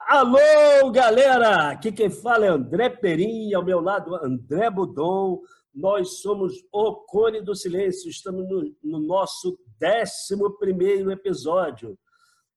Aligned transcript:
Alô, 0.00 0.90
galera! 0.90 1.70
Aqui 1.70 1.92
quem 1.92 2.10
fala 2.10 2.46
é 2.46 2.48
André 2.48 2.88
Perim, 2.88 3.52
ao 3.54 3.64
meu 3.64 3.80
lado 3.80 4.16
André 4.16 4.68
Budon. 4.68 5.40
Nós 5.72 6.20
somos 6.20 6.54
o 6.72 6.94
Cone 7.06 7.40
do 7.42 7.54
Silêncio, 7.54 8.10
estamos 8.10 8.48
no, 8.48 8.74
no 8.82 8.98
nosso 8.98 9.56
11 9.80 11.12
episódio. 11.12 11.96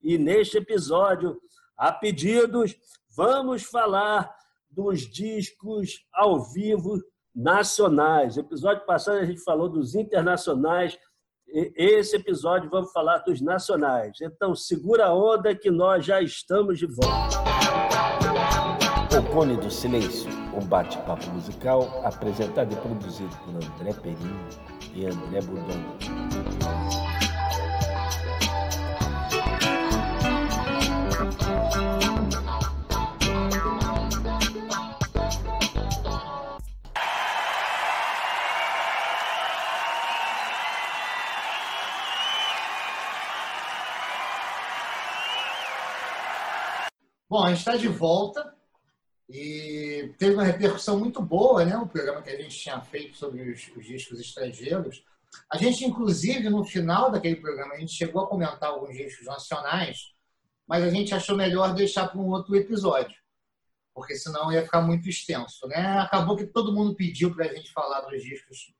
E 0.02 0.18
neste 0.18 0.58
episódio, 0.58 1.40
a 1.78 1.92
pedidos, 1.92 2.76
vamos 3.16 3.64
falar 3.64 4.34
dos 4.70 5.02
discos 5.02 6.07
ao 6.12 6.41
vivo 6.52 7.00
nacionais. 7.36 8.36
No 8.36 8.41
episódio 8.41 8.86
passado 8.86 9.18
a 9.18 9.25
gente 9.25 9.44
falou 9.44 9.70
dos 9.70 9.94
internacionais, 9.94 10.98
esse 11.54 12.16
episódio 12.16 12.70
vamos 12.70 12.92
falar 12.92 13.20
dos 13.20 13.40
nacionais. 13.40 14.18
Então, 14.22 14.56
segura 14.56 15.06
a 15.06 15.14
onda 15.14 15.54
que 15.54 15.70
nós 15.70 16.04
já 16.04 16.20
estamos 16.20 16.80
de 16.80 16.88
volta. 16.88 17.38
O 19.16 19.32
Cone 19.32 19.56
do 19.58 19.70
Silêncio, 19.70 20.28
um 20.56 20.66
bate-papo 20.66 21.30
musical 21.30 22.02
apresentado 22.04 22.74
e 22.74 22.75
produzido 22.75 23.36
por 23.46 23.56
André 23.56 23.94
Perim 24.02 24.39
e 24.96 25.06
André 25.06 25.42
Budon. 25.42 26.53
Bom, 47.33 47.44
a 47.44 47.50
gente 47.50 47.58
está 47.58 47.75
de 47.75 47.88
volta 47.88 48.55
e 49.28 50.14
teve 50.19 50.36
uma 50.36 50.44
repercussão 50.44 50.99
muito 50.99 51.19
boa, 51.19 51.66
né? 51.66 51.75
O 51.75 51.88
programa 51.88 52.21
que 52.21 52.30
a 52.30 52.39
gente 52.39 52.55
tinha 52.55 52.80
feito 52.80 53.17
sobre 53.17 53.41
os, 53.49 53.71
os, 53.75 53.83
discos 53.83 54.19
estrangeiros. 54.19 55.03
A 55.52 55.58
gente, 55.58 55.83
inclusive, 55.83 56.47
no 56.47 56.63
final 56.63 57.09
daquele 57.09 57.38
programa, 57.38 57.73
a 57.73 57.80
gente 57.80 57.91
chegou 57.91 58.21
a 58.21 58.27
comentar 58.27 58.69
alguns 58.69 58.95
discos 58.95 59.25
nacionais, 59.25 60.13
mas 60.67 60.83
a 60.83 60.91
gente 60.91 61.16
achou 61.16 61.35
melhor 61.35 61.73
deixar 61.73 62.08
para 62.08 62.21
um 62.21 62.30
outro 62.30 62.55
episódio, 62.55 63.17
porque 63.95 64.13
senão 64.13 64.53
ia 64.53 64.61
ficar 64.61 64.83
muito 64.83 65.09
extenso, 65.09 65.67
né? 65.67 66.02
Acabou 66.02 66.38
que 66.38 66.45
todo 66.45 66.71
mundo 66.71 66.93
pediu 66.93 67.33
para 67.33 67.45
a 67.45 67.52
gente 67.52 67.73
falar 67.73 68.02
dos 68.02 68.21
discos 68.21 68.75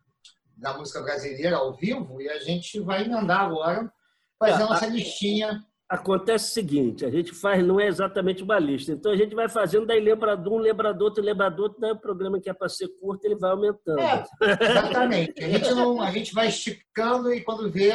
da 0.56 0.78
música 0.78 1.02
brasileira 1.02 1.58
ao 1.58 1.73
vivo 1.73 2.22
e 2.22 2.30
a 2.30 2.38
gente 2.38 2.80
vai 2.80 3.03
emendar 3.03 3.45
agora, 3.45 3.91
fazer 4.38 4.61
a 4.61 4.67
nossa 4.67 4.85
listinha 4.85 5.66
acontece 5.89 6.50
o 6.50 6.53
seguinte, 6.53 7.06
a 7.06 7.09
gente 7.09 7.34
faz, 7.34 7.66
não 7.66 7.80
é 7.80 7.88
exatamente 7.88 8.44
uma 8.44 8.58
lista, 8.58 8.92
então 8.92 9.12
a 9.12 9.16
gente 9.16 9.36
vai 9.36 9.48
fazendo, 9.48 9.86
daí 9.86 10.00
lembra 10.00 10.36
de 10.36 10.50
um, 10.50 10.58
lembra 10.58 10.94
do 10.94 11.06
outro, 11.06 11.23
lembra 11.23 11.50
do 11.50 11.64
outro, 11.64 11.80
daí 11.80 11.92
o 11.92 12.00
programa 12.00 12.40
que 12.40 12.50
é 12.50 12.53
para 12.53 12.70
ser 12.70 12.88
curto, 13.00 13.25
ele 13.25 13.36
vai 13.36 13.52
aumentando. 13.52 14.00
É, 14.00 14.23
exatamente. 14.62 15.44
A 15.44 15.50
gente, 15.50 15.72
não, 15.72 16.02
a 16.02 16.12
gente 16.12 16.34
vai 16.34 16.48
esticando 16.48 17.34
e 17.34 17.42
quando 17.42 17.72
vê... 17.72 17.92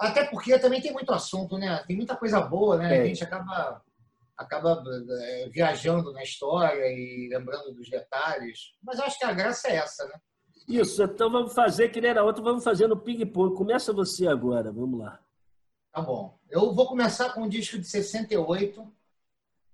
Até 0.00 0.22
porque 0.26 0.56
também 0.60 0.80
tem 0.80 0.92
muito 0.92 1.12
assunto, 1.12 1.58
né? 1.58 1.82
Tem 1.84 1.96
muita 1.96 2.14
coisa 2.14 2.40
boa, 2.40 2.76
né? 2.76 2.98
É. 2.98 3.02
A 3.02 3.04
gente 3.06 3.24
acaba, 3.24 3.82
acaba 4.36 4.80
é, 5.22 5.48
viajando 5.48 6.12
na 6.12 6.22
história 6.22 6.84
e 6.86 7.28
lembrando 7.28 7.74
dos 7.74 7.90
detalhes. 7.90 8.76
Mas 8.80 9.00
eu 9.00 9.06
acho 9.06 9.18
que 9.18 9.24
a 9.24 9.32
graça 9.32 9.66
é 9.66 9.74
essa, 9.74 10.06
né? 10.06 10.14
Isso, 10.68 11.02
então 11.02 11.28
vamos 11.28 11.52
fazer 11.52 11.88
que 11.88 12.00
nem 12.00 12.10
era 12.10 12.22
outro, 12.22 12.44
vamos 12.44 12.62
fazer 12.62 12.86
no 12.86 12.96
ping-pong. 12.96 13.56
Começa 13.56 13.92
você 13.92 14.28
agora, 14.28 14.70
vamos 14.70 15.00
lá. 15.00 15.18
Tá 15.92 16.00
bom. 16.00 16.38
Eu 16.48 16.72
vou 16.74 16.86
começar 16.86 17.32
com 17.32 17.42
um 17.42 17.48
disco 17.48 17.78
de 17.78 17.86
68, 17.86 18.86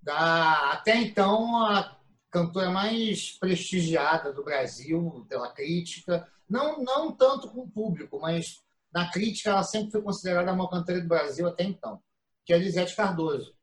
da 0.02 0.72
até 0.72 0.96
então 0.96 1.56
a 1.64 1.96
cantora 2.30 2.70
mais 2.70 3.32
prestigiada 3.38 4.32
do 4.32 4.44
Brasil 4.44 5.24
pela 5.28 5.52
crítica, 5.52 6.28
não 6.48 6.82
não 6.82 7.12
tanto 7.12 7.48
com 7.48 7.62
o 7.62 7.70
público, 7.70 8.19
mas 8.20 8.62
na 8.92 9.10
crítica 9.10 9.50
ela 9.50 9.62
sempre 9.62 9.92
foi 9.92 10.03
considerada 10.03 10.50
a 10.50 10.54
maior 10.54 10.69
cantora 10.69 11.00
do 11.00 11.08
Brasil 11.08 11.47
até 11.47 11.64
então, 11.64 12.03
que 12.44 12.53
é 12.53 12.56
a 12.56 12.58
Elisete 12.58 12.97
Cardoso. 12.97 13.54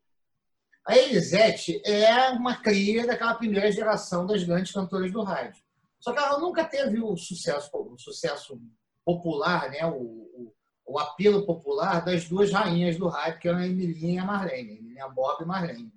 A 0.85 0.97
Elisete 0.97 1.81
é 1.85 2.29
uma 2.31 2.57
cria 2.57 3.05
daquela 3.05 3.35
primeira 3.35 3.71
geração 3.71 4.25
das 4.25 4.43
grandes 4.43 4.71
cantoras 4.71 5.11
do 5.11 5.21
rádio. 5.21 5.61
Só 5.99 6.11
que 6.11 6.19
ela 6.19 6.39
nunca 6.39 6.65
teve 6.65 6.99
o 6.99 7.15
sucesso, 7.15 7.69
o 7.73 7.97
sucesso 7.97 8.59
popular, 9.05 9.69
né? 9.69 9.85
o, 9.85 9.93
o 9.93 10.53
o 10.91 10.99
apelo 10.99 11.45
popular 11.45 12.03
das 12.03 12.27
duas 12.27 12.51
rainhas 12.51 12.97
do 12.97 13.07
rádio, 13.07 13.39
que 13.39 13.47
eram 13.47 13.59
a 13.59 13.65
Emilinha 13.65 14.15
e 14.15 14.17
a 14.17 14.25
Marlene, 14.25 14.77
Emilinha 14.77 15.07
Bob 15.07 15.41
e 15.41 15.45
Marlene. 15.45 15.93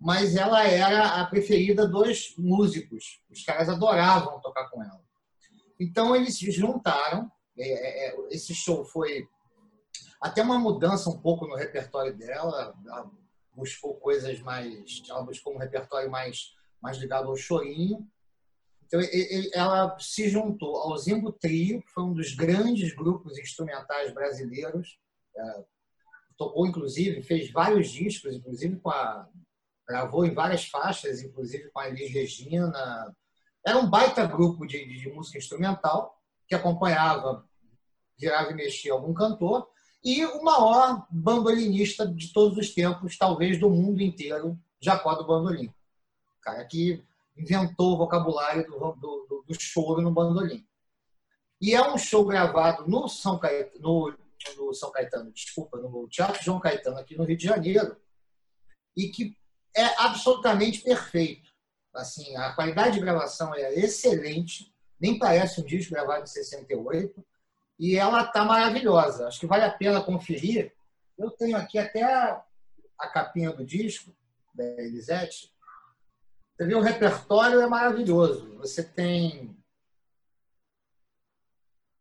Mas 0.00 0.34
ela 0.34 0.66
era 0.66 1.20
a 1.20 1.26
preferida 1.26 1.86
dos 1.86 2.34
músicos. 2.38 3.20
Os 3.30 3.44
caras 3.44 3.68
adoravam 3.68 4.40
tocar 4.40 4.70
com 4.70 4.82
ela. 4.82 5.04
Então 5.78 6.16
eles 6.16 6.38
se 6.38 6.50
juntaram. 6.50 7.30
É, 7.58 7.68
é, 7.68 8.08
é, 8.08 8.16
esse 8.30 8.54
show 8.54 8.82
foi 8.84 9.28
até 10.20 10.42
uma 10.42 10.58
mudança 10.58 11.10
um 11.10 11.18
pouco 11.18 11.46
no 11.46 11.54
repertório 11.54 12.16
dela. 12.16 12.74
Ela 12.86 13.10
buscou 13.54 13.94
coisas 13.96 14.40
mais. 14.40 15.02
Ela 15.06 15.22
buscou 15.22 15.54
um 15.54 15.58
repertório 15.58 16.10
mais, 16.10 16.54
mais 16.80 16.96
ligado 16.96 17.28
ao 17.28 17.36
chorinho. 17.36 18.08
Então, 18.88 19.00
ela 19.52 19.98
se 19.98 20.30
juntou 20.30 20.76
ao 20.76 20.96
Zimbo 20.96 21.30
Trio, 21.30 21.82
que 21.82 21.92
foi 21.92 22.04
um 22.04 22.14
dos 22.14 22.34
grandes 22.34 22.94
grupos 22.94 23.38
instrumentais 23.38 24.12
brasileiros. 24.14 24.98
É, 25.36 25.64
tocou, 26.38 26.66
inclusive, 26.66 27.22
fez 27.22 27.50
vários 27.50 27.90
discos, 27.90 28.34
inclusive 28.34 28.76
com 28.76 28.90
a. 28.90 29.28
gravou 29.86 30.24
em 30.24 30.32
várias 30.32 30.64
faixas, 30.64 31.22
inclusive 31.22 31.70
com 31.70 31.80
a 31.80 31.88
Elis 31.88 32.10
Regina. 32.10 33.14
Era 33.64 33.78
um 33.78 33.88
baita 33.88 34.26
grupo 34.26 34.66
de, 34.66 34.86
de 34.86 35.10
música 35.10 35.36
instrumental 35.36 36.18
que 36.46 36.54
acompanhava, 36.54 37.46
virava 38.18 38.50
e 38.52 38.54
mexia 38.54 38.94
algum 38.94 39.12
cantor, 39.12 39.68
e 40.02 40.24
o 40.24 40.42
maior 40.42 41.06
bandolinista 41.10 42.06
de 42.06 42.32
todos 42.32 42.56
os 42.56 42.72
tempos, 42.72 43.18
talvez 43.18 43.60
do 43.60 43.68
mundo 43.68 44.00
inteiro, 44.00 44.58
Jacó 44.80 45.14
do 45.14 45.26
Bandolim. 45.26 45.70
Cara 46.40 46.64
que 46.64 47.04
inventou 47.38 47.94
o 47.94 47.98
vocabulário 47.98 48.66
do, 48.66 48.92
do, 48.92 49.44
do 49.46 49.60
choro 49.60 50.02
no 50.02 50.10
bandolim. 50.10 50.66
E 51.60 51.74
é 51.74 51.90
um 51.90 51.98
show 51.98 52.24
gravado 52.24 52.88
no 52.88 53.08
São 53.08 53.38
Caetano, 53.38 53.80
no, 53.80 54.18
no, 54.56 54.74
São 54.74 54.92
Caetano, 54.92 55.32
desculpa, 55.32 55.78
no 55.78 56.08
Teatro 56.08 56.42
João 56.42 56.60
Caetano, 56.60 56.98
aqui 56.98 57.16
no 57.16 57.24
Rio 57.24 57.36
de 57.36 57.44
Janeiro, 57.44 57.96
e 58.96 59.08
que 59.08 59.36
é 59.76 59.84
absolutamente 60.02 60.80
perfeito. 60.80 61.50
Assim, 61.94 62.36
a 62.36 62.52
qualidade 62.52 62.94
de 62.94 63.00
gravação 63.00 63.54
é 63.54 63.74
excelente, 63.74 64.72
nem 65.00 65.18
parece 65.18 65.60
um 65.60 65.64
disco 65.64 65.92
gravado 65.92 66.22
em 66.22 66.26
68, 66.26 67.24
e 67.78 67.96
ela 67.96 68.22
está 68.22 68.44
maravilhosa. 68.44 69.26
Acho 69.26 69.40
que 69.40 69.46
vale 69.46 69.64
a 69.64 69.70
pena 69.70 70.02
conferir. 70.02 70.72
Eu 71.16 71.30
tenho 71.30 71.56
aqui 71.56 71.78
até 71.78 72.02
a, 72.02 72.42
a 72.98 73.08
capinha 73.08 73.52
do 73.52 73.64
disco, 73.64 74.14
da 74.54 74.64
Elisete, 74.64 75.52
você 76.58 76.66
vê, 76.66 76.74
o 76.74 76.80
repertório 76.80 77.60
é 77.60 77.68
maravilhoso. 77.68 78.56
Você 78.58 78.82
tem. 78.82 79.56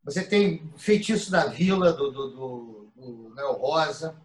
Você 0.04 0.24
tem 0.24 0.74
Feitiço 0.76 1.30
da 1.30 1.46
Vila, 1.46 1.94
do, 1.94 2.12
do, 2.12 2.30
do, 2.30 2.92
do 2.96 3.36
Neo 3.36 3.52
Rosa, 3.54 4.20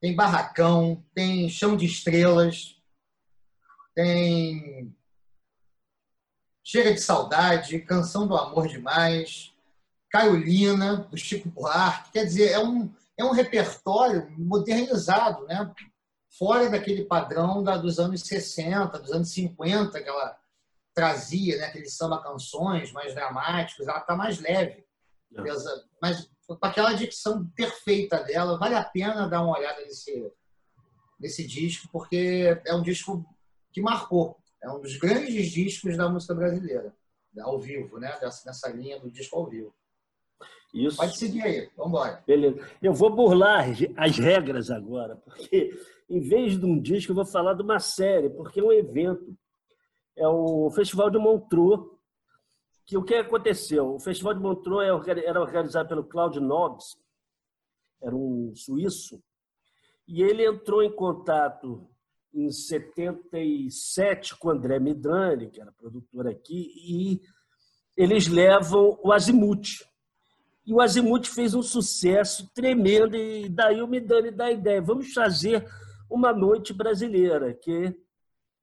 tem 0.00 0.14
Barracão, 0.14 1.04
tem 1.12 1.48
Chão 1.48 1.76
de 1.76 1.86
Estrelas, 1.86 2.80
tem 3.92 4.94
Chega 6.62 6.94
de 6.94 7.00
Saudade, 7.00 7.80
Canção 7.80 8.28
do 8.28 8.36
Amor 8.36 8.68
Demais, 8.68 9.52
Carolina, 10.08 11.08
do 11.10 11.16
Chico 11.16 11.48
Buarque. 11.48 12.12
Quer 12.12 12.24
dizer, 12.24 12.52
é 12.52 12.60
um, 12.60 12.94
é 13.18 13.24
um 13.24 13.32
repertório 13.32 14.30
modernizado, 14.38 15.44
né? 15.46 15.74
Fora 16.38 16.70
daquele 16.70 17.04
padrão 17.04 17.62
da, 17.62 17.76
dos 17.76 17.98
anos 17.98 18.22
60, 18.22 18.98
dos 18.98 19.12
anos 19.12 19.30
50, 19.30 20.02
que 20.02 20.08
ela 20.08 20.38
trazia, 20.94 21.56
né, 21.58 21.66
aqueles 21.66 21.94
samba-canções 21.94 22.92
mais 22.92 23.14
dramáticos, 23.14 23.86
ela 23.86 23.98
está 23.98 24.16
mais 24.16 24.38
leve. 24.40 24.84
É. 25.34 25.42
Mas 26.00 26.30
com 26.46 26.58
aquela 26.60 26.92
dicção 26.92 27.46
perfeita 27.54 28.22
dela, 28.22 28.58
vale 28.58 28.74
a 28.74 28.84
pena 28.84 29.28
dar 29.28 29.42
uma 29.42 29.56
olhada 29.56 29.80
nesse, 29.82 30.30
nesse 31.18 31.46
disco, 31.46 31.88
porque 31.90 32.60
é 32.66 32.74
um 32.74 32.82
disco 32.82 33.24
que 33.72 33.80
marcou. 33.80 34.38
É 34.62 34.70
um 34.70 34.80
dos 34.80 34.96
grandes 34.96 35.50
discos 35.50 35.96
da 35.96 36.08
música 36.08 36.34
brasileira, 36.34 36.94
ao 37.40 37.58
vivo, 37.58 37.98
né? 37.98 38.16
nessa 38.20 38.68
linha 38.68 39.00
do 39.00 39.10
disco 39.10 39.36
ao 39.36 39.48
vivo. 39.48 39.74
Isso. 40.72 40.96
Pode 40.96 41.16
seguir 41.16 41.42
aí, 41.42 41.70
vamos 41.76 41.92
embora. 41.92 42.22
Beleza. 42.26 42.66
Eu 42.80 42.94
vou 42.94 43.10
burlar 43.10 43.66
as 43.96 44.18
regras 44.18 44.70
agora, 44.70 45.16
porque 45.16 45.70
em 46.08 46.20
vez 46.20 46.58
de 46.58 46.64
um 46.64 46.80
disco, 46.80 47.12
eu 47.12 47.16
vou 47.16 47.26
falar 47.26 47.54
de 47.54 47.62
uma 47.62 47.78
série, 47.78 48.30
porque 48.30 48.60
é 48.60 48.62
um 48.62 48.72
evento. 48.72 49.36
É 50.16 50.26
o 50.26 50.70
Festival 50.70 51.10
de 51.10 51.18
Montreux. 51.18 51.90
Que 52.84 52.96
o 52.96 53.04
que 53.04 53.14
aconteceu? 53.14 53.94
O 53.94 54.00
Festival 54.00 54.34
de 54.34 54.40
Montreux 54.40 55.06
é 55.08 55.26
era 55.26 55.40
organizado 55.40 55.88
pelo 55.88 56.04
Claude 56.04 56.40
Nobs, 56.40 56.96
era 58.02 58.14
um 58.14 58.52
suíço, 58.54 59.22
e 60.06 60.22
ele 60.22 60.44
entrou 60.44 60.82
em 60.82 60.90
contato 60.90 61.88
em 62.34 62.50
77 62.50 64.36
com 64.36 64.48
o 64.48 64.50
André 64.50 64.78
Midrani, 64.78 65.50
que 65.50 65.60
era 65.60 65.70
produtor 65.72 66.26
aqui, 66.26 66.72
e 66.76 67.20
eles 67.96 68.26
levam 68.26 68.98
o 69.02 69.12
Azimuth. 69.12 69.86
E 70.64 70.72
o 70.72 70.80
Azimuth 70.80 71.26
fez 71.26 71.54
um 71.54 71.62
sucesso 71.62 72.48
tremendo, 72.54 73.16
e 73.16 73.48
daí 73.48 73.82
o 73.82 73.88
Midrani 73.88 74.30
dá 74.30 74.46
a 74.46 74.52
ideia, 74.52 74.80
vamos 74.80 75.12
fazer 75.12 75.66
uma 76.08 76.32
noite 76.32 76.72
brasileira, 76.72 77.52
que 77.52 77.94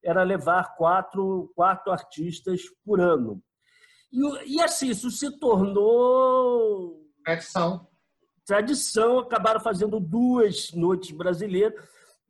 era 0.03 0.23
levar 0.23 0.75
quatro, 0.77 1.51
quatro 1.55 1.91
artistas 1.91 2.61
por 2.85 3.01
ano. 3.01 3.43
E, 4.11 4.55
e 4.55 4.61
assim, 4.61 4.89
isso 4.89 5.11
se 5.11 5.37
tornou... 5.39 7.05
Tradição. 7.23 7.87
Tradição, 8.45 9.19
acabaram 9.19 9.59
fazendo 9.59 9.99
duas 9.99 10.71
noites 10.71 11.11
brasileiras, 11.11 11.73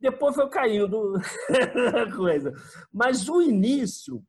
depois 0.00 0.34
foi 0.34 0.48
caindo 0.48 1.14
a 1.94 2.16
coisa. 2.16 2.52
Mas 2.92 3.28
o 3.28 3.40
início 3.40 4.22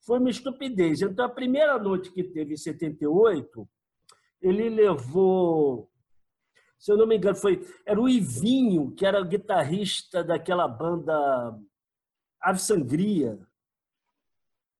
foi 0.00 0.18
uma 0.18 0.30
estupidez. 0.30 1.02
Então, 1.02 1.26
a 1.26 1.28
primeira 1.28 1.78
noite 1.78 2.10
que 2.10 2.24
teve 2.24 2.54
em 2.54 2.56
78, 2.56 3.68
ele 4.40 4.68
levou, 4.68 5.90
se 6.78 6.92
eu 6.92 6.96
não 6.96 7.06
me 7.06 7.16
engano, 7.16 7.36
foi, 7.36 7.66
era 7.84 8.00
o 8.00 8.08
Ivinho, 8.08 8.94
que 8.94 9.04
era 9.04 9.20
o 9.20 9.24
guitarrista 9.24 10.22
daquela 10.22 10.68
banda 10.68 11.58
Ave 12.40 12.60
Sangria. 12.60 13.38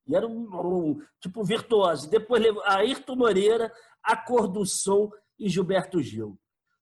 E 0.07 0.15
era 0.15 0.27
um, 0.27 0.49
um 0.55 1.03
tipo 1.21 1.45
virtuoso. 1.45 2.09
Depois 2.09 2.43
levou 2.43 2.63
Ayrton 2.65 3.17
Moreira, 3.17 3.73
A 4.03 4.17
Cor 4.17 4.49
do 4.49 4.65
Som 4.65 5.11
e 5.39 5.49
Gilberto 5.49 6.01
Gil. 6.01 6.39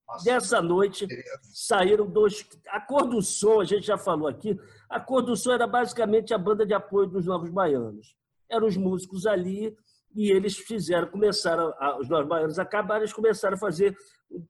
Nossa, 0.06 0.24
Dessa 0.24 0.62
noite 0.62 1.08
saíram 1.42 2.06
dois. 2.06 2.46
A 2.68 2.80
Cor 2.80 3.08
do 3.08 3.20
Som, 3.20 3.60
a 3.60 3.64
gente 3.64 3.86
já 3.86 3.98
falou 3.98 4.28
aqui, 4.28 4.56
a 4.88 5.00
Cor 5.00 5.22
do 5.22 5.36
Som 5.36 5.52
era 5.52 5.66
basicamente 5.66 6.32
a 6.32 6.38
banda 6.38 6.64
de 6.64 6.74
apoio 6.74 7.08
dos 7.08 7.26
Novos 7.26 7.50
Baianos. 7.50 8.14
Eram 8.48 8.68
os 8.68 8.76
músicos 8.76 9.26
ali 9.26 9.76
e 10.16 10.32
eles 10.32 10.56
fizeram, 10.56 11.08
começaram, 11.08 11.72
os 12.00 12.08
Novos 12.08 12.26
Baianos 12.26 12.58
acabaram, 12.58 13.02
eles 13.02 13.12
começaram 13.12 13.54
a 13.54 13.60
fazer 13.60 13.96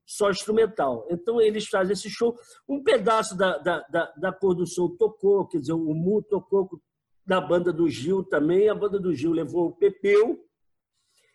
só 0.05 0.31
instrumental. 0.31 1.05
Então 1.11 1.41
eles 1.41 1.67
fazem 1.67 1.93
esse 1.93 2.09
show. 2.09 2.35
Um 2.67 2.81
pedaço 2.81 3.37
da, 3.37 3.57
da, 3.57 3.81
da, 3.89 4.11
da 4.17 4.31
Cor 4.31 4.55
do 4.55 4.65
Som 4.65 4.95
tocou, 4.95 5.45
quer 5.47 5.59
dizer, 5.59 5.73
o 5.73 5.93
Mu 5.93 6.23
tocou 6.23 6.69
da 7.25 7.41
banda 7.41 7.73
do 7.73 7.89
Gil 7.89 8.23
também, 8.23 8.69
a 8.69 8.75
banda 8.75 8.97
do 8.97 9.13
Gil 9.13 9.33
levou 9.33 9.67
o 9.67 9.75
Pepeu, 9.75 10.47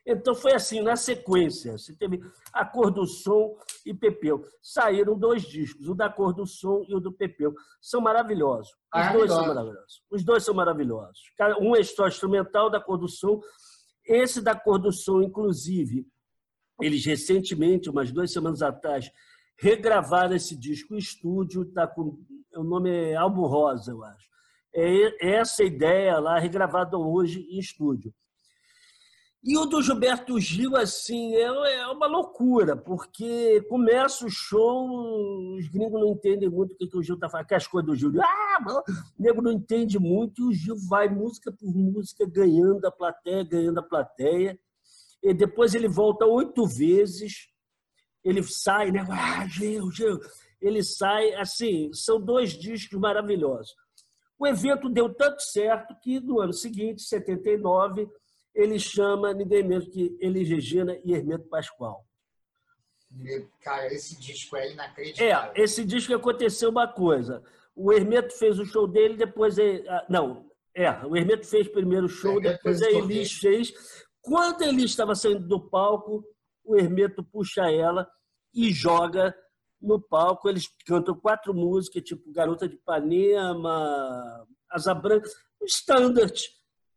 então 0.06 0.35
foi 0.35 0.52
assim, 0.52 0.82
na 0.82 0.96
sequência. 0.96 1.78
Você 1.78 1.94
teve 1.94 2.20
A 2.52 2.64
Cor 2.64 2.90
do 2.90 3.06
Som 3.06 3.56
e 3.87 3.94
Pepeu. 3.94 4.44
Saíram 4.61 5.17
dois 5.17 5.43
discos, 5.43 5.88
o 5.88 5.94
da 5.94 6.08
Cor 6.08 6.35
do 6.35 6.46
Som 6.46 6.85
e 6.88 6.94
o 6.94 7.00
do 7.00 7.12
Pepeu. 7.12 7.55
São 7.81 8.00
maravilhosos. 8.00 8.73
Os 8.94 9.12
dois 9.12 9.31
são 9.31 9.46
maravilhosos. 9.46 10.02
Os 10.11 10.25
dois 10.25 10.44
são 10.44 10.55
maravilhosos. 10.55 11.20
Um 11.61 11.76
é 11.76 11.82
só 11.85 12.08
instrumental 12.08 12.69
da 12.69 12.81
Cor 12.81 12.99
do 12.99 13.08
Som. 13.08 13.40
Esse 14.06 14.40
da 14.40 14.54
Cor 14.54 14.78
do 14.78 14.93
Som, 14.93 15.22
inclusive, 15.22 16.06
eles 16.81 17.04
recentemente, 17.04 17.90
umas 17.90 18.10
duas 18.10 18.32
semanas 18.32 18.62
atrás, 18.62 19.10
regravaram 19.58 20.34
esse 20.34 20.56
disco 20.56 20.94
em 20.94 20.99
estúdio. 20.99 21.64
Tá 21.66 21.87
com, 21.87 22.19
o 22.56 22.64
nome 22.64 22.90
é 22.90 23.14
Álbum 23.14 23.46
Rosa, 23.46 23.93
eu 23.93 24.02
acho. 24.02 24.26
É 24.75 25.37
essa 25.37 25.62
ideia 25.62 26.19
lá, 26.19 26.38
regravada 26.38 26.96
hoje 26.96 27.40
em 27.40 27.58
estúdio. 27.58 28.12
E 29.44 29.59
o 29.59 29.67
do 29.67 29.83
Gilberto 29.83 30.39
Gil, 30.39 30.77
assim, 30.77 31.35
é, 31.35 31.43
é 31.43 31.87
uma 31.89 32.06
loucura, 32.06 32.77
porque 32.77 33.61
começa 33.62 34.25
o 34.25 34.31
show, 34.31 35.56
os 35.56 35.67
gringos 35.67 36.00
não 36.00 36.11
entendem 36.11 36.49
muito 36.49 36.75
o 36.75 36.77
que, 36.77 36.87
que 36.87 36.97
o 36.97 37.03
Gil 37.03 37.17
está 37.17 37.29
fazendo, 37.29 37.49
que 37.49 37.55
as 37.55 37.67
coisas 37.67 37.91
do 37.91 37.97
Gil. 37.97 38.23
Ah, 38.23 38.59
o 38.65 39.23
nego 39.23 39.43
não 39.43 39.50
entende 39.50 39.99
muito, 39.99 40.43
e 40.43 40.44
o 40.44 40.53
Gil 40.53 40.77
vai 40.89 41.09
música 41.09 41.50
por 41.50 41.75
música, 41.75 42.25
ganhando 42.25 42.85
a 42.87 42.93
plateia, 42.93 43.43
ganhando 43.43 43.81
a 43.81 43.83
plateia. 43.83 44.56
E 45.21 45.35
depois 45.35 45.75
ele 45.75 45.88
volta 45.88 46.25
oito 46.25 46.65
vezes, 46.65 47.49
ele 48.25 48.45
sai, 48.45 48.93
né? 48.93 49.05
Ah, 49.11 49.45
Gil, 49.49 49.91
Gil. 49.91 50.21
Ele 50.61 50.85
sai, 50.85 51.35
assim, 51.35 51.93
são 51.93 52.21
dois 52.21 52.53
discos 52.53 52.97
maravilhosos. 52.97 53.75
O 54.38 54.47
evento 54.47 54.88
deu 54.88 55.12
tanto 55.12 55.43
certo 55.43 55.97
que 56.00 56.21
no 56.21 56.41
ano 56.41 56.53
seguinte, 56.53 57.03
79, 57.03 58.09
ele 58.54 58.78
chama 58.78 59.32
ninguém 59.32 59.62
menos 59.62 59.88
que 59.88 60.16
Elis 60.20 60.49
Regina 60.49 60.99
e 61.04 61.12
Hermeto 61.12 61.49
Pascoal. 61.49 62.06
Cara, 63.60 63.93
esse 63.93 64.19
disco 64.19 64.56
é 64.56 64.72
inacreditável. 64.72 65.52
É, 65.54 65.60
esse 65.60 65.84
disco 65.84 66.14
aconteceu 66.14 66.70
uma 66.70 66.88
coisa. 66.88 67.43
O 67.75 67.93
Hermeto 67.93 68.34
fez 68.34 68.58
o 68.58 68.64
show 68.64 68.87
dele, 68.87 69.16
depois. 69.16 69.58
Ele, 69.58 69.87
ah, 69.88 70.06
não, 70.08 70.50
é, 70.75 70.90
o 71.06 71.16
Hermeto 71.16 71.46
fez 71.46 71.69
primeiro 71.69 72.06
o 72.06 72.08
show, 72.08 72.40
depois 72.40 72.82
a 72.82 72.90
Elis 72.90 73.32
fez. 73.34 73.72
Quando 74.20 74.62
a 74.62 74.69
Elis 74.69 74.90
estava 74.90 75.14
saindo 75.14 75.46
do 75.46 75.60
palco, 75.60 76.25
o 76.64 76.76
Hermeto 76.76 77.22
puxa 77.25 77.70
ela 77.70 78.08
e 78.54 78.72
joga 78.72 79.34
no 79.81 80.00
palco. 80.00 80.49
Eles 80.49 80.69
cantam 80.87 81.14
quatro 81.14 81.52
músicas, 81.52 82.02
tipo 82.02 82.32
Garota 82.32 82.69
de 82.69 82.76
Ipanema, 82.76 84.46
Asa 84.70 84.94
Branca, 84.94 85.28
standard 85.66 86.40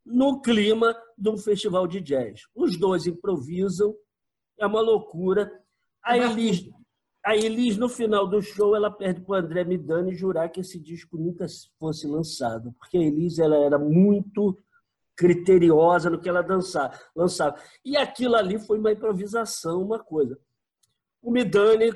no 0.05 0.41
clima 0.41 0.95
de 1.17 1.29
um 1.29 1.37
festival 1.37 1.87
de 1.87 1.99
jazz. 1.99 2.41
Os 2.53 2.77
dois 2.77 3.07
improvisam, 3.07 3.95
é 4.59 4.65
uma 4.65 4.81
loucura. 4.81 5.51
A 6.03 6.17
Elis, 6.17 6.69
a 7.25 7.35
Elis, 7.35 7.75
no 7.75 7.89
final 7.89 8.27
do 8.27 8.39
show, 8.41 8.75
ela 8.75 8.91
perde 8.91 9.21
para 9.21 9.33
o 9.33 9.35
André 9.35 9.63
Midani 9.63 10.13
jurar 10.13 10.49
que 10.49 10.59
esse 10.59 10.79
disco 10.79 11.17
nunca 11.17 11.47
fosse 11.79 12.05
lançado, 12.05 12.71
porque 12.77 12.97
a 12.97 13.01
Elis 13.01 13.39
ela 13.39 13.57
era 13.57 13.79
muito 13.79 14.55
criteriosa 15.15 16.09
no 16.09 16.19
que 16.19 16.29
ela 16.29 16.43
dançava, 16.43 16.99
lançava. 17.15 17.55
E 17.83 17.97
aquilo 17.97 18.35
ali 18.35 18.59
foi 18.59 18.77
uma 18.77 18.91
improvisação, 18.91 19.81
uma 19.81 19.97
coisa. 19.97 20.37
O 21.19 21.31
Midani 21.31 21.91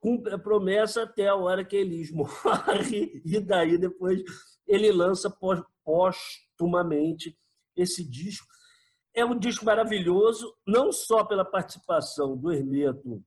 cumpre 0.00 0.32
a 0.32 0.38
promessa 0.38 1.02
até 1.02 1.28
a 1.28 1.36
hora 1.36 1.64
que 1.64 1.76
a 1.76 1.80
Elis 1.80 2.10
morre, 2.14 3.20
e 3.26 3.38
daí 3.40 3.76
depois 3.76 4.22
ele 4.66 4.90
lança 4.90 5.28
póstumamente 6.62 7.36
esse 7.76 8.04
disco. 8.04 8.46
É 9.14 9.24
um 9.24 9.38
disco 9.38 9.64
maravilhoso, 9.64 10.54
não 10.66 10.90
só 10.92 11.24
pela 11.24 11.44
participação 11.44 12.36
do 12.36 12.50
Hermeto 12.52 13.22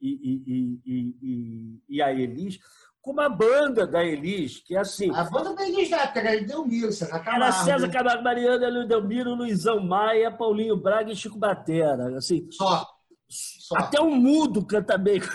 e, 0.00 0.42
e, 0.46 0.80
e, 0.84 1.80
e, 1.88 2.02
a 2.02 2.12
Elis, 2.12 2.58
como 3.00 3.22
a 3.22 3.28
banda 3.28 3.86
da 3.86 4.04
Elis, 4.04 4.58
que 4.60 4.76
é 4.76 4.80
assim. 4.80 5.10
A 5.14 5.24
banda 5.24 5.54
da 5.54 5.66
Elis 5.66 5.88
da 5.88 6.02
época 6.02 6.20
era 6.20 6.36
Edelmiro, 6.36 6.92
César 6.92 7.20
Camargo. 7.20 7.44
Era 7.44 7.52
César 7.52 7.90
Camargo, 7.90 8.22
Mariana, 8.22 8.82
Edelmiro, 8.82 9.34
Luizão 9.34 9.80
Maia, 9.80 10.30
Paulinho 10.30 10.76
Braga 10.76 11.10
e 11.10 11.16
Chico 11.16 11.38
Batera. 11.38 12.18
Assim, 12.18 12.46
só. 12.50 12.86
só. 13.28 13.78
Até 13.78 13.98
um 14.00 14.14
mudo 14.14 14.66
canta 14.66 14.98
bem. 14.98 15.20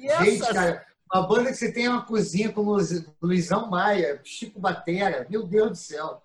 Gente, 0.00 0.40
cara, 0.52 0.86
uma 1.12 1.26
banda 1.26 1.50
que 1.50 1.56
você 1.56 1.72
tem 1.72 1.88
uma 1.88 2.04
cozinha 2.04 2.52
como 2.52 2.76
Luizão 3.22 3.70
Maia, 3.70 4.20
Chico 4.22 4.60
Batera, 4.60 5.26
meu 5.30 5.46
Deus 5.46 5.70
do 5.70 5.76
céu. 5.76 6.22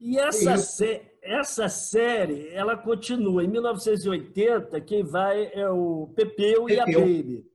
E 0.00 0.18
essa, 0.18 0.56
sé 0.58 1.12
essa 1.22 1.68
série, 1.68 2.48
ela 2.50 2.76
continua. 2.76 3.42
Em 3.42 3.48
1980, 3.48 4.80
quem 4.82 5.02
vai 5.02 5.50
é 5.52 5.68
o 5.68 6.12
Pepeu, 6.14 6.66
Pepeu. 6.66 6.68
e 6.68 6.80
a 6.80 6.84
Baby. 6.84 7.46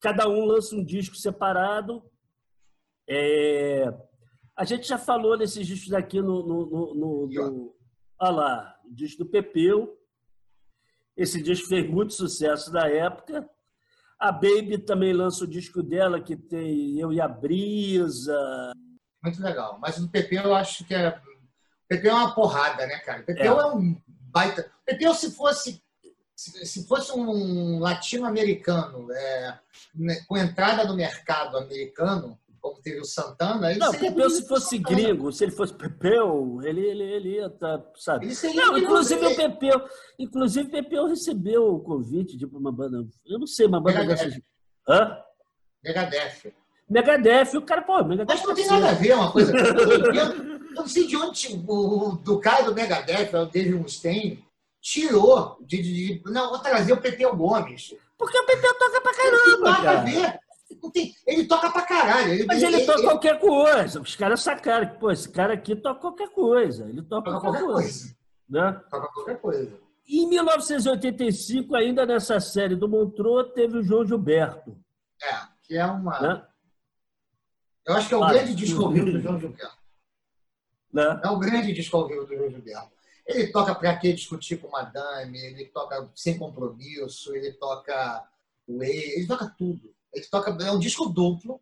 Cada 0.00 0.28
um 0.28 0.44
lança 0.44 0.76
um 0.76 0.84
disco 0.84 1.16
separado. 1.16 2.02
É... 3.08 3.86
A 4.56 4.64
gente 4.64 4.86
já 4.86 4.98
falou 4.98 5.38
desses 5.38 5.66
discos 5.66 5.92
aqui 5.94 6.20
no. 6.20 6.46
no, 6.46 6.66
no, 6.66 6.94
no, 6.94 7.26
no... 7.26 7.76
Olha 8.20 8.30
lá, 8.30 8.80
o 8.84 8.94
disco 8.94 9.24
do 9.24 9.30
Pepeu. 9.30 9.98
Esse 11.16 11.40
disco 11.42 11.68
fez 11.68 11.88
muito 11.88 12.12
sucesso 12.12 12.72
na 12.72 12.86
época. 12.88 13.48
A 14.24 14.32
Baby 14.32 14.78
também 14.78 15.12
lança 15.12 15.44
o 15.44 15.46
disco 15.46 15.82
dela, 15.82 16.18
que 16.18 16.34
tem 16.34 16.98
Eu 16.98 17.12
e 17.12 17.20
a 17.20 17.28
Brisa. 17.28 18.72
Muito 19.22 19.42
legal. 19.42 19.78
Mas 19.78 19.98
o 19.98 20.08
Pepeu 20.08 20.44
eu 20.44 20.54
acho 20.54 20.82
que 20.86 20.94
é. 20.94 21.10
O 21.10 21.86
Pepeu 21.86 22.10
é 22.10 22.14
uma 22.14 22.34
porrada, 22.34 22.86
né, 22.86 22.96
cara? 23.00 23.20
O 23.20 23.24
Pepeu 23.26 23.60
é, 23.60 23.62
é 23.62 23.66
um 23.66 24.00
baita. 24.08 24.62
O 24.62 24.84
Pepeu, 24.86 25.12
se 25.12 25.30
fosse. 25.30 25.82
Se 26.34 26.88
fosse 26.88 27.12
um 27.12 27.78
latino-americano 27.78 29.12
é, 29.12 29.58
né, 29.94 30.16
com 30.26 30.38
entrada 30.38 30.84
no 30.84 30.96
mercado 30.96 31.58
americano, 31.58 32.38
como 32.64 32.80
teve 32.80 32.98
o 32.98 33.04
Santana. 33.04 33.70
Ele 33.70 33.78
não, 33.78 33.92
Pepeu, 33.92 34.30
se 34.30 34.48
fosse 34.48 34.78
gringo, 34.78 35.30
se 35.30 35.44
ele 35.44 35.52
fosse 35.52 35.74
Pepeu, 35.74 36.60
ele, 36.62 36.80
ele, 36.80 37.02
ele 37.02 37.28
ia 37.34 37.46
estar, 37.46 37.76
tá, 37.76 37.92
sabe? 37.94 38.32
Não, 38.54 38.78
inclusive 38.78 39.26
o 39.26 39.36
Pepeu, 39.36 39.86
inclusive 40.18 40.70
Pepeu 40.70 41.06
recebeu 41.06 41.74
o 41.74 41.80
convite 41.80 42.38
de 42.38 42.46
uma 42.46 42.72
banda, 42.72 43.06
eu 43.26 43.38
não 43.38 43.46
sei, 43.46 43.66
uma 43.66 43.82
banda 43.82 43.98
Megadeth. 43.98 44.24
dessas. 44.24 44.42
Hã? 44.88 45.18
Megadeth. 45.84 46.54
Megadeth, 46.88 47.54
o 47.54 47.60
cara, 47.60 47.82
pô, 47.82 48.02
Megadeth. 48.02 48.34
Mas 48.34 48.42
não 48.42 48.54
tem 48.54 48.66
nada 48.66 48.88
a 48.88 48.94
ver 48.94 49.14
uma 49.14 49.30
coisa. 49.30 49.52
eu, 49.54 50.34
não 50.72 50.88
sei 50.88 51.06
de 51.06 51.16
onde 51.18 51.62
o, 51.68 52.12
do 52.12 52.40
cara 52.40 52.62
do 52.62 52.74
Megadeth, 52.74 53.36
o 53.36 53.44
David 53.44 53.74
Mustaine, 53.74 54.42
tirou 54.80 55.58
de, 55.60 55.82
de, 55.82 55.92
de, 55.92 56.22
Não, 56.32 56.48
vou 56.48 56.60
trazer 56.60 56.94
o 56.94 57.00
Pepeu 57.00 57.36
Gomes. 57.36 57.94
Porque 58.16 58.38
o 58.38 58.46
Pepeu 58.46 58.72
toca 58.78 59.00
pra 59.02 59.14
caramba. 59.14 59.46
Não 59.48 59.74
tem 59.74 59.84
nada 59.84 59.90
a 59.90 60.02
ver. 60.02 60.43
Tem, 60.92 61.14
ele 61.26 61.46
toca 61.46 61.70
pra 61.70 61.82
caralho. 61.82 62.32
Ele, 62.32 62.46
Mas 62.46 62.62
ele, 62.62 62.76
ele 62.76 62.86
toca 62.86 62.98
ele, 62.98 63.08
qualquer 63.08 63.40
coisa. 63.40 64.00
Os 64.00 64.16
caras 64.16 64.42
sacaram 64.42 64.88
que, 64.88 64.98
pô, 64.98 65.10
esse 65.10 65.28
cara 65.28 65.54
aqui 65.54 65.76
toca 65.76 66.00
qualquer 66.00 66.28
coisa. 66.30 66.88
Ele 66.88 67.02
toca, 67.02 67.30
toca 67.30 67.40
qualquer, 67.40 67.60
qualquer, 67.60 67.74
coisa. 67.74 68.00
coisa. 68.04 68.16
Né? 68.48 68.80
Toca 68.90 69.08
qualquer 69.08 69.40
coisa. 69.40 69.80
Em 70.06 70.28
1985, 70.28 71.74
ainda 71.74 72.04
nessa 72.04 72.38
série 72.40 72.76
do 72.76 72.88
Montreux, 72.88 73.52
teve 73.54 73.78
o 73.78 73.82
João 73.82 74.06
Gilberto. 74.06 74.76
É, 75.22 75.34
que 75.62 75.76
é 75.76 75.86
uma. 75.86 76.20
Né? 76.20 76.46
Eu 77.86 77.94
acho 77.94 78.08
que 78.08 78.14
é 78.14 78.16
o 78.16 78.26
grande 78.26 78.54
disco 78.54 78.88
do 78.88 78.96
João 79.20 79.40
Gilberto. 79.40 79.78
Né? 80.92 81.20
É 81.24 81.28
o 81.28 81.38
grande 81.38 81.72
disco 81.72 82.02
do 82.02 82.26
João 82.26 82.50
Gilberto. 82.50 82.92
Ele 83.26 83.46
toca 83.50 83.74
para 83.74 83.96
que 83.96 84.12
discutir 84.12 84.58
com 84.58 84.68
Madame, 84.68 85.38
ele 85.38 85.64
toca 85.66 86.10
sem 86.14 86.36
compromisso, 86.36 87.34
ele 87.34 87.52
toca 87.52 88.28
ele 88.68 89.26
toca 89.26 89.54
tudo. 89.58 89.93
Ele 90.14 90.26
toca, 90.26 90.56
é 90.64 90.70
um 90.70 90.78
disco 90.78 91.08
duplo, 91.08 91.60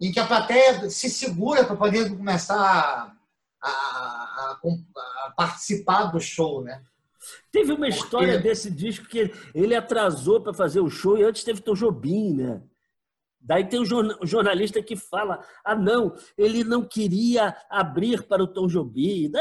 em 0.00 0.10
que 0.10 0.18
a 0.18 0.26
plateia 0.26 0.90
se 0.90 1.08
segura 1.08 1.64
para 1.64 1.76
poder 1.76 2.08
começar 2.08 2.58
a, 2.58 3.14
a, 3.62 3.70
a, 3.70 4.60
a, 5.26 5.30
participar 5.36 6.06
do 6.06 6.20
show, 6.20 6.62
né? 6.62 6.82
Teve 7.52 7.72
uma 7.72 7.88
história 7.88 8.34
Porque... 8.34 8.48
desse 8.48 8.70
disco 8.70 9.06
que 9.06 9.32
ele 9.54 9.76
atrasou 9.76 10.40
para 10.40 10.52
fazer 10.52 10.80
o 10.80 10.90
show 10.90 11.16
e 11.16 11.22
antes 11.22 11.44
teve 11.44 11.60
Tom 11.60 11.74
Jobim, 11.74 12.34
né? 12.34 12.62
Daí 13.44 13.64
tem 13.64 13.80
um 13.80 14.24
jornalista 14.24 14.80
que 14.82 14.94
fala: 14.94 15.44
ah, 15.64 15.74
não, 15.74 16.14
ele 16.38 16.62
não 16.62 16.84
queria 16.84 17.56
abrir 17.68 18.22
para 18.22 18.42
o 18.42 18.46
Tom 18.46 18.68
Jobim. 18.68 19.30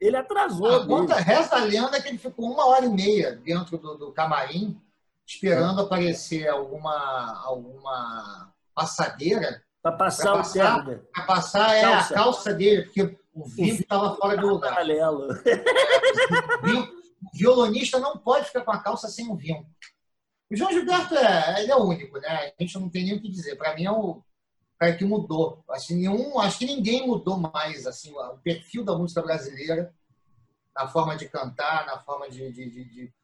Ele 0.00 0.16
atrasou. 0.16 0.76
A 0.76 0.86
conta, 0.86 1.16
resta 1.16 1.56
a 1.56 1.64
lenda 1.64 2.00
que 2.00 2.08
ele 2.08 2.18
ficou 2.18 2.52
uma 2.52 2.66
hora 2.66 2.84
e 2.84 2.88
meia 2.88 3.36
dentro 3.36 3.78
do, 3.78 3.96
do 3.96 4.12
camarim, 4.12 4.80
esperando 5.26 5.80
é. 5.80 5.84
aparecer 5.84 6.48
alguma, 6.48 7.42
alguma 7.44 8.52
passadeira. 8.74 9.62
Para 9.82 9.92
passar 9.92 10.40
o 10.40 10.52
terno. 10.52 11.00
Para 11.14 11.24
passar 11.24 11.74
é 11.74 11.84
a 11.84 12.04
calça 12.08 12.52
dele, 12.52 12.82
porque 12.82 13.18
o 13.32 13.44
vinho 13.44 13.74
estava 13.74 14.16
fora 14.16 14.36
do 14.36 14.48
lugar. 14.48 14.74
Paralelo. 14.74 15.28
O 17.16 17.38
violonista 17.38 17.98
não 17.98 18.18
pode 18.18 18.46
ficar 18.46 18.60
com 18.60 18.70
a 18.70 18.78
calça 18.78 19.08
sem 19.08 19.28
o 19.28 19.34
vinho. 19.34 19.66
O 20.50 20.54
João 20.54 20.70
Gilberto 20.70 21.14
é, 21.16 21.62
ele 21.62 21.72
é 21.72 21.76
único, 21.76 22.18
né? 22.18 22.28
A 22.28 22.62
gente 22.62 22.78
não 22.78 22.90
tem 22.90 23.04
nem 23.04 23.16
o 23.16 23.20
que 23.20 23.28
dizer. 23.30 23.56
Para 23.56 23.74
mim 23.74 23.84
é 23.84 23.90
o 23.90 24.22
cara 24.78 24.94
que 24.94 25.04
mudou. 25.04 25.64
Acho 25.70 25.88
que, 25.88 25.94
nenhum, 25.94 26.38
acho 26.38 26.58
que 26.58 26.66
ninguém 26.66 27.06
mudou 27.06 27.38
mais 27.38 27.86
assim, 27.86 28.12
o 28.12 28.38
perfil 28.38 28.84
da 28.84 28.96
música 28.96 29.22
brasileira, 29.22 29.92
na 30.74 30.86
forma 30.86 31.16
de 31.16 31.28
cantar, 31.28 31.86
na 31.86 31.98
forma 31.98 32.28
de, 32.28 32.52
de, 32.52 32.70
de, 32.70 32.84
de 32.84 33.14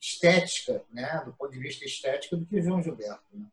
estética, 0.00 0.82
né? 0.92 1.22
do 1.24 1.32
ponto 1.32 1.52
de 1.52 1.58
vista 1.58 1.84
estético, 1.84 2.36
do 2.36 2.46
que 2.46 2.58
o 2.58 2.62
João 2.62 2.82
Gilberto. 2.82 3.22
Né? 3.32 3.46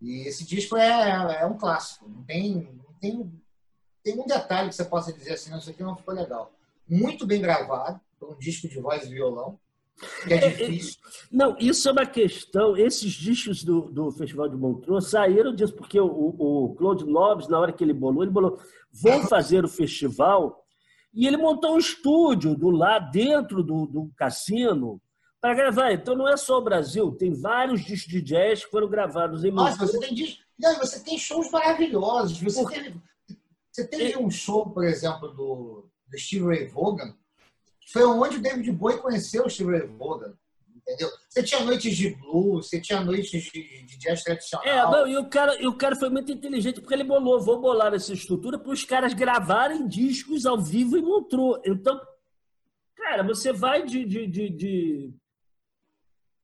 E 0.00 0.28
esse 0.28 0.44
disco 0.44 0.76
é, 0.76 1.40
é 1.40 1.46
um 1.46 1.56
clássico. 1.56 2.08
Não 2.08 2.22
tem, 2.24 2.54
não 2.54 2.94
tem, 3.00 3.42
tem 4.02 4.18
um 4.18 4.26
detalhe 4.26 4.68
que 4.68 4.74
você 4.74 4.84
possa 4.84 5.12
dizer 5.12 5.34
assim, 5.34 5.50
não, 5.50 5.58
isso 5.58 5.70
aqui 5.70 5.82
não 5.82 5.96
ficou 5.96 6.14
legal. 6.14 6.52
Muito 6.88 7.26
bem 7.26 7.40
gravado, 7.40 8.00
um 8.20 8.36
disco 8.38 8.68
de 8.68 8.78
voz 8.80 9.04
e 9.04 9.10
violão 9.10 9.58
que 10.24 10.34
é, 10.34 10.36
é, 10.36 10.44
é 10.44 10.48
difícil. 10.50 11.00
Não, 11.30 11.56
isso 11.58 11.88
é 11.88 11.92
uma 11.92 12.06
questão. 12.06 12.76
Esses 12.76 13.12
discos 13.12 13.62
do, 13.62 13.82
do 13.82 14.10
Festival 14.10 14.48
de 14.48 14.56
Montreux 14.56 15.08
saíram 15.08 15.54
disso, 15.54 15.74
porque 15.74 15.98
o, 16.00 16.06
o 16.06 16.74
Claude 16.74 17.04
Nobres, 17.04 17.48
na 17.48 17.58
hora 17.58 17.72
que 17.72 17.82
ele 17.82 17.92
bolou, 17.92 18.22
ele 18.22 18.32
bolou: 18.32 18.58
vou 18.92 19.22
fazer 19.22 19.64
o 19.64 19.68
festival. 19.68 20.60
E 21.14 21.26
ele 21.26 21.36
montou 21.36 21.74
um 21.74 21.78
estúdio 21.78 22.56
do 22.56 22.70
lá 22.70 22.98
dentro 22.98 23.62
do, 23.62 23.86
do 23.86 24.10
cassino 24.16 25.00
para 25.42 25.54
gravar. 25.54 25.92
Então 25.92 26.14
não 26.14 26.28
é 26.28 26.36
só 26.36 26.58
o 26.58 26.62
Brasil, 26.62 27.10
tem 27.10 27.34
vários 27.34 27.84
discos 27.84 28.12
de 28.12 28.22
jazz 28.22 28.64
que 28.64 28.70
foram 28.70 28.88
gravados 28.88 29.44
em 29.44 29.50
Nossa, 29.50 29.76
você 29.84 29.98
tem 29.98 30.14
discos. 30.14 30.46
Não, 30.58 30.78
você 30.78 31.02
tem 31.02 31.18
shows 31.18 31.50
maravilhosos. 31.50 32.40
Você, 32.40 32.64
teve, 32.64 32.94
você 33.70 33.88
teve 33.88 34.16
um 34.16 34.30
show, 34.30 34.70
por 34.70 34.84
exemplo, 34.84 35.28
do, 35.34 35.90
do 36.06 36.18
Steve 36.18 36.46
Ray 36.46 36.68
Vaughan, 36.68 37.16
foi 37.92 38.04
onde 38.04 38.36
o 38.36 38.40
David 38.40 38.70
Bowie 38.70 38.98
conheceu 38.98 39.44
o 39.44 39.50
Steve 39.50 39.72
Ray 39.72 39.88
Vaughan. 39.88 40.32
Entendeu? 40.76 41.10
Você 41.28 41.42
tinha 41.42 41.60
noites 41.64 41.96
de 41.96 42.10
blues, 42.14 42.68
você 42.68 42.80
tinha 42.80 43.00
noites 43.00 43.42
de, 43.44 43.84
de 43.84 43.98
jazz 43.98 44.22
tradicional. 44.22 44.66
É, 44.66 44.82
não, 44.82 45.06
e 45.06 45.16
o, 45.16 45.28
cara, 45.28 45.60
e 45.60 45.66
o 45.66 45.76
cara 45.76 45.96
foi 45.96 46.10
muito 46.10 46.32
inteligente, 46.32 46.80
porque 46.80 46.94
ele 46.94 47.04
bolou, 47.04 47.40
vou 47.40 47.60
bolar 47.60 47.94
essa 47.94 48.12
estrutura 48.12 48.58
para 48.58 48.72
os 48.72 48.84
caras 48.84 49.14
gravarem 49.14 49.86
discos 49.86 50.44
ao 50.44 50.60
vivo 50.60 50.96
e 50.96 51.02
mostrou. 51.02 51.60
Então, 51.64 52.00
cara, 52.96 53.22
você 53.22 53.52
vai 53.52 53.84
de, 53.84 54.04
de, 54.04 54.26
de, 54.26 54.50
de 54.50 55.14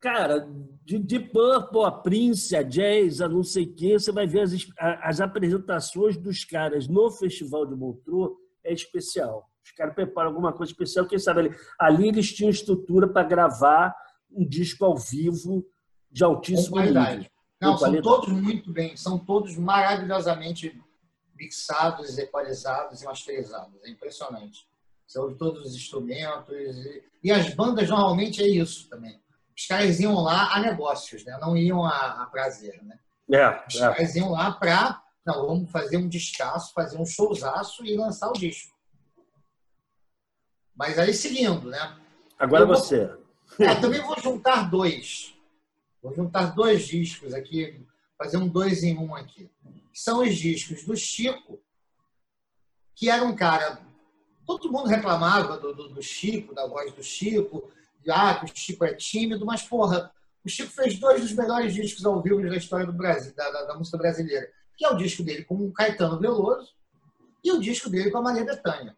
cara, 0.00 0.49
de, 0.85 0.99
de 0.99 1.21
Purple 1.21 1.85
a 1.85 1.90
Prince, 1.90 2.55
a 2.57 2.62
Jazz, 2.62 3.21
a 3.21 3.28
não 3.28 3.43
sei 3.43 3.64
o 3.64 3.75
quê, 3.75 3.99
você 3.99 4.12
vai 4.12 4.26
ver 4.26 4.43
as, 4.43 4.52
as 4.78 5.21
apresentações 5.21 6.17
dos 6.17 6.45
caras 6.45 6.88
no 6.88 7.11
Festival 7.11 7.67
de 7.67 7.75
Montreux, 7.75 8.33
é 8.64 8.73
especial. 8.73 9.49
Os 9.64 9.73
caras 9.73 9.95
preparam 9.95 10.28
alguma 10.28 10.52
coisa 10.52 10.73
especial. 10.73 11.07
Quem 11.07 11.19
sabe 11.19 11.40
ali, 11.40 11.57
ali 11.78 12.09
eles 12.09 12.33
tinham 12.33 12.50
estrutura 12.50 13.07
para 13.07 13.26
gravar 13.26 13.95
um 14.31 14.47
disco 14.47 14.85
ao 14.85 14.97
vivo 14.97 15.67
de 16.11 16.25
altíssimo 16.25 16.76
qualidade. 16.76 17.31
Não, 17.61 17.73
são 17.73 17.78
qualidade. 17.78 18.05
todos 18.05 18.28
muito 18.28 18.73
bem, 18.73 18.97
são 18.97 19.19
todos 19.19 19.57
maravilhosamente 19.57 20.81
mixados, 21.37 22.19
equalizados 22.19 23.02
e 23.02 23.05
masterizados. 23.05 23.83
É 23.85 23.90
impressionante. 23.90 24.67
Você 25.07 25.19
ouve 25.19 25.37
todos 25.37 25.67
os 25.67 25.75
instrumentos. 25.75 26.55
E, 26.55 27.02
e, 27.25 27.31
as 27.31 27.55
bandas 27.55 27.88
normalmente 27.88 28.43
é 28.43 28.47
isso 28.47 28.88
também. 28.88 29.19
Os 29.59 29.67
caras 29.67 29.99
iam 29.99 30.15
lá 30.15 30.55
a 30.55 30.61
negócios, 30.61 31.25
né? 31.25 31.37
não 31.41 31.57
iam 31.57 31.85
a, 31.85 32.23
a 32.23 32.27
prazer. 32.27 32.81
Né? 32.85 32.97
É, 33.33 33.67
Os 33.67 33.75
é. 33.75 33.81
caras 33.81 34.15
iam 34.15 34.31
lá 34.31 34.53
para. 34.53 35.03
Não, 35.27 35.47
vamos 35.47 35.71
fazer 35.73 35.97
um 35.97 36.09
descasso, 36.09 36.73
fazer 36.73 36.97
um 36.97 37.05
showzaço 37.05 37.85
e 37.85 37.97
lançar 37.97 38.29
o 38.29 38.35
disco. 38.35 38.73
Mas 40.77 40.97
aí 40.97 41.12
seguindo, 41.12 41.69
né? 41.69 41.99
Agora 42.38 42.65
vou, 42.65 42.77
você. 42.77 43.12
É, 43.59 43.75
também 43.75 44.00
vou 44.00 44.17
juntar 44.21 44.71
dois. 44.71 45.35
Vou 46.00 46.15
juntar 46.15 46.55
dois 46.55 46.87
discos 46.87 47.35
aqui, 47.35 47.85
fazer 48.17 48.37
um 48.37 48.47
dois 48.47 48.85
em 48.85 48.97
um 48.97 49.15
aqui. 49.15 49.50
São 49.93 50.21
os 50.21 50.37
discos 50.37 50.85
do 50.85 50.97
Chico, 50.97 51.59
que 52.95 53.11
era 53.11 53.25
um 53.25 53.35
cara. 53.35 53.81
Todo 54.47 54.71
mundo 54.71 54.87
reclamava 54.87 55.57
do, 55.57 55.75
do, 55.75 55.88
do 55.88 56.03
Chico, 56.03 56.55
da 56.55 56.67
voz 56.67 56.93
do 56.93 57.03
Chico, 57.03 57.73
ah, 58.11 58.35
que 58.35 58.45
o 58.45 58.57
Chico 58.57 58.85
é 58.85 58.95
tímido, 58.95 59.45
mas, 59.45 59.62
porra, 59.62 60.11
o 60.45 60.49
Chico 60.49 60.71
fez 60.71 60.99
dois 60.99 61.21
dos 61.21 61.33
melhores 61.33 61.75
discos 61.75 62.05
ao 62.05 62.23
vivo 62.23 62.41
da 62.49 62.57
história 62.57 62.87
do 62.87 62.93
Brasil, 62.93 63.35
da, 63.35 63.50
da, 63.50 63.65
da 63.65 63.75
música 63.75 63.99
brasileira, 63.99 64.49
que 64.77 64.85
é 64.85 64.91
o 64.91 64.97
disco 64.97 65.23
dele 65.23 65.45
com 65.45 65.55
o 65.55 65.73
Caetano 65.73 66.19
Veloso 66.19 66.73
e 67.45 67.53
o 67.53 67.61
disco 67.61 67.91
dele 67.91 68.11
com 68.11 68.19
a 68.19 68.23
Maria 68.23 68.45
Bethânia. 68.45 68.97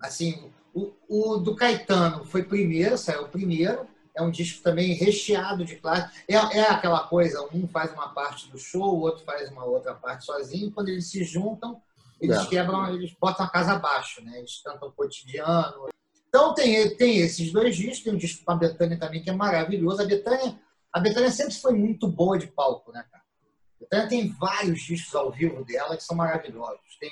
Assim, 0.00 0.52
o, 0.74 0.92
o, 1.08 1.36
do 1.38 1.56
Caetano 1.56 2.24
foi 2.24 2.42
primeiro, 2.42 2.96
saiu 2.96 3.28
primeiro. 3.28 3.86
É 4.14 4.22
um 4.22 4.30
disco 4.30 4.62
também 4.62 4.94
recheado 4.94 5.64
de 5.64 5.76
clássicos. 5.76 6.18
É, 6.28 6.34
é 6.34 6.70
aquela 6.70 7.06
coisa, 7.06 7.48
um 7.52 7.68
faz 7.68 7.92
uma 7.92 8.08
parte 8.08 8.50
do 8.50 8.58
show, 8.58 8.94
o 8.94 9.00
outro 9.00 9.24
faz 9.24 9.48
uma 9.50 9.64
outra 9.64 9.94
parte 9.94 10.24
sozinho. 10.24 10.72
Quando 10.72 10.88
eles 10.88 11.08
se 11.08 11.22
juntam, 11.22 11.80
eles 12.20 12.36
é. 12.36 12.46
quebram, 12.46 12.92
eles 12.94 13.14
botam 13.20 13.46
a 13.46 13.48
casa 13.48 13.72
abaixo, 13.72 14.22
né? 14.24 14.38
Eles 14.38 14.60
cantam 14.62 14.88
o 14.88 14.92
cotidiano. 14.92 15.88
Então 16.28 16.54
tem, 16.54 16.94
tem 16.96 17.18
esses 17.18 17.50
dois 17.52 17.74
discos, 17.74 18.04
tem 18.04 18.12
um 18.12 18.18
disco 18.18 18.44
com 18.44 18.52
a 18.52 18.56
Betânia 18.56 18.98
também 18.98 19.22
que 19.22 19.30
é 19.30 19.32
maravilhoso. 19.32 20.02
A 20.02 20.06
Betânia, 20.06 20.58
a 20.92 21.00
Betânia 21.00 21.30
sempre 21.30 21.54
foi 21.54 21.72
muito 21.72 22.06
boa 22.06 22.38
de 22.38 22.46
palco, 22.46 22.92
né, 22.92 23.04
cara? 23.10 23.24
A 23.24 23.80
Betânia 23.80 24.08
tem 24.08 24.28
vários 24.28 24.82
discos 24.82 25.14
ao 25.14 25.30
vivo 25.30 25.64
dela 25.64 25.96
que 25.96 26.04
são 26.04 26.16
maravilhosos. 26.16 26.98
Tem 27.00 27.10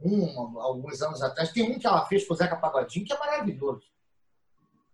um, 0.00 0.60
alguns 0.60 1.02
anos 1.02 1.22
atrás. 1.22 1.52
Tem 1.52 1.70
um 1.70 1.78
que 1.78 1.86
ela 1.86 2.06
fez 2.06 2.26
com 2.26 2.34
o 2.34 2.36
Zeca 2.36 2.56
Pagodinho, 2.56 3.04
que 3.04 3.12
é 3.12 3.18
maravilhoso. 3.18 3.82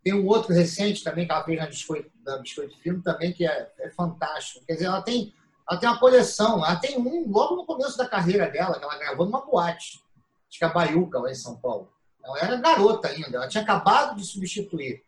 Tem 0.02 0.14
um 0.14 0.26
outro 0.26 0.52
recente 0.52 1.04
também 1.04 1.26
que 1.26 1.32
ela 1.32 1.44
fez 1.44 1.58
na 1.58 1.66
Biscoito, 1.66 2.10
da 2.24 2.38
Biscoito 2.38 2.76
Filme 2.78 3.02
também, 3.02 3.32
que 3.32 3.46
é, 3.46 3.72
é, 3.78 3.90
fantástico. 3.90 4.64
Quer 4.64 4.74
dizer, 4.74 4.86
ela 4.86 5.02
tem, 5.02 5.34
ela 5.68 5.78
tem 5.78 5.88
uma 5.88 6.00
coleção. 6.00 6.64
Ela 6.64 6.76
tem 6.76 6.98
um 6.98 7.30
logo 7.30 7.56
no 7.56 7.66
começo 7.66 7.98
da 7.98 8.08
carreira 8.08 8.50
dela, 8.50 8.78
que 8.78 8.84
ela 8.84 8.98
gravou 8.98 9.26
numa 9.26 9.44
boate. 9.44 10.02
Acho 10.48 10.58
que 10.58 10.64
é 10.64 10.66
a 10.66 10.72
Baiuca, 10.72 11.18
lá 11.18 11.30
em 11.30 11.34
São 11.34 11.56
Paulo. 11.56 11.92
Ela 12.24 12.38
era 12.38 12.56
garota 12.56 13.08
ainda, 13.08 13.36
ela 13.36 13.48
tinha 13.48 13.62
acabado 13.62 14.16
de 14.16 14.24
substituir. 14.24 15.02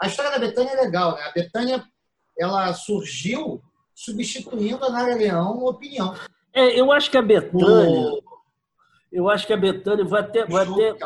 A 0.00 0.06
história 0.06 0.30
da 0.30 0.38
Betânia 0.38 0.72
é 0.72 0.80
legal, 0.80 1.14
né? 1.14 1.22
A 1.22 1.32
Betânia, 1.32 1.84
ela 2.38 2.72
surgiu 2.72 3.62
substituindo 3.94 4.84
a 4.84 4.90
Nara 4.90 5.14
Leão 5.14 5.64
Opinião. 5.64 6.14
É, 6.52 6.78
eu 6.78 6.92
acho 6.92 7.10
que 7.10 7.18
a 7.18 7.22
Betânia... 7.22 8.12
O 8.12 8.28
eu 9.10 9.28
acho 9.28 9.46
que 9.46 9.52
a 9.52 9.56
Betânia, 9.56 10.04
vou 10.04 10.18
até, 10.18 10.44
vou 10.44 10.58
até, 10.58 10.96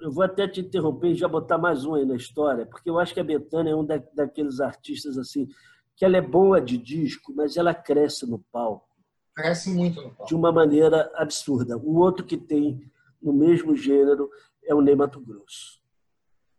eu 0.00 0.12
vou 0.12 0.22
até 0.22 0.46
te 0.46 0.60
interromper 0.60 1.08
e 1.08 1.14
já 1.16 1.26
botar 1.26 1.58
mais 1.58 1.84
um 1.84 1.94
aí 1.94 2.04
na 2.04 2.14
história, 2.14 2.64
porque 2.64 2.88
eu 2.88 2.98
acho 2.98 3.12
que 3.12 3.20
a 3.20 3.24
Betânia 3.24 3.72
é 3.72 3.74
um 3.74 3.84
da, 3.84 4.00
daqueles 4.14 4.60
artistas 4.60 5.18
assim, 5.18 5.48
que 5.96 6.04
ela 6.04 6.16
é 6.16 6.20
boa 6.20 6.60
de 6.60 6.78
disco, 6.78 7.32
mas 7.34 7.56
ela 7.56 7.74
cresce 7.74 8.30
no 8.30 8.38
palco. 8.52 8.86
Cresce 9.34 9.70
muito 9.70 10.00
no 10.00 10.10
palco. 10.10 10.26
De 10.26 10.34
uma 10.36 10.52
maneira 10.52 11.10
absurda. 11.16 11.76
O 11.76 11.96
outro 11.96 12.24
que 12.24 12.36
tem 12.36 12.80
no 13.20 13.32
mesmo 13.32 13.74
gênero 13.74 14.30
é 14.68 14.74
o 14.74 14.82
Ney 14.82 14.94
Mato 14.94 15.18
Grosso. 15.18 15.80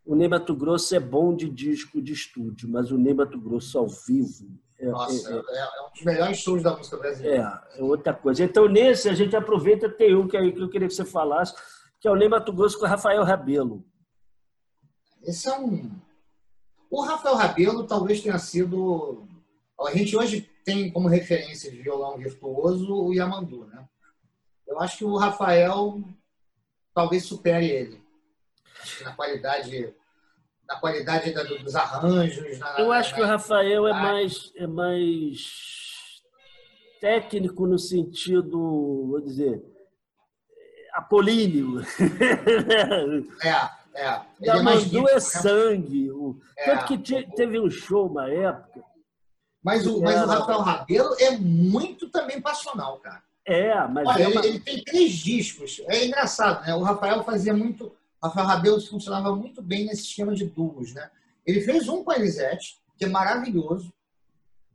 o 0.04 0.16
Ney 0.16 0.28
Mato 0.28 0.56
Grosso 0.56 0.96
é 0.96 1.00
bom 1.00 1.36
de 1.36 1.48
disco 1.48 2.01
de 2.01 2.12
estúdio, 2.12 2.68
mas 2.68 2.92
o 2.92 2.98
Ney 2.98 3.13
Mato 3.13 3.39
Grosso 3.39 3.78
ao 3.78 3.88
vivo. 3.88 4.60
É, 4.80 4.89
Nossa, 4.89 5.30
é, 5.30 5.36
é, 5.36 5.60
é 5.60 5.88
um 5.88 5.92
dos 5.92 6.04
melhores 6.04 6.39
shows 6.39 6.63
da 6.63 6.75
música 6.75 6.98
brasileira. 6.98 7.62
É, 7.75 7.80
é 7.80 7.84
outra 7.84 8.13
coisa. 8.13 8.44
Então, 8.44 8.68
nesse, 8.68 9.08
a 9.08 9.13
gente 9.13 9.36
aproveita, 9.36 9.88
tem 9.88 10.16
um 10.16 10.28
que 10.28 10.36
eu 10.36 10.70
queria 10.70 10.88
que 10.88 10.94
você 10.94 11.06
falasse, 11.06 11.54
que 12.00 12.08
é 12.08 12.12
o 12.12 12.16
Ney 12.16 12.28
Mato 12.28 12.51
Grosso 12.51 12.80
com 12.80 12.86
o 12.86 12.89
Rafael 12.89 13.24
Rabelo. 13.24 13.86
Esse 15.22 15.48
é 15.48 15.60
um. 15.60 15.92
O 16.89 17.01
Rafael 17.01 17.36
Rabelo 17.36 17.86
talvez 17.86 18.22
tenha 18.22 18.39
sido. 18.39 19.28
A 19.80 19.92
gente 19.92 20.18
hoje 20.18 20.50
tem 20.66 20.92
como 20.92 21.08
referência 21.08 21.70
de 21.70 21.82
violão 21.82 22.18
virtuoso 22.18 22.92
o 22.92 23.13
Yamandu, 23.13 23.66
né? 23.66 23.88
Eu 24.68 24.80
acho 24.80 24.98
que 25.00 25.06
o 25.06 25.18
Rafael 25.18 26.01
talvez 27.00 27.24
supere 27.24 27.70
ele. 27.70 28.01
Na 29.03 29.13
qualidade 29.13 29.96
na 30.68 30.75
qualidade 30.75 31.32
da, 31.32 31.44
dos 31.44 31.75
arranjos. 31.75 32.60
Na, 32.60 32.79
eu 32.79 32.91
acho 32.91 33.12
na, 33.12 33.15
que 33.15 33.24
o 33.24 33.25
Rafael 33.25 33.88
é 33.88 33.94
mais, 33.94 34.51
é 34.56 34.68
mais 34.68 36.22
técnico 37.01 37.65
no 37.65 37.79
sentido, 37.79 39.08
vou 39.08 39.22
dizer, 39.22 39.63
apolíneo. 40.94 41.82
É, 43.41 44.01
é. 44.01 44.22
Ele 44.41 44.60
é 44.60 44.62
mais 44.62 44.94
é 44.94 45.01
né? 45.01 45.20
sangue. 45.20 46.10
É, 46.58 46.65
Tanto 46.65 46.86
que 46.86 47.24
teve 47.36 47.60
um 47.60 47.70
show 47.70 48.08
uma 48.08 48.29
época. 48.29 48.84
Mas 49.63 49.88
o, 49.88 50.01
mas 50.01 50.22
o 50.22 50.27
Rafael 50.27 50.60
Rabelo 50.60 51.15
é 51.20 51.32
muito 51.32 52.10
também 52.10 52.39
passional, 52.39 53.00
cara. 53.00 53.24
É, 53.51 53.88
mas. 53.88 54.08
Olha, 54.08 54.24
é 54.24 54.27
uma... 54.27 54.46
ele, 54.46 54.60
tem 54.60 54.84
três 54.84 55.12
discos. 55.13 55.82
É 55.88 56.06
engraçado, 56.06 56.65
né? 56.65 56.75
O 56.75 56.82
Rafael 56.82 57.24
fazia 57.24 57.53
muito 57.53 57.91
Rafael 58.22 58.48
Rabelo 58.48 58.82
funcionava 58.82 59.34
muito 59.36 59.62
bem 59.62 59.86
nesse 59.86 60.03
esquema 60.03 60.36
de 60.36 60.46
duos, 60.46 60.94
né? 60.94 61.10
Ele 61.46 61.62
fez 61.62 61.88
um 61.88 62.03
com 62.03 62.12
a 62.12 62.18
Elisete, 62.18 62.77
que 62.98 63.06
é 63.06 63.08
maravilhoso, 63.08 63.94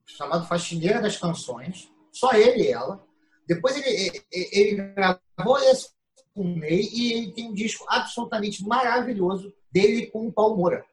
chamado 0.06 0.46
Faxineira 0.46 1.00
das 1.00 1.18
Canções, 1.18 1.90
só 2.10 2.32
ele 2.32 2.64
e 2.64 2.68
ela. 2.68 3.04
Depois 3.46 3.76
ele, 3.76 4.24
ele 4.32 4.76
gravou 4.94 5.58
esse 5.58 5.90
com 6.34 6.42
o 6.42 6.56
Ney 6.56 6.88
e 6.92 7.12
ele 7.12 7.32
tem 7.32 7.48
um 7.50 7.54
disco 7.54 7.84
absolutamente 7.88 8.66
maravilhoso 8.66 9.52
dele 9.70 10.06
com 10.06 10.26
o 10.26 10.32
Paulo 10.32 10.56
Moura. 10.56 10.84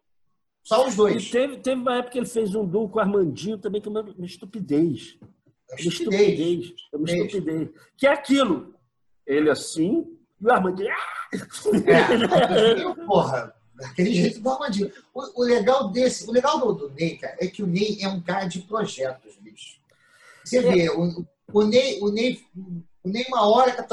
Só 0.64 0.88
os 0.88 0.96
dois. 0.96 1.24
E 1.24 1.32
teve, 1.32 1.58
teve 1.58 1.82
uma 1.82 1.96
época 1.96 2.12
que 2.12 2.20
ele 2.20 2.28
fez 2.28 2.54
um 2.54 2.66
duo 2.66 2.88
com 2.88 3.00
o 3.00 3.02
Armandinho 3.02 3.58
também, 3.58 3.82
que 3.82 3.88
é 3.88 3.92
uma, 3.92 4.02
uma 4.02 4.26
estupidez. 4.26 5.18
Uma 5.72 5.80
estupidez. 5.80 6.74
Uma 6.94 7.06
estupidez. 7.06 7.20
Uma 7.20 7.26
estupidez. 7.26 7.70
Que 7.98 8.08
é 8.08 8.12
aquilo. 8.12 8.76
Ele 9.26 9.50
assim, 9.50 10.06
e 10.42 10.46
o 10.46 10.52
Armandinho. 10.52 10.90
É, 11.86 13.06
porra, 13.06 13.54
daquele 13.76 14.14
jeito 14.14 14.42
do 14.42 14.50
Armandinho. 14.50 14.92
O, 15.14 15.42
o, 15.42 15.46
legal 15.46 15.90
desse, 15.90 16.28
o 16.28 16.32
legal 16.32 16.60
do, 16.60 16.74
do 16.74 16.90
Ney, 16.90 17.18
cara, 17.18 17.38
é 17.40 17.48
que 17.48 17.64
o 17.64 17.68
Ney 17.68 18.00
é 18.02 18.10
um 18.10 18.20
cara 18.20 18.46
de 18.48 18.62
projetos, 18.62 19.38
bicho. 19.40 19.80
Você 20.44 20.58
é. 20.58 20.62
vê, 20.62 20.90
o, 20.90 21.26
o, 21.54 21.64
Ney, 21.64 22.00
o, 22.02 22.12
Ney, 22.12 22.42
o 23.04 23.10
Ney, 23.10 23.26
uma 23.30 23.48
hora, 23.48 23.88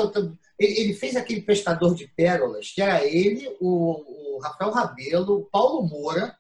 ele, 0.58 0.80
ele 0.80 0.94
fez 0.94 1.14
aquele 1.14 1.42
pescador 1.42 1.94
de 1.94 2.08
pérolas, 2.08 2.70
que 2.70 2.82
era 2.82 3.04
ele, 3.04 3.54
o, 3.61 4.37
o 4.37 4.40
Rafael 4.40 4.73
Rabelo, 4.73 5.38
o 5.38 5.44
Paulo 5.44 5.87
Moura, 5.87 6.37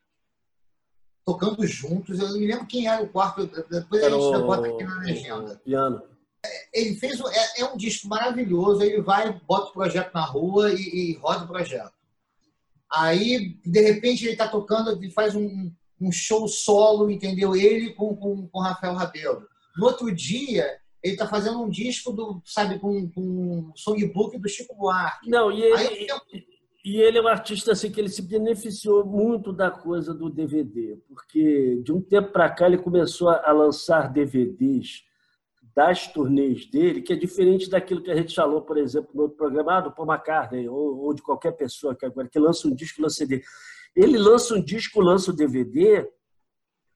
tocando 1.28 1.66
juntos. 1.66 2.18
Eu 2.18 2.28
não 2.28 2.38
me 2.38 2.46
lembro 2.46 2.66
quem 2.66 2.86
era 2.86 3.02
o 3.02 3.08
quarto, 3.08 3.46
depois 3.46 4.02
a 4.02 4.10
gente 4.10 4.46
bota 4.46 4.68
aqui 4.68 4.84
na 4.84 4.98
legenda. 5.00 5.60
Piano 5.64 6.02
ele 6.72 6.94
fez 6.96 7.20
é, 7.20 7.62
é, 7.62 7.64
um 7.64 7.76
disco 7.76 8.08
maravilhoso. 8.08 8.82
Ele 8.82 9.00
vai, 9.02 9.32
bota 9.46 9.70
o 9.70 9.72
projeto 9.72 10.12
na 10.14 10.24
rua 10.24 10.72
e, 10.72 11.12
e 11.12 11.12
roda 11.18 11.44
o 11.44 11.48
projeto. 11.48 11.92
Aí, 12.90 13.58
de 13.64 13.80
repente, 13.80 14.24
ele 14.24 14.32
está 14.32 14.48
tocando, 14.48 14.90
ele 14.92 15.10
faz 15.10 15.34
um, 15.34 15.70
um, 16.00 16.10
show 16.10 16.48
solo, 16.48 17.10
entendeu? 17.10 17.54
Ele 17.54 17.92
com, 17.92 18.16
com, 18.16 18.48
com 18.48 18.60
Rafael 18.60 18.94
Rabelo. 18.94 19.46
No 19.76 19.86
outro 19.86 20.14
dia, 20.14 20.78
ele 21.02 21.14
está 21.14 21.26
fazendo 21.26 21.60
um 21.60 21.68
disco 21.68 22.12
do, 22.12 22.40
sabe, 22.44 22.78
com, 22.78 23.08
com 23.10 23.72
songbook 23.76 24.38
do 24.38 24.48
Chico 24.48 24.74
Buarque. 24.74 25.28
Não, 25.28 25.52
e 25.52 25.62
ele, 25.62 25.76
Aí, 25.76 26.06
e 26.88 27.02
ele 27.02 27.18
é 27.18 27.22
um 27.22 27.28
artista 27.28 27.72
assim 27.72 27.92
que 27.92 28.00
ele 28.00 28.08
se 28.08 28.22
beneficiou 28.22 29.04
muito 29.04 29.52
da 29.52 29.70
coisa 29.70 30.14
do 30.14 30.30
DVD, 30.30 30.96
porque 31.06 31.82
de 31.84 31.92
um 31.92 32.00
tempo 32.00 32.32
para 32.32 32.48
cá 32.48 32.66
ele 32.66 32.78
começou 32.78 33.28
a 33.28 33.52
lançar 33.52 34.10
DVDs 34.10 35.04
das 35.74 36.06
turnês 36.06 36.64
dele, 36.64 37.02
que 37.02 37.12
é 37.12 37.16
diferente 37.16 37.68
daquilo 37.68 38.02
que 38.02 38.10
a 38.10 38.16
gente 38.16 38.34
falou, 38.34 38.62
por 38.62 38.78
exemplo, 38.78 39.10
no 39.14 39.24
outro 39.24 39.36
programa, 39.36 39.76
ah, 39.76 39.80
do 39.82 39.92
Paul 39.92 40.08
McCartney, 40.10 40.66
ou, 40.66 40.98
ou 41.00 41.12
de 41.12 41.20
qualquer 41.20 41.52
pessoa 41.52 41.94
que 41.94 42.06
agora 42.06 42.26
que 42.26 42.38
lança 42.38 42.66
um 42.66 42.74
disco, 42.74 43.02
lança 43.02 43.16
CD. 43.16 43.42
Ele 43.94 44.16
lança 44.16 44.54
um 44.54 44.64
disco, 44.64 45.02
lança 45.02 45.30
o 45.30 45.36
DVD, 45.36 46.08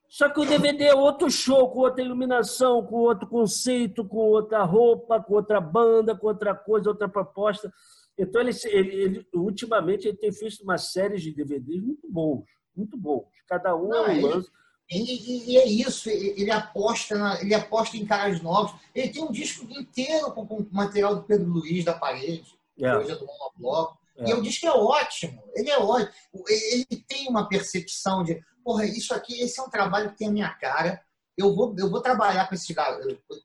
só 0.09 0.31
que 0.31 0.41
o 0.41 0.47
DVD 0.47 0.85
é 0.85 0.95
outro 0.95 1.31
show, 1.31 1.71
com 1.71 1.81
outra 1.81 2.03
iluminação, 2.03 2.83
com 2.87 2.97
outro 2.97 3.27
conceito, 3.27 4.07
com 4.07 4.19
outra 4.19 4.63
roupa, 4.63 5.23
com 5.23 5.35
outra 5.35 5.61
banda, 5.61 6.17
com 6.17 6.29
outra 6.29 6.55
coisa, 6.55 6.89
outra 6.89 7.09
proposta. 7.09 7.71
Então, 8.19 8.41
ele, 8.41 8.53
ele, 8.67 9.03
ele 9.03 9.27
ultimamente, 9.33 10.07
ele 10.07 10.17
tem 10.17 10.33
feito 10.33 10.63
uma 10.63 10.79
série 10.79 11.19
de 11.19 11.33
DVDs 11.33 11.83
muito 11.83 12.09
bons, 12.09 12.45
muito 12.75 12.97
bons. 12.97 13.25
Cada 13.47 13.75
um 13.75 13.89
Não, 13.89 14.07
é 14.07 14.11
um 14.13 14.21
lance. 14.21 14.51
E, 14.91 15.57
é 15.57 15.67
isso, 15.67 16.11
ele 16.11 16.51
aposta, 16.51 17.17
na, 17.17 17.41
ele 17.41 17.55
aposta 17.55 17.97
em 17.97 18.05
caras 18.05 18.43
novos. 18.43 18.79
Ele 18.95 19.09
tem 19.09 19.23
um 19.23 19.33
disco 19.33 19.67
inteiro 19.71 20.31
com, 20.33 20.47
com 20.47 20.67
material 20.71 21.17
do 21.17 21.23
Pedro 21.23 21.49
Luiz 21.49 21.85
da 21.85 21.95
parede, 21.95 22.55
é. 22.79 22.97
hoje 22.97 23.13
é 23.13 23.17
do 23.17 23.27
Monobloco. 23.27 23.99
É. 24.19 24.31
E 24.31 24.35
o 24.35 24.43
disco 24.43 24.67
é 24.67 24.71
ótimo, 24.71 25.43
ele 25.55 25.71
é 25.71 25.79
ótimo. 25.79 26.13
Ele 26.47 27.05
tem 27.09 27.27
uma 27.29 27.49
percepção 27.49 28.23
de, 28.23 28.43
porra, 28.63 28.85
isso 28.85 29.15
aqui, 29.15 29.41
esse 29.41 29.59
é 29.59 29.63
um 29.63 29.71
trabalho 29.71 30.11
que 30.11 30.19
tem 30.19 30.29
a 30.29 30.33
minha 30.33 30.51
cara. 30.51 31.03
Eu 31.39 31.55
vou, 31.55 31.75
eu 31.79 31.89
vou 31.89 32.03
trabalhar 32.03 32.47
com 32.47 32.55
esse, 32.55 32.75
com 32.75 32.85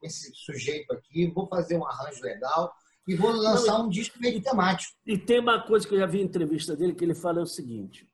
esse 0.03 0.33
sujeito 0.35 0.91
aqui, 0.91 1.31
vou 1.31 1.47
fazer 1.47 1.77
um 1.77 1.85
arranjo 1.85 2.21
legal 2.21 2.73
e 3.07 3.15
vou 3.15 3.31
lançar 3.31 3.79
um 3.79 3.87
disco 3.87 4.19
meio 4.19 4.41
temático. 4.41 4.93
E 5.05 5.17
tem 5.17 5.39
uma 5.39 5.61
coisa 5.61 5.87
que 5.87 5.95
eu 5.95 5.99
já 5.99 6.05
vi 6.05 6.19
em 6.19 6.25
entrevista 6.25 6.75
dele 6.75 6.93
que 6.93 7.05
ele 7.05 7.15
fala 7.15 7.39
é 7.39 7.43
o 7.43 7.47
seguinte: 7.47 8.09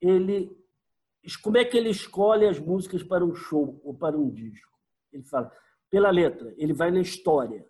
ele 0.00 0.56
como 1.42 1.58
é 1.58 1.64
que 1.64 1.76
ele 1.76 1.90
escolhe 1.90 2.46
as 2.46 2.58
músicas 2.58 3.02
para 3.02 3.24
um 3.24 3.34
show 3.34 3.80
ou 3.84 3.94
para 3.94 4.16
um 4.16 4.30
disco? 4.30 4.72
Ele 5.12 5.24
fala, 5.24 5.52
pela 5.90 6.10
letra, 6.10 6.54
ele 6.56 6.72
vai 6.72 6.90
na 6.90 7.00
história. 7.00 7.66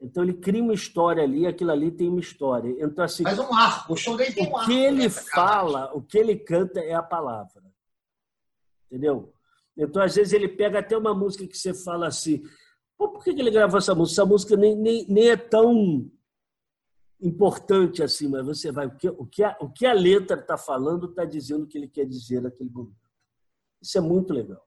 Então 0.00 0.22
ele 0.22 0.34
cria 0.34 0.62
uma 0.62 0.74
história 0.74 1.22
ali, 1.22 1.46
aquilo 1.46 1.70
ali 1.70 1.90
tem 1.90 2.08
uma 2.08 2.20
história. 2.20 2.74
Então 2.78 3.04
assim, 3.04 3.22
Mas 3.22 3.38
um 3.38 3.54
arco, 3.54 3.92
o 3.92 3.96
show 3.96 4.16
dele 4.16 4.32
tem 4.32 4.48
um 4.48 4.56
arco. 4.56 4.70
O 4.70 4.74
que 4.74 4.78
ele 4.78 5.08
fala, 5.08 5.94
o 5.94 6.02
que 6.02 6.18
ele 6.18 6.36
canta 6.36 6.80
é 6.80 6.94
a 6.94 7.02
palavra. 7.02 7.62
Entendeu? 8.86 9.32
Então 9.76 10.02
às 10.02 10.14
vezes 10.14 10.32
ele 10.32 10.48
pega 10.48 10.80
até 10.80 10.96
uma 10.96 11.14
música 11.14 11.46
que 11.46 11.56
você 11.56 11.72
fala 11.72 12.08
assim, 12.08 12.42
Pô, 12.98 13.10
por 13.10 13.22
que 13.22 13.30
ele 13.30 13.50
gravou 13.50 13.78
essa 13.78 13.94
música? 13.94 14.22
Essa 14.22 14.28
música 14.28 14.56
nem, 14.56 14.74
nem, 14.74 15.06
nem 15.08 15.30
é 15.30 15.36
tão 15.36 16.10
importante 17.20 18.02
assim, 18.02 18.28
mas 18.28 18.44
você 18.44 18.72
vai. 18.72 18.86
O 18.86 18.96
que, 18.96 19.08
o 19.08 19.26
que, 19.26 19.42
a, 19.42 19.56
o 19.60 19.70
que 19.70 19.86
a 19.86 19.92
letra 19.92 20.38
está 20.38 20.56
falando 20.56 21.10
está 21.10 21.24
dizendo 21.24 21.64
o 21.64 21.66
que 21.66 21.78
ele 21.78 21.88
quer 21.88 22.06
dizer 22.06 22.42
naquele 22.42 22.70
momento. 22.70 22.96
Isso 23.82 23.98
é 23.98 24.00
muito 24.00 24.32
legal. 24.32 24.64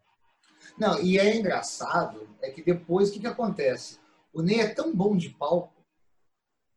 Não, 0.78 1.02
e 1.02 1.18
é 1.18 1.36
engraçado, 1.36 2.28
é 2.42 2.52
que 2.52 2.62
depois 2.62 3.10
o 3.10 3.14
que, 3.14 3.20
que 3.20 3.28
acontece? 3.28 4.00
O 4.32 4.42
Ney 4.42 4.60
é 4.60 4.74
tão 4.74 4.96
bom 4.96 5.18
de 5.18 5.30
palco 5.30 5.80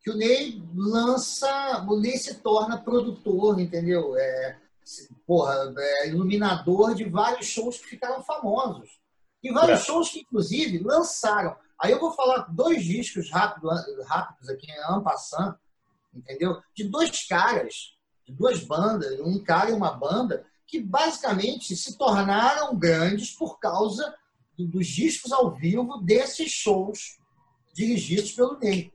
que 0.02 0.10
o 0.10 0.16
Ney 0.16 0.60
lança, 0.74 1.86
o 1.88 2.00
Ney 2.00 2.16
se 2.16 2.34
torna 2.40 2.82
produtor, 2.82 3.60
entendeu? 3.60 4.16
É, 4.16 4.58
porra, 5.24 5.72
é 5.78 6.08
iluminador 6.08 6.94
de 6.94 7.04
vários 7.04 7.46
shows 7.46 7.78
que 7.78 7.86
ficaram 7.86 8.22
famosos. 8.22 9.00
E 9.42 9.52
vários 9.52 9.80
é. 9.80 9.84
shows 9.84 10.10
que, 10.10 10.20
inclusive, 10.20 10.78
lançaram. 10.78 11.56
Aí 11.80 11.90
eu 11.90 11.98
vou 11.98 12.12
falar 12.12 12.46
dois 12.50 12.84
discos 12.84 13.30
rápido, 13.30 13.68
rápidos 14.06 14.48
aqui, 14.48 14.70
en 14.70 15.02
passant, 15.02 15.56
entendeu? 16.14 16.60
De 16.74 16.84
dois 16.84 17.26
caras, 17.26 17.96
de 18.24 18.32
duas 18.32 18.62
bandas, 18.62 19.18
um 19.20 19.42
cara 19.42 19.70
e 19.70 19.72
uma 19.72 19.92
banda, 19.92 20.46
que 20.66 20.80
basicamente 20.80 21.74
se 21.76 21.98
tornaram 21.98 22.76
grandes 22.78 23.32
por 23.32 23.58
causa 23.58 24.14
dos 24.56 24.86
discos 24.86 25.32
ao 25.32 25.50
vivo 25.50 25.98
desses 25.98 26.50
shows 26.50 27.18
dirigidos 27.74 28.32
pelo 28.32 28.58
Ney, 28.58 28.92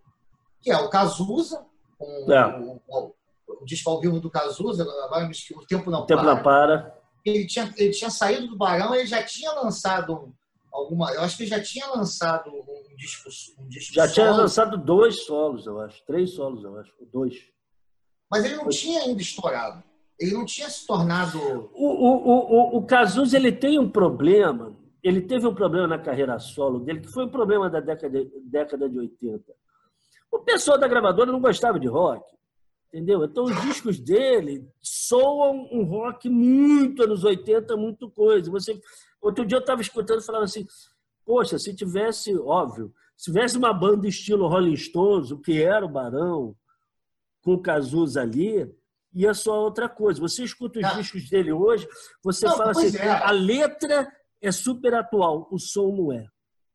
que 0.61 0.71
é 0.71 0.77
o 0.77 0.89
Cazuza, 0.89 1.65
é. 1.99 2.45
o, 2.57 2.81
o, 2.87 3.13
o, 3.47 3.65
disco 3.65 3.89
ao 3.89 3.99
vivo 3.99 4.19
do 4.19 4.29
Cazuza, 4.29 4.83
agora 4.83 5.29
o 5.55 5.65
Tempo 5.65 5.89
Não 5.89 6.01
o 6.01 6.05
Tempo 6.05 6.23
Para. 6.23 6.35
Não 6.35 6.43
Para. 6.43 6.96
Ele 7.29 7.45
tinha, 7.45 7.73
ele 7.77 7.91
tinha 7.91 8.09
saído 8.09 8.47
do 8.47 8.57
Barão, 8.57 8.95
ele 8.95 9.05
já 9.05 9.23
tinha 9.23 9.51
lançado 9.53 10.33
alguma. 10.71 11.11
Eu 11.11 11.21
acho 11.21 11.37
que 11.37 11.43
ele 11.43 11.49
já 11.49 11.61
tinha 11.61 11.87
lançado 11.87 12.49
um 12.49 12.95
disco. 12.95 13.29
Um 13.59 13.67
disco 13.67 13.93
já 13.93 14.03
solo. 14.03 14.13
tinha 14.13 14.31
lançado 14.31 14.77
dois 14.77 15.25
solos, 15.25 15.65
eu 15.65 15.79
acho. 15.81 16.03
Três 16.05 16.33
solos, 16.33 16.63
eu 16.63 16.77
acho. 16.79 16.93
Dois. 17.11 17.35
Mas 18.31 18.45
ele 18.45 18.55
não 18.55 18.63
Foi. 18.63 18.73
tinha 18.73 19.01
ainda 19.01 19.21
estourado. 19.21 19.83
Ele 20.19 20.33
não 20.33 20.45
tinha 20.45 20.69
se 20.69 20.85
tornado. 20.85 21.39
O, 21.73 21.87
o, 21.87 22.75
o, 22.75 22.77
o 22.77 22.85
Cazuza 22.85 23.37
ele 23.37 23.51
tem 23.51 23.77
um 23.77 23.89
problema. 23.89 24.75
Ele 25.03 25.21
teve 25.21 25.45
um 25.45 25.53
problema 25.53 25.87
na 25.87 25.99
carreira 25.99 26.39
solo 26.39 26.79
dele, 26.79 27.01
que 27.01 27.11
foi 27.11 27.25
um 27.25 27.29
problema 27.29 27.69
da 27.69 27.79
década, 27.79 28.25
década 28.45 28.89
de 28.89 28.97
80. 28.97 29.43
O 30.31 30.39
pessoal 30.39 30.77
da 30.77 30.87
gravadora 30.87 31.31
não 31.31 31.39
gostava 31.39 31.79
de 31.79 31.87
rock. 31.87 32.23
Entendeu? 32.87 33.23
Então, 33.23 33.43
os 33.43 33.61
discos 33.63 33.99
dele 33.99 34.65
soam 34.81 35.67
um 35.71 35.83
rock 35.83 36.29
muito 36.29 37.03
anos 37.03 37.23
80, 37.23 37.75
muito 37.75 38.09
coisa. 38.09 38.49
Você, 38.49 38.79
outro 39.21 39.45
dia 39.45 39.57
eu 39.57 39.61
estava 39.61 39.81
escutando 39.81 40.21
e 40.21 40.25
falava 40.25 40.45
assim: 40.45 40.65
poxa, 41.25 41.59
se 41.59 41.75
tivesse, 41.75 42.33
óbvio, 42.37 42.93
se 43.15 43.25
tivesse 43.25 43.57
uma 43.57 43.73
banda 43.73 44.07
estilo 44.07 44.47
Rolling 44.47 44.77
Stones, 44.77 45.31
o 45.31 45.39
que 45.39 45.61
era 45.61 45.85
o 45.85 45.89
Barão, 45.89 46.55
com 47.41 47.53
o 47.53 47.61
Cazuza 47.61 48.21
ali, 48.21 48.73
ia 49.13 49.33
só 49.33 49.61
outra 49.61 49.89
coisa. 49.89 50.21
Você 50.21 50.43
escuta 50.43 50.79
os 50.79 50.85
ah. 50.85 50.93
discos 50.93 51.29
dele 51.29 51.51
hoje, 51.51 51.87
você 52.23 52.45
não, 52.45 52.55
fala 52.55 52.71
assim: 52.71 52.97
é. 52.97 53.09
a 53.09 53.31
letra 53.31 54.09
é 54.41 54.51
super 54.51 54.93
atual, 54.93 55.47
o 55.51 55.59
som 55.59 55.93
não 55.93 56.13
é. 56.13 56.25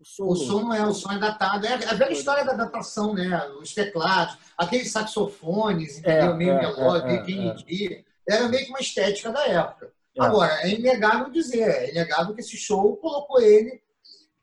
O 0.02 0.04
som, 0.04 0.24
o 0.24 0.36
som 0.36 0.60
não 0.62 0.74
é, 0.74 0.84
o 0.84 0.92
som 0.92 1.12
é 1.12 1.18
datado. 1.18 1.64
É 1.64 1.74
a 1.74 1.94
velha 1.94 2.12
história 2.12 2.44
da 2.44 2.54
datação, 2.54 3.14
né? 3.14 3.46
Os 3.60 3.72
teclados, 3.72 4.36
aqueles 4.58 4.90
saxofones, 4.90 5.98
entendeu? 5.98 6.32
É, 6.32 6.34
meio 6.34 6.50
é, 6.50 6.60
melódico, 6.60 7.08
é, 7.08 7.22
meio 7.22 7.92
é, 7.92 8.04
Era 8.28 8.48
meio 8.48 8.64
que 8.64 8.70
uma 8.70 8.80
estética 8.80 9.30
da 9.30 9.46
época. 9.46 9.92
É. 10.16 10.22
Agora, 10.22 10.52
é 10.62 10.70
inegável 10.70 11.30
dizer, 11.30 11.68
é 11.68 11.90
inegável 11.92 12.34
que 12.34 12.40
esse 12.40 12.56
show 12.56 12.96
colocou 12.96 13.40
ele. 13.40 13.80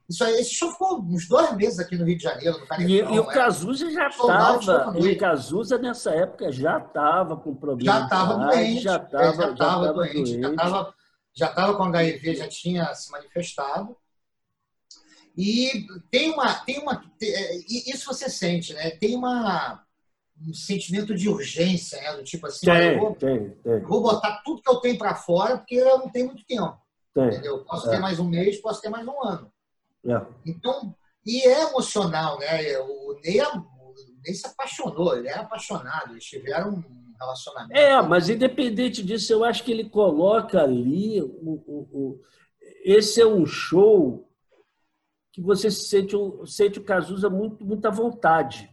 Isso 0.10 0.24
aí, 0.24 0.40
esse 0.40 0.56
show 0.56 0.72
ficou 0.72 1.02
uns 1.02 1.28
dois 1.28 1.54
meses 1.56 1.78
aqui 1.78 1.98
no 1.98 2.06
Rio 2.06 2.18
de 2.18 2.24
Janeiro, 2.24 2.58
no 2.58 2.66
Canetão, 2.66 3.12
E, 3.12 3.16
e 3.16 3.20
o 3.20 3.26
Cazuza 3.26 3.92
já 3.92 4.08
estava. 4.08 4.98
O 4.98 5.18
Cazuza, 5.18 5.78
nessa 5.78 6.12
época, 6.12 6.52
já 6.54 6.78
estava 6.78 7.36
com 7.36 7.54
problema. 7.54 8.00
Já 8.00 8.04
estava 8.06 8.34
doente. 8.36 8.82
Já 8.82 8.96
estava 8.96 9.94
doente. 9.94 10.42
Já 10.42 10.50
estava 10.50 10.94
já 11.36 11.48
estava 11.48 11.76
com 11.76 11.84
HIV, 11.84 12.36
já 12.36 12.48
tinha 12.48 12.94
se 12.94 13.12
manifestado. 13.12 13.96
E 15.40 15.88
tem 16.12 16.32
uma, 16.32 16.54
tem 16.66 16.80
uma, 16.80 17.02
é, 17.24 17.56
isso 17.66 18.06
você 18.06 18.30
sente, 18.30 18.74
né? 18.74 18.90
Tem 18.92 19.16
uma 19.16 19.86
um 20.46 20.54
sentimento 20.54 21.16
de 21.16 21.30
urgência, 21.30 22.00
né? 22.02 22.14
Do 22.14 22.24
tipo 22.24 22.46
assim, 22.46 22.66
tem, 22.66 23.00
vou, 23.00 23.16
tem, 23.16 23.50
tem. 23.52 23.80
vou 23.82 24.02
botar 24.02 24.42
tudo 24.44 24.62
que 24.62 24.70
eu 24.70 24.82
tenho 24.82 24.98
para 24.98 25.16
fora 25.16 25.58
porque 25.58 25.76
eu 25.76 25.98
não 25.98 26.10
tenho 26.10 26.28
muito 26.28 26.46
tempo. 26.46 26.78
Tem. 27.14 27.28
Entendeu? 27.28 27.64
Posso 27.64 27.88
é. 27.88 27.92
ter 27.92 28.00
mais 28.00 28.20
um 28.20 28.28
mês, 28.28 28.58
posso 28.58 28.82
ter 28.82 28.90
mais 28.90 29.08
um 29.08 29.24
ano. 29.24 29.50
É. 30.06 30.22
Então, 30.46 30.94
e 31.26 31.42
é 31.48 31.70
emocional, 31.70 32.38
né? 32.38 32.78
O 32.80 33.18
Ney, 33.24 33.42
o 33.42 33.94
Ney 34.22 34.34
se 34.34 34.46
apaixonou, 34.46 35.16
ele 35.16 35.30
é 35.30 35.36
apaixonado, 35.36 36.12
eles 36.12 36.26
tiveram 36.26 36.72
um 36.72 37.14
relacionamento. 37.18 37.80
É, 37.80 38.02
mas 38.02 38.30
independente 38.30 39.02
disso, 39.02 39.32
eu 39.32 39.46
acho 39.46 39.64
que 39.64 39.72
ele 39.72 39.90
coloca 39.90 40.62
ali 40.62 41.22
o, 41.22 41.64
o, 41.66 41.90
o 41.94 42.22
esse 42.84 43.22
é 43.22 43.26
um 43.26 43.46
show 43.46 44.29
que 45.32 45.42
você 45.42 45.70
sente, 45.70 46.16
sente 46.46 46.80
o 46.80 46.84
Cazuza 46.84 47.30
muito, 47.30 47.66
muita 47.66 47.90
vontade. 47.92 48.70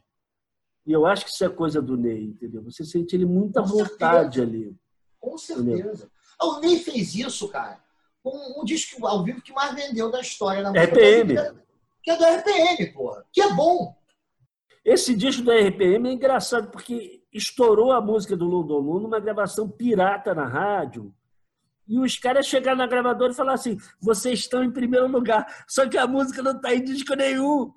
E 0.87 0.92
eu 0.92 1.05
acho 1.05 1.25
que 1.25 1.31
isso 1.31 1.45
é 1.45 1.49
coisa 1.49 1.83
do 1.83 1.97
Ney, 1.97 2.25
entendeu? 2.25 2.62
Você 2.62 2.85
sente 2.85 3.16
ele 3.16 3.27
muita 3.27 3.61
Com 3.62 3.69
vontade 3.69 4.37
certeza. 4.37 4.42
ali. 4.42 4.77
Com 5.21 5.37
certeza. 5.37 6.11
Ah, 6.38 6.47
o 6.47 6.61
Ney 6.61 6.79
fez 6.79 7.14
isso, 7.14 7.49
cara, 7.49 7.83
com 8.23 8.61
um 8.61 8.64
disco 8.64 9.07
ao 9.07 9.25
vivo 9.25 9.42
que 9.42 9.53
mais 9.53 9.75
vendeu 9.75 10.11
da 10.11 10.21
história 10.21 10.62
na 10.62 10.71
música. 10.71 10.92
RPM. 10.92 11.35
Que 12.03 12.11
é 12.11 12.16
do 12.16 12.25
RPM, 12.25 12.92
porra. 12.92 13.25
Que 13.33 13.40
é 13.40 13.53
bom. 13.53 13.97
Esse 14.85 15.16
disco 15.16 15.42
do 15.42 15.51
RPM 15.51 16.09
é 16.09 16.12
engraçado 16.12 16.71
porque 16.71 17.25
estourou 17.33 17.90
a 17.90 18.01
música 18.01 18.37
do 18.37 18.47
Lulu 18.47 19.01
numa 19.01 19.19
gravação 19.19 19.69
pirata 19.69 20.33
na 20.33 20.47
rádio 20.47 21.12
e 21.88 21.99
os 22.01 22.18
caras 22.18 22.46
chegaram 22.46 22.79
na 22.79 22.87
gravadora 22.87 23.33
e 23.33 23.37
falaram 23.37 23.55
assim: 23.55 23.77
vocês 24.01 24.40
estão 24.40 24.64
em 24.64 24.70
primeiro 24.70 25.07
lugar, 25.07 25.46
só 25.68 25.88
que 25.88 25.96
a 25.96 26.07
música 26.07 26.42
não 26.42 26.53
está 26.53 26.75
em 26.75 26.83
disco 26.83 27.14
nenhum. 27.14 27.72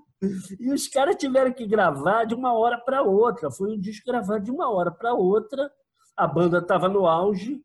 E 0.60 0.74
os 0.74 0.88
caras 0.88 1.16
tiveram 1.16 1.54
que 1.54 1.66
gravar 1.66 2.26
de 2.26 2.36
uma 2.36 2.54
hora 2.54 2.78
para 2.78 3.02
outra. 3.02 3.50
Foi 3.50 3.72
um 3.72 3.80
disco 3.80 4.06
gravado 4.06 4.44
de 4.44 4.52
uma 4.52 4.70
hora 4.70 4.92
para 4.92 5.14
outra. 5.14 5.72
A 6.18 6.28
banda 6.28 6.58
estava 6.58 6.90
no 6.90 7.06
auge. 7.08 7.64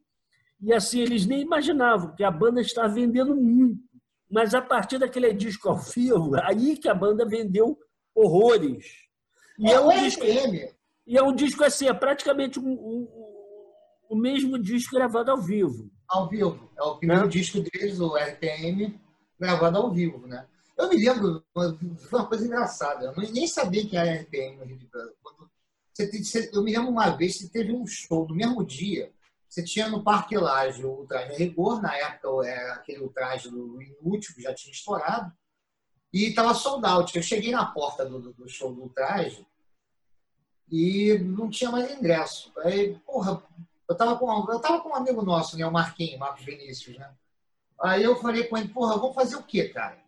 E 0.60 0.72
assim, 0.72 1.00
eles 1.00 1.26
nem 1.26 1.40
imaginavam 1.40 2.14
que 2.14 2.22
a 2.22 2.30
banda 2.30 2.60
estava 2.60 2.88
vendendo 2.88 3.34
muito. 3.34 3.82
Mas 4.30 4.54
a 4.54 4.62
partir 4.62 4.98
daquele 4.98 5.32
disco 5.32 5.68
ao 5.68 5.78
vivo, 5.78 6.36
aí 6.42 6.76
que 6.76 6.88
a 6.88 6.94
banda 6.94 7.26
vendeu 7.26 7.76
horrores. 8.14 8.86
E 9.58 9.68
é, 9.68 9.72
é 9.72 9.80
um 9.80 9.88
disco. 9.88 10.24
E 11.06 11.18
é 11.18 11.22
um 11.22 11.34
disco 11.34 11.64
assim, 11.64 11.88
é 11.88 11.92
praticamente 11.92 12.58
um, 12.58 12.70
um, 12.72 13.08
o 14.08 14.16
mesmo 14.16 14.58
disco 14.58 14.94
gravado 14.94 15.30
ao 15.30 15.40
vivo 15.40 15.90
ao 16.14 16.28
vivo. 16.28 16.70
É 16.76 16.82
o 16.82 16.96
primeiro 16.96 17.24
é. 17.24 17.28
disco 17.28 17.60
deles, 17.60 18.00
o 18.00 18.16
RPM, 18.16 18.98
gravado 19.38 19.78
ao 19.78 19.90
vivo, 19.90 20.26
né? 20.26 20.46
Eu 20.76 20.88
me 20.88 20.96
lembro, 20.96 21.44
foi 21.52 22.18
uma 22.18 22.26
coisa 22.26 22.44
engraçada. 22.44 23.06
Eu 23.06 23.32
nem 23.32 23.46
sabia 23.46 23.86
que 23.86 23.96
era 23.96 24.20
RPM 24.22 24.56
no 24.56 24.64
Rio 24.64 24.78
de 24.78 24.88
Janeiro. 24.92 26.50
eu 26.52 26.62
me 26.62 26.72
lembro 26.72 26.90
uma 26.90 27.10
vez 27.10 27.38
que 27.38 27.48
teve 27.48 27.72
um 27.72 27.86
show 27.86 28.26
no 28.28 28.34
mesmo 28.34 28.64
dia. 28.64 29.12
Você 29.48 29.62
tinha 29.62 29.88
no 29.88 30.02
Parque 30.02 30.36
Laje 30.36 30.84
o 30.84 31.06
traje 31.06 31.38
rigor, 31.38 31.80
na 31.80 31.96
época 31.96 32.48
era 32.48 32.74
aquele 32.74 33.08
traje 33.10 33.48
do 33.48 33.80
Inútil, 33.80 34.34
que 34.34 34.42
já 34.42 34.52
tinha 34.52 34.72
estourado. 34.72 35.32
E 36.12 36.28
estava 36.28 36.54
sold 36.54 36.84
out. 36.84 37.16
Eu 37.16 37.22
cheguei 37.22 37.52
na 37.52 37.66
porta 37.66 38.04
do, 38.04 38.32
do 38.32 38.48
show 38.48 38.74
do 38.74 38.88
traje 38.88 39.46
e 40.68 41.16
não 41.18 41.48
tinha 41.48 41.70
mais 41.70 41.88
ingresso. 41.92 42.52
Aí, 42.58 42.98
porra, 43.06 43.40
eu 43.88 43.92
estava 43.92 44.16
com, 44.16 44.50
eu 44.50 44.60
tava 44.60 44.80
com 44.80 44.90
um 44.90 44.94
amigo 44.94 45.22
nosso, 45.22 45.58
né, 45.58 45.66
o 45.66 45.72
Marquinhos, 45.72 46.18
Marcos 46.18 46.44
Vinícius, 46.44 46.98
né? 46.98 47.10
Aí 47.82 48.02
eu 48.02 48.16
falei 48.16 48.44
com 48.44 48.56
ele, 48.56 48.68
porra, 48.68 48.96
vamos 48.96 49.14
fazer 49.14 49.36
o 49.36 49.42
quê, 49.42 49.68
cara? 49.68 49.98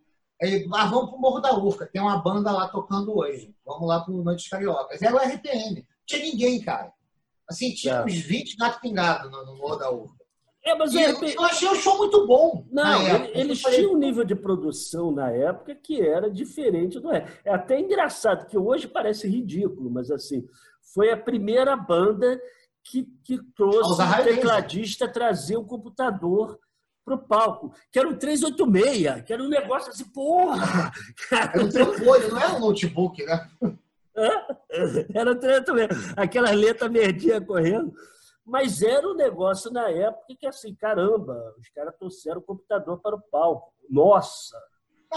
Aí, 0.41 0.69
ah, 0.73 0.87
vamos 0.87 1.11
pro 1.11 1.19
Morro 1.19 1.41
da 1.41 1.55
Urca, 1.55 1.87
tem 1.87 2.01
uma 2.01 2.19
banda 2.19 2.51
lá 2.53 2.69
tocando 2.69 3.17
hoje. 3.17 3.55
Vamos 3.65 3.89
lá 3.89 4.01
pro 4.01 4.23
Noites 4.23 4.49
Cariocas. 4.49 5.01
Era 5.01 5.15
o 5.15 5.19
RPM. 5.19 5.77
Não 5.77 5.85
tinha 6.07 6.23
ninguém, 6.23 6.61
cara. 6.61 6.93
Assim, 7.49 7.73
tinha 7.73 7.95
é. 7.95 8.05
uns 8.05 8.15
20 8.15 8.57
gato 8.57 8.81
pingado 8.81 9.31
no, 9.31 9.47
no 9.47 9.57
Morro 9.57 9.77
da 9.77 9.91
Urca. 9.91 10.27
É, 10.65 10.75
mas 10.75 10.93
e 10.93 11.01
eu, 11.01 11.23
eu 11.23 11.45
achei 11.45 11.69
o 11.69 11.77
show 11.77 11.97
muito 11.97 12.27
bom. 12.27 12.67
Não, 12.71 13.07
eles 13.27 13.63
falei... 13.63 13.79
tinham 13.79 13.93
um 13.93 13.99
nível 13.99 14.25
de 14.25 14.35
produção 14.35 15.13
na 15.13 15.31
época 15.31 15.77
que 15.77 16.01
era 16.01 16.29
diferente 16.29 16.99
do 16.99 17.13
é. 17.13 17.25
É 17.45 17.55
até 17.55 17.79
engraçado, 17.79 18.47
que 18.47 18.59
hoje 18.59 18.89
parece 18.89 19.29
ridículo, 19.29 19.89
mas 19.89 20.11
assim, 20.11 20.45
foi 20.93 21.11
a 21.11 21.17
primeira 21.17 21.77
banda 21.77 22.41
que, 22.87 23.05
que 23.25 23.39
trouxe 23.55 24.03
o 24.03 24.25
tecladista 24.25 25.09
trazer 25.09 25.57
o 25.57 25.65
computador 25.65 26.59
para 27.05 27.15
o 27.15 27.19
palco, 27.19 27.73
que 27.91 27.99
era 27.99 28.09
um 28.09 28.17
386, 28.17 29.23
que 29.23 29.33
era 29.33 29.43
um 29.43 29.49
negócio 29.49 29.91
assim, 29.91 30.05
porra! 30.05 30.93
Era 31.31 31.65
um 31.65 31.69
telefone, 31.69 32.29
não 32.29 32.39
era 32.39 32.55
um 32.55 32.61
notebook, 32.61 33.25
né? 33.25 33.49
Era 35.15 35.31
um 35.31 35.39
386, 35.39 36.15
aquelas 36.17 36.57
letras 36.57 36.91
merdinhas 36.91 37.47
correndo. 37.47 37.93
Mas 38.45 38.81
era 38.81 39.07
um 39.09 39.15
negócio 39.15 39.73
na 39.73 39.89
época 39.91 40.35
que, 40.39 40.47
assim, 40.47 40.75
caramba, 40.75 41.55
os 41.59 41.69
caras 41.71 41.95
trouxeram 41.97 42.39
o 42.39 42.45
computador 42.45 43.01
para 43.01 43.17
o 43.17 43.21
palco. 43.21 43.73
Nossa! 43.91 44.57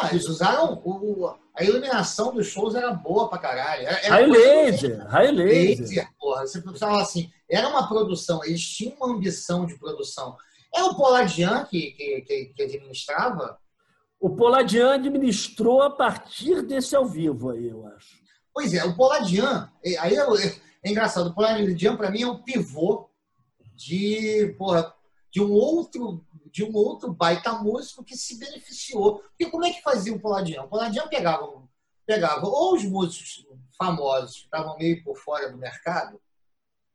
Ah, 0.01 0.09
eles 0.11 0.27
usaram. 0.27 0.81
O, 0.83 1.33
a 1.55 1.63
iluminação 1.63 2.33
dos 2.33 2.47
shows 2.47 2.75
era 2.75 2.91
boa 2.93 3.29
pra 3.29 3.37
caralho. 3.37 3.87
Era, 3.87 3.99
era 3.99 4.15
high 4.15 4.27
laser, 4.27 5.07
high 5.07 5.31
laser. 5.31 5.79
laser. 5.81 6.09
Porra. 6.19 6.47
Você 6.47 6.61
pensava 6.61 7.01
assim, 7.01 7.29
era 7.49 7.67
uma 7.67 7.87
produção, 7.87 8.43
eles 8.43 8.61
tinham 8.61 8.95
uma 8.95 9.15
ambição 9.15 9.65
de 9.65 9.77
produção. 9.77 10.37
É 10.73 10.83
o 10.83 10.95
Poladian 10.95 11.65
que, 11.65 11.91
que, 11.91 12.21
que, 12.21 12.45
que 12.55 12.63
administrava? 12.63 13.57
O 14.19 14.29
Poladian 14.29 14.93
administrou 14.93 15.81
a 15.81 15.89
partir 15.89 16.61
desse 16.61 16.95
ao 16.95 17.05
vivo 17.05 17.49
aí, 17.49 17.69
eu 17.69 17.87
acho. 17.87 18.19
Pois 18.53 18.73
é, 18.73 18.83
o 18.83 18.95
Poladian, 18.95 19.71
aí 19.99 20.15
é, 20.15 20.59
é 20.83 20.91
engraçado, 20.91 21.27
o 21.29 21.33
Poladian 21.33 21.95
para 21.95 22.11
mim 22.11 22.21
é 22.21 22.27
um 22.27 22.37
pivô 22.37 23.09
de, 23.75 24.53
porra, 24.57 24.93
de 25.31 25.41
um 25.41 25.51
outro 25.51 26.23
de 26.59 26.63
um 26.65 26.75
outro 26.75 27.13
baita 27.13 27.53
músico 27.53 28.03
que 28.03 28.17
se 28.17 28.37
beneficiou. 28.37 29.19
Porque 29.19 29.49
como 29.49 29.65
é 29.65 29.71
que 29.71 29.81
fazia 29.81 30.13
o 30.13 30.19
Poladian? 30.19 30.63
O 30.63 30.67
Poladian 30.67 31.07
pegava, 31.07 31.47
pegava 32.05 32.45
ou 32.45 32.75
os 32.75 32.83
músicos 32.83 33.45
famosos 33.77 34.39
que 34.39 34.43
estavam 34.43 34.77
meio 34.77 35.01
por 35.01 35.15
fora 35.15 35.49
do 35.49 35.57
mercado, 35.57 36.19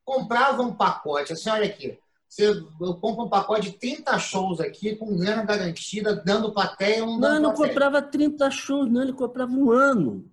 comprava 0.05 0.63
um 0.63 0.75
pacote, 0.75 1.33
assim, 1.33 1.49
olha 1.49 1.65
aqui, 1.65 1.99
você, 2.29 2.51
eu 2.51 2.95
compro 2.97 3.25
um 3.25 3.29
pacote 3.31 3.71
de 3.71 3.79
30 3.79 4.19
shows 4.19 4.61
aqui, 4.61 4.97
com 4.97 5.17
grana 5.17 5.45
garantida, 5.45 6.15
dando 6.15 6.53
plateia. 6.53 7.03
Um 7.03 7.19
não, 7.19 7.31
ele 7.31 7.39
não 7.39 7.55
comprava 7.55 8.03
30 8.03 8.51
shows, 8.51 8.91
não, 8.91 9.01
ele 9.01 9.15
comprava 9.15 9.51
um 9.51 9.71
ano. 9.71 10.31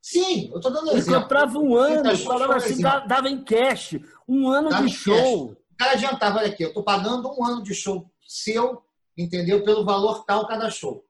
Sim, 0.00 0.50
eu 0.50 0.56
estou 0.56 0.72
dando 0.72 0.88
ele 0.88 0.98
exemplo. 0.98 1.14
Ele 1.14 1.22
comprava 1.22 1.58
um 1.58 1.76
ano, 1.76 2.18
falava 2.18 2.56
assim, 2.56 2.82
dava 2.82 3.28
em 3.28 3.44
cash, 3.44 4.00
um 4.26 4.48
ano 4.48 4.70
dava 4.70 4.84
de 4.84 4.92
show. 4.92 5.50
Cash. 5.50 5.56
O 5.56 5.76
cara 5.76 5.92
adiantava, 5.92 6.38
olha 6.38 6.48
aqui, 6.48 6.64
eu 6.64 6.68
estou 6.68 6.82
pagando 6.82 7.30
um 7.38 7.44
ano 7.44 7.62
de 7.62 7.74
show 7.74 8.11
seu, 8.32 8.82
entendeu? 9.16 9.62
Pelo 9.62 9.84
valor 9.84 10.24
tal 10.24 10.46
cada 10.46 10.70
show. 10.70 11.04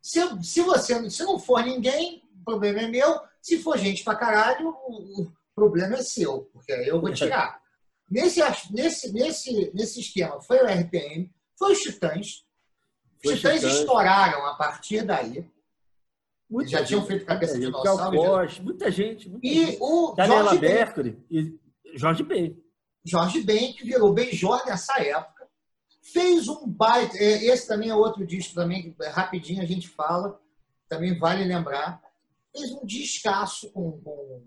Se, 0.00 0.20
se 0.42 0.60
você 0.62 1.10
se 1.10 1.22
não 1.24 1.38
for 1.38 1.62
ninguém, 1.62 2.22
o 2.40 2.44
problema 2.44 2.80
é 2.80 2.88
meu. 2.88 3.20
Se 3.40 3.58
for 3.58 3.78
gente 3.78 4.04
pra 4.04 4.16
caralho, 4.16 4.68
o, 4.68 5.22
o 5.22 5.32
problema 5.54 5.96
é 5.96 6.02
seu, 6.02 6.48
porque 6.52 6.72
aí 6.72 6.88
eu 6.88 7.00
vou 7.00 7.12
tirar. 7.12 7.60
nesse, 8.10 8.40
nesse, 8.72 9.12
nesse, 9.12 9.70
nesse 9.74 10.00
esquema, 10.00 10.40
foi 10.40 10.58
o 10.58 10.66
RPM, 10.66 11.30
foi 11.58 11.72
os 11.72 11.80
Titãs. 11.80 12.44
Os 13.24 13.36
Titãs 13.36 13.62
estouraram 13.62 14.46
a 14.46 14.54
partir 14.54 15.02
daí. 15.02 15.48
Muita 16.48 16.70
já 16.70 16.78
gente, 16.78 16.88
tinham 16.88 17.04
feito 17.04 17.26
cabeça 17.26 17.54
de 17.54 17.66
dinossauro. 17.66 18.48
Já... 18.48 18.62
Muita 18.62 18.90
gente. 18.90 19.28
Muita 19.28 19.46
e 19.46 19.66
gente. 19.66 19.78
o 19.80 20.14
Daniela 20.16 20.54
Mercury 20.54 21.18
e 21.30 21.58
Jorge 21.94 22.22
Ben. 22.22 22.56
Jorge 23.04 23.42
Ben, 23.42 23.74
que 23.74 23.84
virou 23.84 24.14
Benjor 24.14 24.64
nessa 24.66 24.98
época, 25.02 25.37
fez 26.12 26.48
um 26.48 26.66
baita. 26.66 27.16
É, 27.16 27.44
esse 27.46 27.66
também 27.66 27.90
é 27.90 27.94
outro 27.94 28.26
disco 28.26 28.54
também, 28.54 28.92
que 28.92 29.04
rapidinho 29.06 29.62
a 29.62 29.66
gente 29.66 29.88
fala, 29.88 30.40
também 30.88 31.18
vale 31.18 31.44
lembrar. 31.44 32.00
Fez 32.52 32.72
um 32.72 32.84
descasso 32.84 33.70
com, 33.72 33.92
com, 34.00 34.42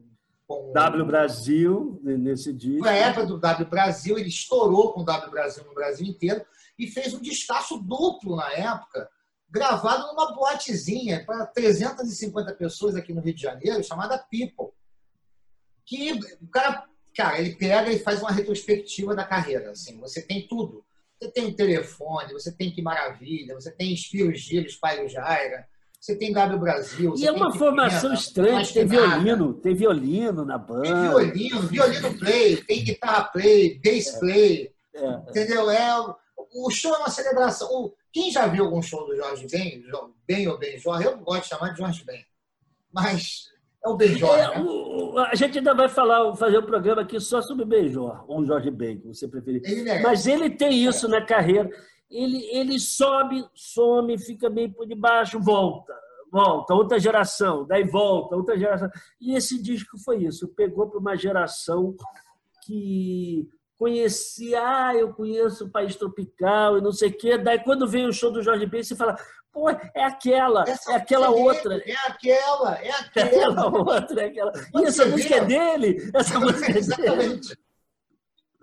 com 0.47 0.73
W 0.73 1.05
Brasil 1.05 1.99
nesse 2.03 2.51
disco. 2.53 2.85
Na 2.85 2.93
época 2.93 3.25
do 3.25 3.39
W 3.39 3.69
Brasil, 3.69 4.17
ele 4.17 4.29
estourou 4.29 4.93
com 4.93 5.01
o 5.01 5.05
W 5.05 5.31
Brasil 5.31 5.63
no 5.65 5.73
Brasil 5.73 6.05
inteiro 6.05 6.43
e 6.77 6.87
fez 6.87 7.13
um 7.13 7.21
descasso 7.21 7.77
duplo 7.77 8.35
na 8.35 8.51
época, 8.53 9.09
gravado 9.49 10.07
numa 10.07 10.33
boatezinha 10.33 11.23
para 11.25 11.45
350 11.45 12.53
pessoas 12.55 12.95
aqui 12.95 13.13
no 13.13 13.21
Rio 13.21 13.35
de 13.35 13.41
Janeiro, 13.41 13.83
chamada 13.83 14.17
People. 14.17 14.73
Que 15.85 16.13
o 16.41 16.47
cara, 16.47 16.85
cara, 17.15 17.39
ele 17.39 17.55
pega 17.55 17.91
e 17.91 17.99
faz 17.99 18.21
uma 18.21 18.31
retrospectiva 18.31 19.13
da 19.13 19.25
carreira. 19.25 19.71
Assim, 19.71 19.99
você 19.99 20.21
tem 20.21 20.47
tudo. 20.47 20.83
Você 21.21 21.31
tem 21.31 21.45
o 21.45 21.55
telefone, 21.55 22.33
você 22.33 22.51
tem 22.51 22.71
Que 22.71 22.81
Maravilha, 22.81 23.53
você 23.53 23.71
tem 23.71 23.93
Espiro 23.93 24.33
Giro, 24.33 24.65
Espalho 24.65 25.07
Jaira, 25.07 25.67
você 25.99 26.15
tem 26.15 26.33
W 26.33 26.59
Brasil. 26.59 27.13
E 27.15 27.27
é 27.27 27.31
uma 27.31 27.53
formação 27.53 28.11
estranha, 28.11 28.65
tem 28.65 28.87
violino, 28.87 29.53
tem 29.53 29.75
violino 29.75 30.43
na 30.43 30.57
banda. 30.57 30.81
Tem 30.81 31.01
violino, 31.01 31.61
violino 31.67 32.17
play, 32.17 32.57
tem 32.57 32.83
guitarra 32.83 33.25
play, 33.25 33.79
bass 33.83 34.17
play. 34.19 34.73
É. 34.95 35.05
É. 35.05 35.15
Entendeu? 35.29 35.69
É, 35.69 36.15
o 36.55 36.69
show 36.71 36.95
é 36.95 36.97
uma 36.97 37.09
celebração. 37.09 37.93
Quem 38.11 38.31
já 38.31 38.47
viu 38.47 38.65
algum 38.65 38.81
show 38.81 39.05
do 39.05 39.15
Jorge 39.15 39.45
Ben, 39.47 39.83
Ben 40.27 40.47
ou 40.47 40.57
Ben 40.57 40.79
Jorge, 40.79 41.05
eu 41.05 41.17
gosto 41.19 41.43
de 41.43 41.49
chamar 41.49 41.69
de 41.69 41.77
Jorge 41.77 42.03
Ben. 42.03 42.25
Mas 42.91 43.51
é 43.83 43.89
o 43.89 43.95
Benjor, 43.95 44.37
é, 44.37 44.55
né? 44.55 44.61
o, 44.61 44.90
a 45.17 45.35
gente 45.35 45.57
ainda 45.57 45.73
vai 45.73 45.89
falar, 45.89 46.35
fazer 46.35 46.59
um 46.59 46.65
programa 46.65 47.01
aqui 47.01 47.19
só 47.19 47.41
sobre 47.41 47.65
Benjor, 47.65 48.23
ou 48.27 48.45
Jorge 48.45 48.71
Ben, 48.71 48.99
que 48.99 49.07
você 49.07 49.27
preferir. 49.27 49.61
Ele 49.65 49.89
é. 49.89 50.01
Mas 50.01 50.27
ele 50.27 50.49
tem 50.49 50.85
isso 50.85 51.07
na 51.07 51.21
carreira. 51.21 51.69
Ele, 52.09 52.43
ele 52.51 52.79
sobe, 52.79 53.43
some, 53.53 54.17
fica 54.17 54.49
meio 54.49 54.71
por 54.73 54.85
debaixo, 54.85 55.39
volta, 55.39 55.93
volta, 56.31 56.73
outra 56.73 56.99
geração, 56.99 57.65
daí 57.65 57.85
volta, 57.85 58.35
outra 58.35 58.57
geração. 58.57 58.89
E 59.19 59.33
esse 59.33 59.61
disco 59.61 59.97
foi 60.03 60.23
isso, 60.25 60.47
pegou 60.49 60.89
para 60.89 60.99
uma 60.99 61.15
geração 61.15 61.95
que 62.65 63.47
conhecia, 63.81 64.61
ah, 64.63 64.95
eu 64.95 65.11
conheço 65.11 65.65
o 65.65 65.69
país 65.71 65.95
tropical 65.95 66.77
e 66.77 66.81
não 66.81 66.91
sei 66.91 67.09
o 67.09 67.17
quê. 67.17 67.35
Daí, 67.35 67.57
quando 67.63 67.87
vem 67.87 68.05
o 68.05 68.13
show 68.13 68.31
do 68.31 68.43
Jorge 68.43 68.67
Ben, 68.67 68.83
você 68.83 68.95
fala, 68.95 69.17
pô, 69.51 69.71
é 69.71 70.03
aquela, 70.03 70.61
essa 70.69 70.91
é 70.91 70.95
aquela 70.97 71.31
outra. 71.31 71.81
É 71.83 71.95
aquela, 72.05 72.75
é 72.75 72.91
aquela. 72.93 73.15
É 73.15 73.23
aquela 73.23 73.67
outra, 73.75 74.21
é 74.21 74.25
aquela. 74.27 74.51
E 74.75 74.85
essa 74.85 75.03
música 75.07 75.35
é 75.35 75.45
dele? 75.45 76.11
Essa 76.13 76.39
música 76.39 76.71
é 76.71 76.77
Exatamente. 76.77 77.47
Dele. 77.47 77.61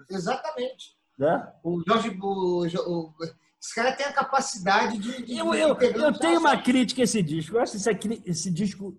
Exatamente. 0.09 0.97
Né? 1.19 1.53
O 1.65 1.83
Jorge, 1.85 2.17
o, 2.23 2.65
o, 2.65 3.15
esse 3.61 3.75
cara 3.75 3.91
tem 3.97 4.07
a 4.07 4.13
capacidade 4.13 4.99
de. 4.99 5.25
de 5.25 5.37
eu 5.37 5.53
eu, 5.53 5.77
eu 5.77 6.17
tenho 6.17 6.39
uma 6.39 6.57
crítica 6.57 7.03
a 7.03 7.05
esse 7.05 7.21
disco. 7.25 7.57
Eu 7.57 7.61
acho 7.61 7.75
esse, 7.75 7.91
esse 8.25 8.53
disco 8.53 8.97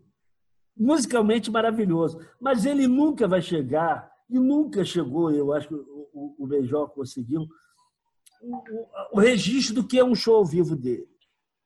musicalmente 0.75 1.49
maravilhoso. 1.49 2.19
Mas 2.41 2.65
ele 2.65 2.87
nunca 2.87 3.25
vai 3.25 3.41
chegar, 3.41 4.11
e 4.29 4.37
nunca 4.37 4.83
chegou, 4.83 5.31
eu 5.31 5.53
acho 5.53 5.69
o, 6.13 6.43
o 6.43 6.47
Beijó 6.47 6.87
conseguiu, 6.87 7.47
o, 8.41 9.17
o, 9.17 9.19
registro 9.19 9.75
do 9.75 9.87
que 9.87 9.99
é 9.99 10.03
um 10.03 10.15
show 10.15 10.35
ao 10.35 10.45
vivo 10.45 10.75
dele. 10.75 11.07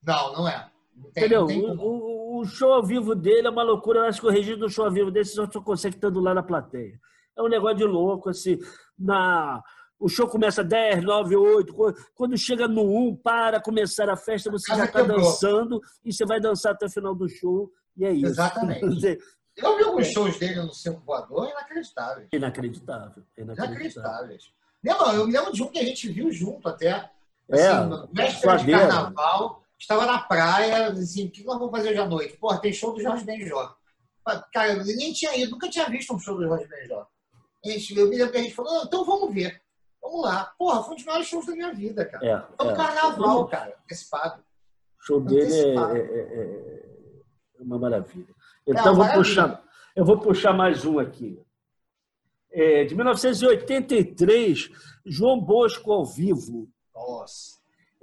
Não, 0.02 0.34
não 0.34 0.48
é. 0.48 0.70
Não 0.96 1.12
tem, 1.12 1.24
Entendeu? 1.24 1.42
Não 1.42 1.48
tem 1.48 1.78
o, 1.78 2.40
o, 2.40 2.46
show 2.46 2.74
ao 2.74 2.84
vivo 2.84 3.16
dele 3.16 3.48
é 3.48 3.50
uma 3.50 3.64
loucura. 3.64 4.00
Eu 4.00 4.06
acho 4.06 4.22
que 4.22 4.28
o 4.28 4.32
registro 4.32 4.62
do 4.62 4.70
show 4.70 4.86
ao 4.86 4.92
vivo 4.92 5.12
dele 5.12 5.26
você 5.26 5.36
só 5.36 5.62
consegue 5.62 5.96
estando 5.96 6.20
lá 6.20 6.34
na 6.34 6.44
plateia. 6.44 7.00
É 7.38 7.42
um 7.42 7.48
negócio 7.48 7.78
de 7.78 7.84
louco, 7.84 8.30
assim. 8.30 8.58
Na, 8.98 9.62
o 10.00 10.10
show 10.10 10.28
começa 10.28 10.64
10, 10.64 11.04
9, 11.04 11.36
8. 11.36 11.74
Quando 12.14 12.38
chega 12.38 12.68
no 12.68 12.84
1, 12.84 13.16
para 13.18 13.62
começar 13.62 14.10
a 14.10 14.18
festa, 14.18 14.52
você 14.52 14.76
já 14.76 14.86
está 14.86 15.02
dançando 15.02 15.80
e 16.04 16.12
você 16.12 16.26
vai 16.26 16.40
dançar 16.40 16.74
até 16.74 16.86
o 16.86 16.90
final 16.90 17.16
do 17.16 17.28
show. 17.28 17.72
E 17.96 18.06
é 18.06 18.12
isso. 18.12 18.28
Exatamente. 18.28 19.20
Eu 19.56 19.78
vi 19.78 19.84
alguns 19.84 20.08
shows 20.08 20.38
dele 20.40 20.62
no 20.62 20.74
Circo 20.74 21.02
Voador 21.06 21.50
inacreditáveis. 21.50 22.28
Inacreditável. 22.32 23.24
Inacreditáveis. 23.38 24.52
Lembra, 24.84 25.14
eu 25.14 25.28
me 25.28 25.34
lembro 25.34 25.54
de 25.54 25.64
um 25.64 25.68
que 25.68 25.80
a 25.80 25.86
gente 25.86 26.10
viu 26.10 26.32
junto 26.32 26.68
até. 26.68 27.10
É, 27.50 27.68
assim, 27.68 28.08
véspera 28.12 28.58
de 28.58 28.72
carnaval, 28.72 29.64
estava 29.78 30.06
na 30.06 30.20
praia, 30.20 30.88
assim, 30.88 31.28
o 31.28 31.32
que 31.32 31.44
nós 31.44 31.60
vamos 31.60 31.72
fazer 31.72 31.90
hoje 31.90 32.00
à 32.00 32.06
noite? 32.06 32.38
Pô, 32.38 32.56
tem 32.58 32.74
show 32.74 32.94
do 32.94 33.02
Jorge 33.02 33.26
Benjor. 33.26 33.76
Cara, 34.54 34.74
eu 34.74 34.86
nem 34.86 35.12
tinha 35.12 35.36
ido, 35.38 35.52
nunca 35.52 35.70
tinha 35.70 35.90
visto 35.90 36.14
um 36.14 36.20
show 36.20 36.36
do 36.36 36.44
Jorge 36.44 36.68
Benjor. 36.68 37.06
Eu 37.64 38.10
me 38.10 38.18
lembro 38.18 38.32
que 38.32 38.38
a 38.38 38.42
gente 38.42 38.56
falou, 38.56 38.84
então 38.84 39.06
vamos 39.06 39.34
ver. 39.34 39.62
Vamos 40.02 40.22
lá. 40.22 40.54
Porra, 40.58 40.84
foi 40.84 40.94
um 40.94 40.96
dos 40.96 41.06
maiores 41.06 41.28
shows 41.28 41.46
da 41.46 41.54
minha 41.54 41.74
vida, 41.74 42.06
cara. 42.06 42.26
É, 42.26 42.58
foi 42.58 42.68
um 42.68 42.72
é. 42.72 42.76
carnaval, 42.76 43.48
cara, 43.48 43.78
antecipado. 43.84 44.42
O 45.00 45.06
show 45.06 45.22
dele 45.22 45.54
é, 45.54 45.98
é, 45.98 46.00
é, 46.00 47.60
é 47.60 47.64
uma 47.64 47.78
maravilha. 47.78 48.34
Então, 48.68 48.96
vou 48.96 49.08
puxar, 49.10 49.64
eu 49.96 50.06
vou 50.06 50.18
puxar 50.20 50.54
mais 50.54 50.86
um 50.86 51.00
aqui. 51.00 51.40
É, 52.52 52.86
de 52.86 52.96
1983, 52.96 54.70
João 55.06 55.40
Bosco 55.40 55.92
ao 55.92 56.06
vivo. 56.06 56.70
Nossa. 56.96 57.54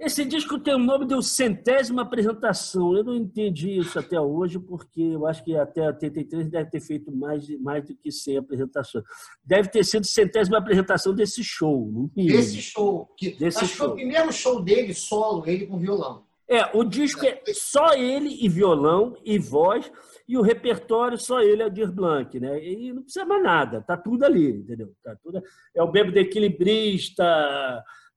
Esse 0.01 0.25
disco 0.25 0.57
tem 0.57 0.73
o 0.73 0.79
nome 0.79 1.05
de 1.05 1.21
centésima 1.23 2.01
apresentação. 2.01 2.97
Eu 2.97 3.03
não 3.03 3.15
entendi 3.15 3.77
isso 3.77 3.99
até 3.99 4.19
hoje, 4.19 4.57
porque 4.57 4.99
eu 4.99 5.27
acho 5.27 5.43
que 5.43 5.55
até 5.55 5.85
83 5.85 6.49
deve 6.49 6.71
ter 6.71 6.79
feito 6.79 7.11
mais, 7.11 7.47
mais 7.59 7.85
do 7.85 7.95
que 7.95 8.11
100 8.11 8.37
apresentações. 8.37 9.03
Deve 9.45 9.69
ter 9.69 9.85
sido 9.85 10.05
centésima 10.07 10.57
apresentação 10.57 11.13
desse 11.13 11.43
show. 11.43 11.87
Não 11.91 12.09
desse 12.15 12.59
show. 12.63 13.13
Que, 13.15 13.29
desse 13.29 13.59
acho 13.59 13.67
show. 13.67 13.69
que 13.69 13.77
foi 13.77 13.87
o 13.89 13.93
primeiro 13.93 14.33
show 14.33 14.59
dele, 14.63 14.91
solo, 14.91 15.47
ele 15.47 15.67
com 15.67 15.77
violão. 15.77 16.25
É, 16.51 16.69
o 16.73 16.83
disco 16.83 17.25
é 17.25 17.41
só 17.53 17.93
ele 17.93 18.37
e 18.41 18.49
violão 18.49 19.15
e 19.23 19.39
voz 19.39 19.89
e 20.27 20.37
o 20.37 20.41
repertório 20.41 21.17
só 21.17 21.39
ele 21.39 21.63
é 21.63 21.65
o 21.65 21.69
Dir 21.69 21.89
Blanc, 21.89 22.37
né? 22.41 22.61
E 22.61 22.91
não 22.91 23.03
precisa 23.03 23.23
mais 23.23 23.41
nada, 23.41 23.81
tá 23.81 23.95
tudo 23.95 24.25
ali, 24.25 24.49
entendeu? 24.49 24.91
Tá 25.01 25.15
tudo, 25.23 25.41
é 25.73 25.81
o 25.81 25.89
bêbado 25.89 26.19
equilibrista, 26.19 27.23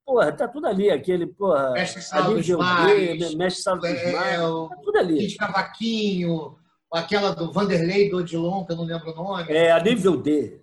porra, 0.04 0.32
tá 0.32 0.48
tudo 0.48 0.66
ali, 0.66 0.90
aquele, 0.90 1.28
porra, 1.28 1.74
Mestre 1.74 2.02
Sala 2.02 2.34
dos 2.34 2.48
Mares, 2.48 3.34
Mestre 3.36 3.62
Sala 3.62 3.78
dos 3.78 4.12
Mares, 4.12 4.40
tá 4.68 4.76
tudo 4.82 4.98
ali. 4.98 5.36
Cavaquinho, 5.36 6.56
aquela 6.94 7.34
do 7.34 7.52
Vanderlei 7.52 8.08
do 8.08 8.18
Odilon, 8.18 8.64
que 8.64 8.72
eu 8.72 8.76
não 8.76 8.84
lembro 8.84 9.10
o 9.10 9.14
nome. 9.14 9.52
É, 9.52 9.72
a 9.72 9.80
nível 9.80 10.16
D. 10.16 10.60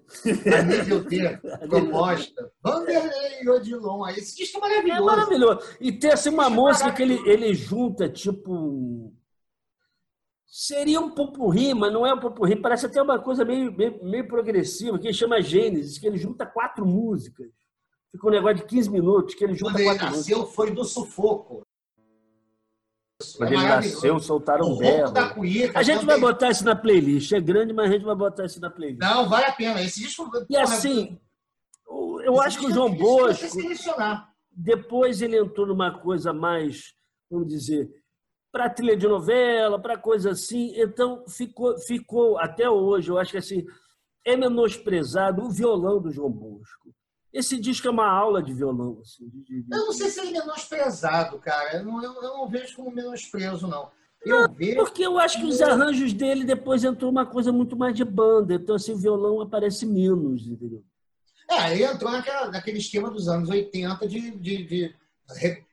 A 0.56 0.62
nível 0.64 1.04
D, 1.04 1.38
proposta. 1.70 2.52
Vanderlei 2.64 3.50
Odilon, 3.50 4.08
esse 4.10 4.38
disco 4.38 4.58
é 4.58 4.62
maravilhoso. 4.62 5.02
É 5.02 5.06
maravilhoso. 5.06 5.60
E 5.80 5.92
tem 5.92 6.12
assim 6.12 6.30
uma 6.30 6.50
música 6.50 6.92
que 6.92 7.02
ele, 7.02 7.22
ele 7.30 7.54
junta, 7.54 8.10
tipo 8.10 9.14
Seria 10.54 11.00
um 11.00 11.12
pupurri, 11.12 11.74
mas 11.74 11.94
não 11.94 12.06
é 12.06 12.14
um 12.14 12.20
pupurri. 12.20 12.58
Parece 12.58 12.86
até 12.86 13.02
uma 13.02 13.18
coisa 13.18 13.46
meio, 13.46 13.72
meio, 13.72 14.04
meio 14.04 14.28
progressiva, 14.28 15.00
que 15.00 15.08
ele 15.08 15.14
chama 15.14 15.42
Gênesis, 15.42 15.98
que 15.98 16.06
ele 16.06 16.18
junta 16.18 16.46
quatro 16.46 16.86
músicas. 16.86 17.48
Fica 18.12 18.28
um 18.28 18.32
negócio 18.32 18.58
de 18.58 18.66
15 18.66 18.90
minutos, 18.90 19.34
que 19.34 19.46
ele 19.46 19.54
junta 19.54 19.76
Quando 19.76 19.86
quatro 19.86 20.08
ele 20.08 20.16
nasceu, 20.18 20.38
músicas. 20.40 20.56
foi 20.56 20.72
do 20.72 20.84
sufoco. 20.84 21.66
Quando 23.38 23.54
é 23.54 23.56
ele 23.56 23.64
nasceu, 23.64 24.20
soltaram 24.20 24.72
um 24.72 24.78
berro. 24.78 25.14
A 25.74 25.84
gente 25.84 26.06
vai 26.06 26.20
botar 26.20 26.50
isso 26.50 26.66
na 26.66 26.76
playlist. 26.76 27.32
É 27.32 27.40
grande, 27.40 27.74
mas 27.74 27.90
a 27.90 27.94
gente 27.94 28.06
vai 28.06 28.16
botar 28.16 28.46
isso 28.46 28.60
na 28.60 28.70
playlist. 28.70 29.02
Não, 29.02 29.28
vale 29.28 29.46
a 29.46 29.52
pena. 29.52 29.82
Esse 29.82 30.02
disco... 30.02 30.30
E 30.50 30.58
assim, 30.58 31.20
eu 32.24 32.42
acho 32.42 32.60
que 32.60 32.68
o 32.68 32.72
João 32.72 32.94
Bosco... 32.94 33.58
Depois 34.54 35.22
ele 35.22 35.38
entrou 35.38 35.66
numa 35.66 36.00
coisa 36.00 36.34
mais, 36.34 36.94
vamos 37.30 37.48
dizer 37.48 37.90
para 38.52 38.70
trilha 38.70 38.98
de 38.98 39.08
novela, 39.08 39.80
para 39.80 39.98
coisa 39.98 40.32
assim. 40.32 40.74
Então, 40.76 41.24
ficou, 41.28 41.78
ficou 41.80 42.38
até 42.38 42.70
hoje, 42.70 43.10
eu 43.10 43.18
acho 43.18 43.32
que 43.32 43.38
assim, 43.38 43.66
é 44.26 44.36
menosprezado 44.36 45.44
o 45.44 45.50
violão 45.50 46.02
do 46.02 46.12
João 46.12 46.30
Bosco. 46.30 46.94
Esse 47.34 47.60
disco 47.60 47.88
é 47.88 47.92
uma 47.92 48.10
aula 48.10 48.44
de 48.44 48.54
violão. 48.54 49.00
Assim, 49.02 49.28
de, 49.30 49.64
de... 49.64 49.66
Eu 49.72 49.86
não 49.86 49.94
sei 49.94 50.10
se 50.10 50.20
ele 50.20 50.38
é 50.38 50.42
menosprezado, 50.42 51.40
cara. 51.40 51.78
Eu 51.78 51.86
não, 51.86 52.04
eu, 52.04 52.14
eu 52.14 52.22
não 52.22 52.50
vejo 52.50 52.76
como 52.76 52.92
menosprezo, 52.92 53.68
não. 53.68 53.90
Eu 54.26 54.42
não, 54.42 54.54
vejo... 54.54 54.76
Porque 54.76 55.06
eu 55.06 55.18
acho 55.18 55.40
que 55.40 55.46
os 55.46 55.62
arranjos 55.62 56.14
dele 56.14 56.44
depois 56.44 56.84
entrou 56.84 57.10
uma 57.10 57.26
coisa 57.26 57.52
muito 57.52 57.78
mais 57.78 57.96
de 57.96 58.04
banda. 58.04 58.56
Então, 58.56 58.76
assim, 58.76 58.94
o 58.94 58.98
violão 58.98 59.40
aparece 59.40 59.86
menos, 59.86 60.46
entendeu? 60.46 60.84
É, 61.50 61.74
ele 61.74 61.84
entrou 61.84 62.12
naquela, 62.12 62.52
naquele 62.52 62.78
esquema 62.78 63.10
dos 63.10 63.28
anos 63.28 63.50
80 63.50 64.08
de, 64.08 64.32
de, 64.32 64.64
de 64.66 64.96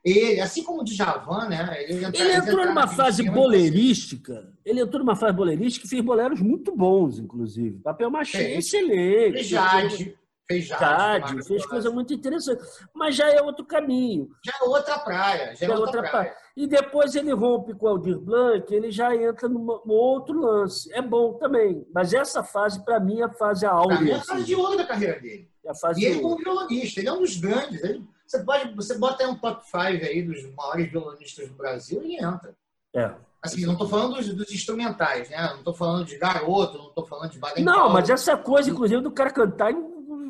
ele, 0.04 0.40
assim 0.40 0.62
como 0.62 0.82
o 0.82 0.84
Djavan, 0.84 1.48
né? 1.48 1.84
Ele, 1.84 2.04
entra, 2.04 2.22
ele 2.22 2.36
entrou 2.36 2.66
numa 2.66 2.86
fase 2.86 3.22
boleirística. 3.22 4.52
Ele 4.64 4.80
entrou 4.80 5.00
numa 5.00 5.16
fase 5.16 5.34
boleirística 5.34 5.86
e 5.86 5.88
fez 5.88 6.02
boleros 6.02 6.40
muito 6.40 6.74
bons, 6.74 7.18
inclusive. 7.18 7.78
Papel 7.80 8.10
machê 8.10 8.38
é 8.38 8.58
excelente. 8.58 9.42
Jade. 9.42 10.16
Fez. 10.50 10.64
Jade 10.66 11.46
fez 11.46 11.66
coisa 11.66 11.90
muito 11.90 12.14
interessante. 12.14 12.62
Mas 12.94 13.14
já 13.14 13.30
é 13.30 13.42
outro 13.42 13.66
caminho. 13.66 14.30
Já 14.42 14.52
é 14.60 14.64
outra 14.64 14.98
praia. 14.98 15.54
Já 15.54 15.66
é, 15.66 15.68
é 15.68 15.72
outra, 15.72 15.86
outra 15.86 16.00
praia. 16.00 16.30
praia. 16.30 16.36
E 16.56 16.66
depois 16.66 17.14
ele 17.14 17.32
rompe 17.32 17.74
com 17.74 17.86
o 17.86 17.88
Aldir 17.90 18.18
Blanc, 18.18 18.74
ele 18.74 18.90
já 18.90 19.14
entra 19.14 19.48
num 19.48 19.68
outro 19.86 20.40
lance. 20.40 20.92
É 20.92 21.02
bom 21.02 21.34
também. 21.34 21.86
Mas 21.94 22.14
essa 22.14 22.42
fase, 22.42 22.82
para 22.82 22.98
mim, 22.98 23.20
é 23.20 23.24
a 23.24 23.28
fase 23.30 23.66
áurea. 23.66 24.12
É 24.12 24.16
a 24.16 24.22
fase 24.22 24.44
de 24.44 24.54
ouro 24.54 24.76
da 24.76 24.86
carreira 24.86 25.20
dele. 25.20 25.48
É 25.64 26.00
e 26.00 26.04
ele, 26.06 26.20
como 26.20 26.36
violonista, 26.36 27.00
ele 27.00 27.08
é 27.08 27.12
um 27.12 27.20
dos 27.20 27.36
grandes. 27.36 27.84
Ele, 27.84 28.02
você, 28.26 28.42
pode, 28.42 28.74
você 28.74 28.96
bota 28.96 29.22
aí 29.22 29.28
um 29.28 29.36
top 29.36 29.64
5 29.66 29.76
aí 29.82 30.22
dos 30.22 30.42
maiores 30.54 30.90
violonistas 30.90 31.48
do 31.48 31.54
Brasil 31.54 32.02
e 32.02 32.16
entra. 32.16 32.56
É. 32.96 33.12
Assim, 33.42 33.64
não 33.64 33.74
estou 33.74 33.88
falando 33.88 34.16
dos, 34.16 34.34
dos, 34.34 34.50
instrumentais, 34.50 35.28
né? 35.30 35.40
Não 35.50 35.58
estou 35.58 35.74
falando 35.74 36.06
de 36.06 36.18
garoto, 36.18 36.78
não 36.78 36.88
estou 36.88 37.06
falando 37.06 37.30
de 37.30 37.38
baden 37.38 37.64
Não, 37.64 37.88
mas 37.88 38.10
essa 38.10 38.36
coisa, 38.36 38.70
inclusive, 38.70 39.00
do 39.00 39.12
cara 39.12 39.30
cantar. 39.30 39.72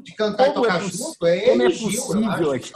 De 0.03 0.15
cantar 0.15 0.49
e 0.49 0.53
tocar 0.53 0.77
é 0.77 0.89
junto, 0.89 1.27
é 1.27 1.49
ele 1.49 1.65
é 1.65 1.71
possível 1.71 2.53
aqui. 2.53 2.73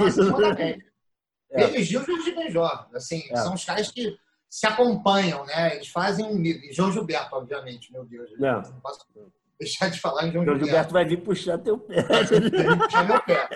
É. 1.55 1.65
Ele 1.65 1.79
e 1.79 1.83
Gil 1.83 2.03
e 2.03 2.35
Benjor. 2.35 2.89
Assim, 2.95 3.25
é. 3.31 3.37
São 3.37 3.55
os 3.55 3.65
caras 3.65 3.91
que 3.91 4.17
se 4.49 4.67
acompanham, 4.67 5.45
né? 5.45 5.77
Eles 5.77 5.89
fazem 5.89 6.25
um. 6.25 6.43
E 6.43 6.73
João 6.73 6.91
Gilberto, 6.93 7.37
obviamente, 7.37 7.93
meu 7.93 8.05
Deus. 8.05 8.31
Não. 8.39 8.63
não 8.63 8.81
posso 8.81 9.07
deixar 9.59 9.91
de 9.91 10.01
falar 10.01 10.27
em 10.27 10.33
João, 10.33 10.45
João 10.45 10.59
Gilberto. 10.59 10.67
Gilberto 10.67 10.93
vai 10.93 11.05
vir 11.05 11.23
puxar 11.23 11.59
teu 11.59 11.79
pé. 11.79 12.03
Vai 12.03 12.25
vir 12.25 12.79
puxar 12.79 13.07
meu 13.07 13.23
pé. 13.23 13.49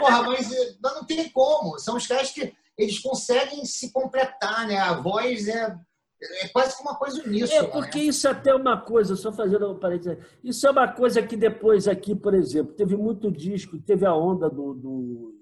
Porra, 0.00 0.22
mas 0.22 0.48
não 0.82 1.04
tem 1.04 1.28
como. 1.30 1.78
São 1.78 1.96
os 1.96 2.06
caras 2.06 2.30
que 2.30 2.52
eles 2.76 2.98
conseguem 3.00 3.64
se 3.64 3.92
completar, 3.92 4.66
né? 4.66 4.78
A 4.78 4.94
voz 4.94 5.48
é 5.48 5.76
é 6.20 6.48
quase 6.48 6.76
que 6.76 6.82
uma 6.82 6.96
coisa 6.96 7.22
uníssona. 7.22 7.60
É, 7.60 7.70
porque 7.70 7.98
né? 7.98 8.04
isso 8.04 8.26
é 8.26 8.30
até 8.30 8.54
uma 8.54 8.80
coisa, 8.80 9.14
só 9.14 9.32
fazendo 9.32 9.70
um 9.70 9.78
parênteses, 9.78 10.18
isso 10.42 10.66
é 10.66 10.70
uma 10.70 10.88
coisa 10.88 11.22
que 11.22 11.36
depois 11.36 11.86
aqui, 11.86 12.14
por 12.14 12.34
exemplo, 12.34 12.74
teve 12.74 12.96
muito 12.96 13.30
disco, 13.30 13.78
teve 13.78 14.04
a 14.04 14.14
onda 14.14 14.50
do, 14.50 14.74
do 14.74 15.38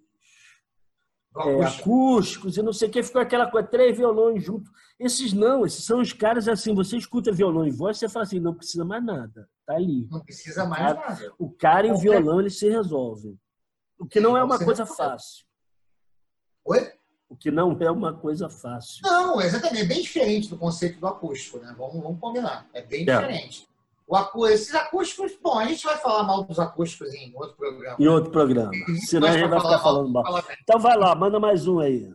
é, 1.39 1.65
acústicos 1.65 2.57
e 2.57 2.63
não 2.63 2.73
sei 2.73 2.89
o 2.89 2.91
que, 2.91 3.03
ficou 3.03 3.21
aquela 3.21 3.51
coisa, 3.51 3.67
três 3.69 3.97
violões 3.97 4.45
juntos. 4.45 4.71
Esses 4.99 5.33
não, 5.33 5.65
esses 5.65 5.85
são 5.85 6.01
os 6.01 6.13
caras 6.13 6.47
assim, 6.49 6.75
você 6.75 6.97
escuta 6.97 7.33
violão 7.33 7.67
e 7.67 7.71
voz, 7.71 7.99
você 7.99 8.09
fala 8.09 8.25
assim, 8.25 8.41
não 8.41 8.55
precisa 8.55 8.85
mais 8.85 9.05
nada, 9.05 9.49
tá 9.67 9.75
ali. 9.75 10.07
Não 10.11 10.21
precisa 10.21 10.67
mais 10.67 10.93
o 10.93 10.95
cara, 10.97 11.09
nada. 11.09 11.35
O 11.39 11.51
cara 11.51 11.87
e 11.87 11.91
o 11.91 11.99
violão, 11.99 12.41
eles 12.41 12.59
se 12.59 12.69
resolvem. 12.69 13.39
O 13.99 14.07
que 14.07 14.21
não 14.21 14.37
é 14.37 14.45
uma 14.45 14.59
coisa 14.59 14.85
fácil. 14.85 15.47
Oi? 16.67 16.96
O 17.29 17.37
que 17.37 17.51
não 17.51 17.77
é 17.81 17.91
uma 17.91 18.13
coisa 18.13 18.49
fácil. 18.49 19.01
Não, 19.03 19.41
exatamente. 19.41 19.83
É 19.83 19.87
bem 19.87 20.03
diferente 20.03 20.49
do 20.49 20.57
conceito 20.57 21.01
do 21.01 21.07
acústico, 21.07 21.59
né? 21.59 21.75
Vamos, 21.77 22.03
vamos 22.03 22.21
combinar. 22.21 22.69
É 22.73 22.83
bem 22.83 23.03
é. 23.03 23.05
diferente. 23.05 23.69
O 24.09 24.47
esses 24.47 24.73
acústicos, 24.73 25.33
bom, 25.43 25.59
a 25.59 25.67
gente 25.67 25.85
vai 25.85 25.97
falar 25.97 26.23
mal 26.23 26.45
dos 26.45 26.61
acústicos 26.61 27.13
em 27.13 27.35
outro 27.35 27.57
programa. 27.57 27.97
Em 27.99 28.07
outro 28.07 28.31
programa. 28.31 28.71
Senão 29.05 29.27
a 29.27 29.33
gente 29.33 29.49
vai 29.49 29.61
ficar 29.61 29.81
falando 29.81 30.09
mal. 30.09 30.23
mal. 30.23 30.45
Então 30.63 30.79
vai 30.79 30.97
lá, 30.97 31.13
manda 31.17 31.41
mais 31.41 31.67
um 31.67 31.81
aí. 31.81 32.15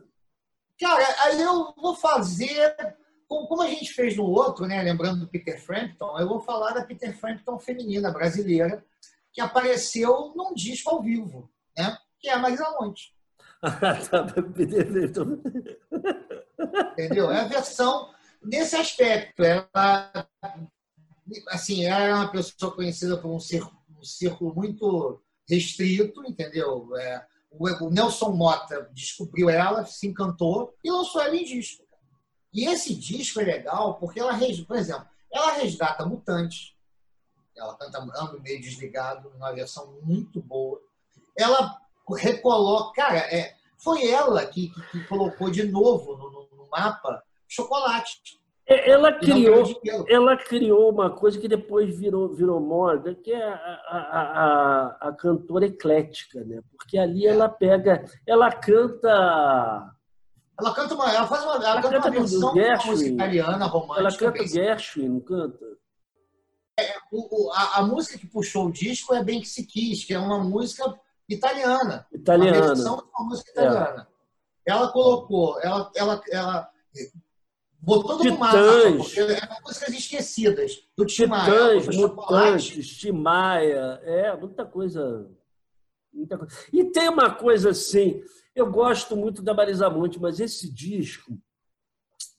Cara, 0.80 1.04
aí 1.24 1.40
eu 1.42 1.74
vou 1.76 1.94
fazer, 1.94 2.74
como 3.28 3.60
a 3.60 3.68
gente 3.68 3.92
fez 3.92 4.16
no 4.16 4.24
outro, 4.24 4.66
né? 4.66 4.82
Lembrando 4.82 5.20
do 5.20 5.28
Peter 5.28 5.62
Frampton, 5.62 6.18
eu 6.18 6.26
vou 6.26 6.40
falar 6.40 6.72
da 6.72 6.82
Peter 6.82 7.14
Frampton 7.14 7.58
feminina 7.58 8.10
brasileira, 8.10 8.82
que 9.30 9.42
apareceu 9.42 10.32
num 10.34 10.54
disco 10.54 10.88
ao 10.88 11.02
vivo, 11.02 11.50
né? 11.76 11.98
Que 12.18 12.30
é 12.30 12.32
a 12.32 12.38
Marisa 12.38 12.74
Monte. 12.80 13.14
Entendeu? 16.92 17.30
É 17.30 17.40
a 17.40 17.48
versão 17.48 18.12
nesse 18.42 18.76
aspecto. 18.76 19.42
Ela, 19.42 20.28
assim, 21.48 21.84
ela 21.84 22.04
é 22.04 22.14
uma 22.14 22.30
pessoa 22.30 22.74
conhecida 22.74 23.16
por 23.16 23.30
um 23.30 23.40
círculo, 23.40 23.80
um 23.98 24.04
círculo 24.04 24.54
muito 24.54 25.22
restrito, 25.48 26.24
entendeu? 26.26 26.96
É, 26.96 27.24
o, 27.52 27.90
Nelson 27.90 28.32
Mota 28.32 28.90
descobriu 28.92 29.48
ela, 29.48 29.84
se 29.84 30.06
encantou 30.06 30.74
e 30.82 30.90
lançou 30.90 31.20
ela 31.20 31.36
em 31.36 31.44
disco. 31.44 31.84
E 32.52 32.66
esse 32.66 32.94
disco 32.94 33.40
é 33.40 33.44
legal 33.44 33.98
porque 33.98 34.20
ela, 34.20 34.38
por 34.66 34.76
exemplo, 34.76 35.06
ela 35.32 35.52
resgata 35.52 36.04
Mutantes. 36.04 36.74
Ela 37.56 37.76
canta 37.76 37.98
Ando 37.98 38.40
Meio 38.40 38.60
Desligado, 38.60 39.30
numa 39.30 39.52
versão 39.52 39.98
muito 40.02 40.40
boa. 40.40 40.80
Ela 41.36 41.81
recoloca. 42.10 42.92
Cara, 42.94 43.18
é, 43.18 43.54
foi 43.78 44.08
ela 44.08 44.44
que, 44.46 44.68
que, 44.68 44.80
que 44.90 45.04
colocou 45.08 45.50
de 45.50 45.64
novo 45.64 46.16
no, 46.16 46.30
no, 46.30 46.48
no 46.56 46.70
mapa 46.70 47.22
chocolate. 47.48 48.40
É, 48.66 48.90
ela 48.90 49.12
criou, 49.12 49.64
ela 50.08 50.36
criou 50.36 50.90
uma 50.90 51.10
coisa 51.10 51.38
que 51.38 51.48
depois 51.48 51.98
virou, 51.98 52.32
virou 52.32 52.60
moda, 52.60 53.14
que 53.14 53.32
é 53.32 53.42
a, 53.42 53.56
a, 53.88 54.20
a, 54.20 55.08
a 55.08 55.12
cantora 55.12 55.66
eclética, 55.66 56.44
né? 56.44 56.60
Porque 56.70 56.96
ali 56.96 57.26
é. 57.26 57.30
ela 57.30 57.48
pega, 57.48 58.04
ela 58.26 58.50
canta. 58.52 59.92
Ela 60.58 60.74
canta 60.74 60.94
uma, 60.94 61.12
ela 61.12 61.26
faz 61.26 61.42
uma, 61.42 61.56
ela, 61.56 61.70
ela 61.70 61.82
canta, 61.82 61.94
canta 61.96 62.08
uma 62.08 62.20
versão 62.20 62.54
Gershwin, 62.54 62.90
música 62.90 63.10
italiana 63.10 63.66
romântica. 63.66 64.00
Ela 64.00 64.16
canta 64.16 64.46
Gershwin, 64.46 65.08
não 65.08 65.20
canta? 65.20 65.66
É, 66.78 66.94
o, 67.10 67.50
a, 67.52 67.78
a, 67.80 67.82
música 67.82 68.16
que 68.16 68.26
puxou 68.26 68.66
o 68.66 68.72
disco 68.72 69.14
é 69.14 69.22
Bem 69.22 69.40
Que 69.40 69.48
Se 69.48 69.66
Quis, 69.66 70.04
que 70.04 70.14
é 70.14 70.18
uma 70.18 70.38
música 70.38 70.84
italiana. 71.34 72.06
Italiana. 72.12 72.58
Uma 72.58 72.66
versão 72.66 72.96
de 72.96 73.02
uma 73.02 73.28
música 73.28 73.50
italiana. 73.50 74.08
É. 74.66 74.72
Ela 74.72 74.92
colocou, 74.92 75.60
ela, 75.60 75.90
ela, 75.94 76.22
ela 76.30 76.70
botou 77.80 78.22
no 78.22 78.38
mapa, 78.38 78.58
porque 78.96 79.20
é 79.20 79.60
músicas 79.64 79.94
esquecidas. 79.94 80.88
Do 80.96 81.04
Tim 81.04 81.26
Maia. 81.26 81.80
Titãs, 81.80 81.96
Mutantes, 81.96 82.96
Tim 82.98 83.12
Maia. 83.12 84.00
É, 84.04 84.36
muita 84.36 84.64
coisa, 84.64 85.28
muita 86.12 86.38
coisa. 86.38 86.54
E 86.72 86.84
tem 86.84 87.08
uma 87.08 87.34
coisa 87.34 87.70
assim, 87.70 88.22
eu 88.54 88.70
gosto 88.70 89.16
muito 89.16 89.42
da 89.42 89.52
Marisa 89.52 89.90
Monte, 89.90 90.20
mas 90.20 90.38
esse 90.38 90.72
disco, 90.72 91.36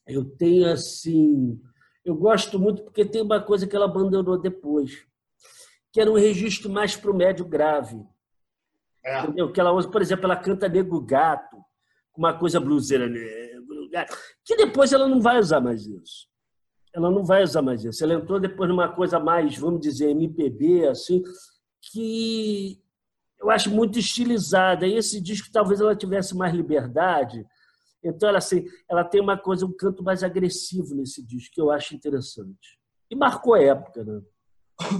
eu 0.07 0.23
tenho 0.23 0.71
assim... 0.71 1.61
Eu 2.05 2.15
gosto 2.15 2.59
muito 2.59 2.83
porque 2.83 3.05
tem 3.05 3.21
uma 3.21 3.41
coisa 3.41 3.65
que 3.65 3.73
ela 3.73 3.85
abandonou 3.85 4.37
depois, 4.37 5.05
que 5.89 6.01
era 6.01 6.11
um 6.11 6.15
registro 6.15 6.69
mais 6.69 6.97
para 6.97 7.09
o 7.09 7.15
médio 7.15 7.45
grave. 7.45 8.05
É. 9.05 9.21
Entendeu? 9.21 9.51
Que 9.51 9.59
ela 9.59 9.71
usa, 9.71 9.89
por 9.89 10.01
exemplo, 10.01 10.25
ela 10.25 10.35
canta 10.35 10.69
Nego 10.69 11.01
Gato, 11.01 11.57
uma 12.15 12.33
coisa 12.37 12.59
bluseira, 12.59 13.07
Nego 13.07 13.89
Gato, 13.89 14.17
que 14.45 14.55
depois 14.55 14.93
ela 14.93 15.07
não 15.07 15.21
vai 15.21 15.39
usar 15.39 15.59
mais 15.59 15.85
isso. 15.85 16.27
Ela 16.93 17.09
não 17.09 17.23
vai 17.25 17.43
usar 17.43 17.61
mais 17.61 17.83
isso. 17.83 18.03
Ela 18.03 18.13
entrou 18.13 18.39
depois 18.39 18.69
numa 18.69 18.87
coisa 18.87 19.19
mais, 19.19 19.57
vamos 19.57 19.81
dizer, 19.81 20.11
MPB, 20.11 20.87
assim, 20.87 21.23
que 21.81 22.79
eu 23.39 23.49
acho 23.49 23.69
muito 23.71 23.97
estilizada. 23.97 24.87
E 24.87 24.95
esse 24.95 25.19
disco 25.19 25.51
talvez 25.51 25.81
ela 25.81 25.95
tivesse 25.95 26.35
mais 26.35 26.53
liberdade. 26.53 27.45
Então, 28.03 28.29
ela, 28.29 28.37
assim, 28.37 28.65
ela 28.89 29.03
tem 29.03 29.19
uma 29.19 29.37
coisa, 29.37 29.65
um 29.65 29.75
canto 29.75 30.03
mais 30.03 30.23
agressivo 30.23 30.93
nesse 30.93 31.25
disco, 31.25 31.55
que 31.55 31.61
eu 31.61 31.71
acho 31.71 31.95
interessante. 31.95 32.79
E 33.09 33.15
marcou 33.15 33.55
a 33.55 33.61
época, 33.61 34.03
né? 34.03 34.21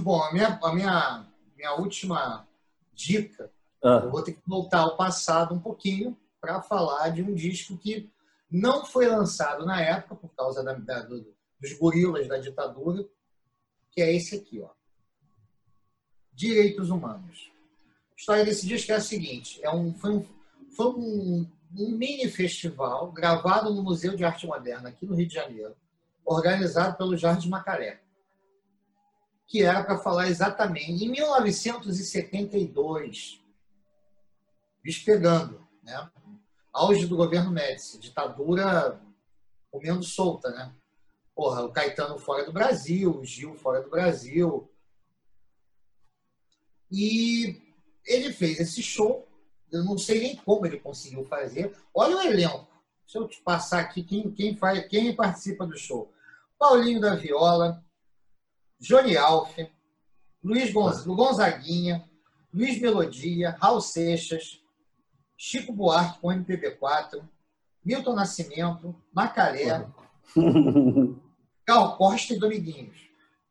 Bom, 0.02 0.22
a 0.22 0.32
minha, 0.32 0.58
a 0.62 0.74
minha, 0.74 1.26
minha 1.56 1.74
última 1.74 2.48
dica, 2.92 3.50
ah. 3.84 4.00
eu 4.02 4.10
vou 4.10 4.22
ter 4.22 4.32
que 4.32 4.42
voltar 4.46 4.80
ao 4.80 4.96
passado 4.96 5.54
um 5.54 5.60
pouquinho 5.60 6.16
para 6.40 6.62
falar 6.62 7.10
de 7.10 7.22
um 7.22 7.34
disco 7.34 7.76
que 7.76 8.10
não 8.50 8.84
foi 8.84 9.06
lançado 9.06 9.66
na 9.66 9.80
época 9.80 10.16
por 10.16 10.34
causa 10.34 10.62
da, 10.62 10.74
da, 10.74 11.02
do, 11.02 11.34
dos 11.60 11.72
gorilas 11.74 12.28
da 12.28 12.38
ditadura, 12.38 13.04
que 13.90 14.00
é 14.00 14.12
esse 14.12 14.36
aqui, 14.36 14.60
ó. 14.60 14.70
Direitos 16.32 16.90
Humanos. 16.90 17.50
A 18.12 18.16
história 18.16 18.44
desse 18.44 18.66
disco 18.66 18.92
é 18.92 18.96
a 18.96 19.00
seguinte: 19.00 19.60
é 19.62 19.70
um, 19.70 19.94
foi, 19.94 20.10
um, 20.10 20.26
foi 20.74 20.86
um, 20.86 21.46
um 21.76 21.90
mini 21.90 22.28
festival 22.28 23.12
gravado 23.12 23.72
no 23.72 23.82
Museu 23.82 24.16
de 24.16 24.24
Arte 24.24 24.46
Moderna, 24.46 24.88
aqui 24.88 25.06
no 25.06 25.14
Rio 25.14 25.28
de 25.28 25.34
Janeiro, 25.34 25.76
organizado 26.24 26.96
pelo 26.96 27.16
Jorge 27.16 27.48
Macaré, 27.48 28.00
que 29.46 29.62
era 29.62 29.84
para 29.84 29.98
falar 29.98 30.28
exatamente 30.28 31.04
em 31.04 31.10
1972, 31.10 33.43
bicho 34.84 35.04
pegando, 35.04 35.66
né? 35.82 36.10
auge 36.74 37.06
do 37.06 37.16
governo 37.16 37.50
Médici, 37.50 37.98
ditadura 37.98 39.00
comendo 39.70 40.02
solta, 40.02 40.50
né? 40.50 40.74
Porra, 41.34 41.64
o 41.64 41.72
Caetano 41.72 42.18
fora 42.18 42.44
do 42.44 42.52
Brasil, 42.52 43.16
o 43.16 43.24
Gil 43.24 43.54
fora 43.54 43.80
do 43.80 43.90
Brasil. 43.90 44.70
E 46.90 47.60
ele 48.04 48.32
fez 48.32 48.60
esse 48.60 48.82
show, 48.82 49.26
eu 49.72 49.82
não 49.84 49.96
sei 49.96 50.20
nem 50.20 50.36
como 50.36 50.66
ele 50.66 50.78
conseguiu 50.78 51.24
fazer. 51.24 51.76
Olha 51.92 52.16
o 52.16 52.20
elenco. 52.20 52.68
Deixa 53.04 53.18
eu 53.18 53.26
te 53.26 53.40
passar 53.42 53.80
aqui 53.80 54.02
quem, 54.02 54.30
quem, 54.30 54.56
faz, 54.56 54.86
quem 54.86 55.14
participa 55.14 55.66
do 55.66 55.76
show. 55.76 56.12
Paulinho 56.58 57.00
da 57.00 57.16
Viola, 57.16 57.84
Johnny 58.78 59.16
Alf, 59.16 59.56
Luiz 60.42 60.72
Gonzaguinha, 60.72 62.08
Luiz 62.52 62.80
Melodia, 62.80 63.56
Raul 63.60 63.80
Seixas, 63.80 64.63
Chico 65.36 65.72
Buarque 65.72 66.20
com 66.20 66.28
MPB4, 66.28 67.22
Milton 67.84 68.14
Nascimento, 68.14 68.94
Macaré, 69.12 69.86
Gal 71.66 71.96
Costa 71.96 72.34
e 72.34 72.38
Dominguinhos. 72.38 73.08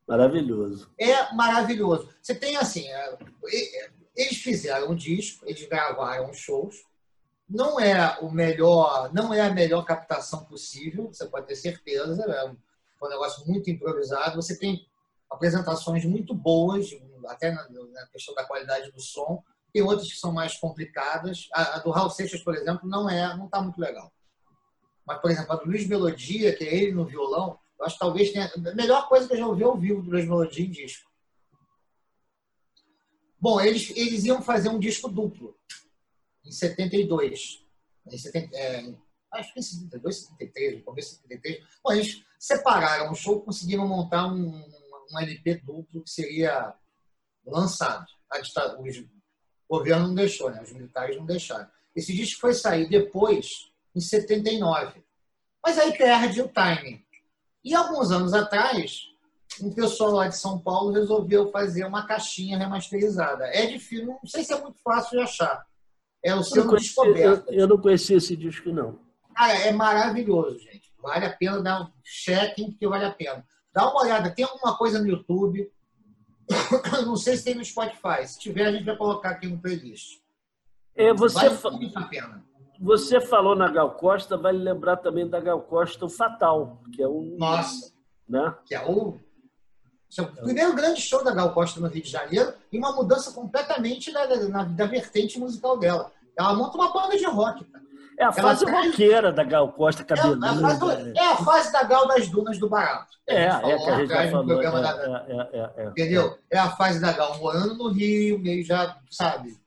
Maravilhoso. 0.08 0.90
É 1.00 1.34
maravilhoso. 1.34 2.10
Você 2.22 2.36
tem 2.36 2.58
assim, 2.58 2.88
é, 2.88 3.18
eles 4.16 4.38
fizeram 4.38 4.92
um 4.92 4.96
disco, 4.96 5.46
eles 5.48 5.66
gravaram 5.68 6.34
shows, 6.34 6.84
não 7.50 7.80
é 7.80 8.18
o 8.20 8.32
melhor, 8.32 9.14
não 9.14 9.34
é 9.34 9.42
a 9.42 9.54
melhor 9.54 9.86
captação 9.86 10.46
possível, 10.46 11.08
você 11.08 11.26
pode 11.26 11.48
ter 11.48 11.56
certeza, 11.56 12.24
é 12.24 12.46
um, 12.46 12.58
um 13.04 13.10
negócio 13.10 13.46
muito 13.48 13.70
improvisado. 13.70 14.36
Você 14.36 14.58
tem 14.58 14.88
apresentações 15.30 16.06
muito 16.06 16.34
boas, 16.34 16.90
até 17.28 17.52
na, 17.52 17.68
na 17.70 18.08
questão 18.08 18.34
da 18.36 18.46
qualidade 18.46 18.92
do 18.92 19.02
som, 19.02 19.44
tem 19.74 19.82
outras 19.82 20.08
que 20.08 20.20
são 20.20 20.32
mais 20.32 20.56
complicadas. 20.58 21.48
A, 21.54 21.76
a 21.76 21.80
do 21.80 21.90
Raul 21.90 22.12
Seixas, 22.12 22.44
por 22.44 22.56
exemplo, 22.56 22.88
não 22.88 23.10
é, 23.10 23.36
não 23.36 23.46
está 23.46 23.60
muito 23.60 23.82
legal. 23.82 24.14
Mas, 25.06 25.20
por 25.20 25.32
exemplo, 25.32 25.52
a 25.52 25.56
do 25.56 25.66
Luiz 25.66 25.88
Melodia, 25.88 26.56
que 26.56 26.64
é 26.64 26.76
ele 26.76 26.94
no 26.94 27.06
violão, 27.06 27.60
eu 27.80 27.86
acho 27.86 27.96
que 27.96 28.00
talvez 28.00 28.32
tenha 28.32 28.52
a 28.54 28.76
melhor 28.76 29.10
coisa 29.10 29.28
que 29.28 29.34
eu 29.34 29.38
já 29.38 29.48
ouvi 29.48 29.64
ao 29.64 29.78
vivo 29.78 30.02
do 30.02 30.12
Luiz 30.12 30.26
Melodia 30.26 30.66
em 30.66 30.70
disco. 30.70 31.12
Bom, 33.40 33.60
eles, 33.60 33.90
eles 33.98 34.24
iam 34.24 34.42
fazer 34.42 34.70
um 34.70 34.80
disco 34.80 35.10
duplo 35.10 35.58
em 36.46 36.52
72. 36.52 37.66
Em 38.10 38.18
70, 38.18 38.56
é, 38.56 38.96
acho 39.34 39.54
que 39.54 39.60
em 39.60 39.64
72, 39.64 40.26
73, 40.28 40.78
no 40.78 40.84
começo 40.84 41.16
de 41.16 41.22
73. 41.24 41.66
Bom, 41.84 41.92
eles 41.92 42.24
separaram 42.40 43.12
o 43.12 43.16
show, 43.16 43.42
conseguiram 43.42 43.88
montar 43.88 44.28
um, 44.28 44.50
um 45.12 45.20
LP 45.20 45.56
duplo 45.56 46.04
que 46.04 46.10
seria 46.10 46.74
lançado. 47.46 48.06
A, 48.30 48.38
o 49.74 49.78
governo 49.80 50.08
não 50.08 50.16
deixou, 50.16 50.52
né? 50.52 50.62
os 50.62 50.72
militares 50.72 51.18
não 51.18 51.26
deixaram. 51.26 51.68
Esse 51.96 52.14
disco 52.14 52.40
foi 52.40 52.54
sair 52.54 52.88
depois, 52.88 53.72
em 53.96 54.00
79. 54.00 55.04
Mas 55.66 55.80
aí 55.80 55.98
perde 55.98 56.42
o 56.42 56.48
timing. 56.48 57.04
E 57.64 57.74
alguns 57.74 58.12
anos 58.12 58.34
atrás, 58.34 59.02
um 59.62 59.74
pessoal 59.74 60.12
lá 60.12 60.28
de 60.28 60.38
São 60.38 60.60
Paulo 60.60 60.92
resolveu 60.92 61.50
fazer 61.50 61.86
uma 61.86 62.06
caixinha 62.06 62.58
remasterizada. 62.58 63.46
É 63.46 63.66
difícil, 63.66 64.06
não 64.06 64.20
sei 64.26 64.44
se 64.44 64.54
é 64.54 64.62
muito 64.62 64.80
fácil 64.84 65.18
de 65.18 65.24
achar. 65.24 65.66
É 66.24 66.36
o 66.36 66.44
seu 66.44 66.68
descoberto. 66.76 67.52
Eu, 67.52 67.62
eu, 67.62 67.68
não 67.68 67.78
conhecia 67.80 68.18
esse 68.18 68.36
disco, 68.36 68.70
não. 68.70 69.00
Cara, 69.36 69.54
é 69.54 69.72
maravilhoso, 69.72 70.60
gente. 70.60 70.94
Vale 71.02 71.26
a 71.26 71.36
pena 71.36 71.62
dar 71.62 71.82
um 71.82 71.92
check, 72.04 72.56
porque 72.56 72.88
vale 72.88 73.06
a 73.06 73.12
pena. 73.12 73.44
Dá 73.74 73.90
uma 73.90 74.04
olhada, 74.04 74.30
tem 74.30 74.46
alguma 74.46 74.78
coisa 74.78 75.00
no 75.00 75.08
YouTube. 75.08 75.70
não 77.06 77.16
sei 77.16 77.38
se 77.38 77.46
tem 77.46 77.56
no 77.56 77.64
Spotify. 77.64 78.26
Se 78.26 78.40
tiver, 78.40 78.66
a 78.66 78.72
gente 78.72 78.86
vai 78.86 78.96
colocar 78.96 79.32
aqui 79.32 79.48
no 79.48 79.60
playlist. 79.60 80.20
É, 80.96 81.14
você 81.14 81.50
vale 81.50 81.78
muito 81.78 81.98
a 81.98 82.04
pena. 82.04 82.44
Você 82.80 83.22
falou 83.22 83.56
na 83.56 83.70
Gal 83.70 83.92
Costa, 83.92 84.38
vale 84.38 84.58
lembrar 84.58 84.98
também 84.98 85.28
da 85.28 85.40
Gal 85.40 85.62
Costa 85.62 86.06
o 86.06 86.10
Fatal, 86.10 86.82
que 86.94 87.02
é 87.02 87.08
um. 87.08 87.38
Nossa! 87.38 87.94
Né? 88.28 88.54
Que 88.66 88.76
é 88.76 88.86
o. 88.86 89.18
É 90.16 90.22
o 90.22 90.28
primeiro 90.28 90.76
grande 90.76 91.02
show 91.02 91.24
da 91.24 91.34
Gal 91.34 91.54
Costa 91.54 91.80
no 91.80 91.88
Rio 91.88 92.04
de 92.04 92.10
Janeiro 92.10 92.54
e 92.72 92.78
uma 92.78 92.92
mudança 92.92 93.32
completamente 93.32 94.12
da, 94.12 94.26
da, 94.26 94.64
da 94.64 94.86
vertente 94.86 95.40
musical 95.40 95.78
dela. 95.78 96.12
Ela 96.38 96.54
monta 96.54 96.78
uma 96.78 96.94
banda 96.94 97.18
de 97.18 97.26
rock. 97.26 97.64
Cara. 97.66 97.84
É 98.18 98.26
a 98.26 98.32
fase 98.32 98.66
traz... 98.66 98.88
roqueira 98.88 99.32
da 99.32 99.44
Gal 99.44 99.72
Costa 99.72 100.04
cabeluda. 100.04 100.48
É, 100.48 100.50
a 100.50 100.56
fase, 100.56 101.14
é 101.16 101.26
a 101.26 101.38
fase 101.38 101.72
da 101.72 101.84
Gal 101.84 102.08
das 102.08 102.28
Dunas 102.28 102.60
do 102.60 102.70
Barato. 102.70 103.18
É, 103.28 103.46
é 103.46 103.78
que 103.78 103.90
a 103.90 103.98
gente 103.98 104.10
já 104.10 104.32
falou. 104.32 104.62
É, 104.62 104.72
da... 104.72 105.26
é, 105.28 105.72
é, 105.78 105.86
entendeu? 105.88 106.38
É 106.52 106.58
a 106.60 106.70
fase 106.72 107.00
da 107.00 107.12
Gal 107.12 107.38
morando 107.40 107.76
no 107.76 107.90
Rio, 107.90 108.40
meio 108.40 108.64
já, 108.64 108.98
sabe? 109.10 109.58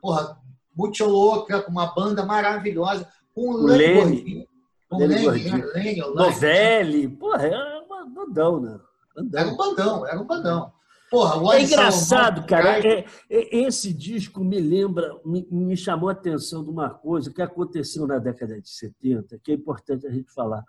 Porra, 0.00 0.36
muito 0.74 1.04
louca, 1.04 1.60
com 1.62 1.70
uma 1.70 1.92
banda 1.94 2.24
maravilhosa, 2.24 3.08
com 3.34 3.50
o 3.50 3.66
Lene. 3.66 4.48
O 4.90 4.98
Lene, 4.98 5.28
Lene, 5.28 6.00
Novelli. 6.14 7.08
Porra, 7.08 7.46
era 7.46 7.80
um 7.80 8.14
bandão, 8.14 8.60
né? 8.60 8.80
Bandão. 9.14 9.40
Era 9.40 9.48
um 9.48 9.56
bandão, 9.56 10.06
era 10.06 10.20
um 10.20 10.24
bandão. 10.24 10.72
Porra, 11.10 11.56
é 11.56 11.62
engraçado, 11.62 12.46
cara. 12.46 12.78
É, 12.78 13.04
é, 13.28 13.56
esse 13.62 13.92
disco 13.92 14.44
me 14.44 14.60
lembra, 14.60 15.12
me, 15.24 15.44
me, 15.50 15.76
chamou 15.76 16.08
a 16.08 16.12
atenção 16.12 16.62
de 16.62 16.70
uma 16.70 16.88
coisa 16.88 17.32
que 17.32 17.42
aconteceu 17.42 18.06
na 18.06 18.18
década 18.18 18.60
de 18.60 18.70
70, 18.70 19.36
que 19.42 19.50
é 19.50 19.54
importante 19.56 20.06
a 20.06 20.10
gente 20.10 20.32
falar. 20.32 20.62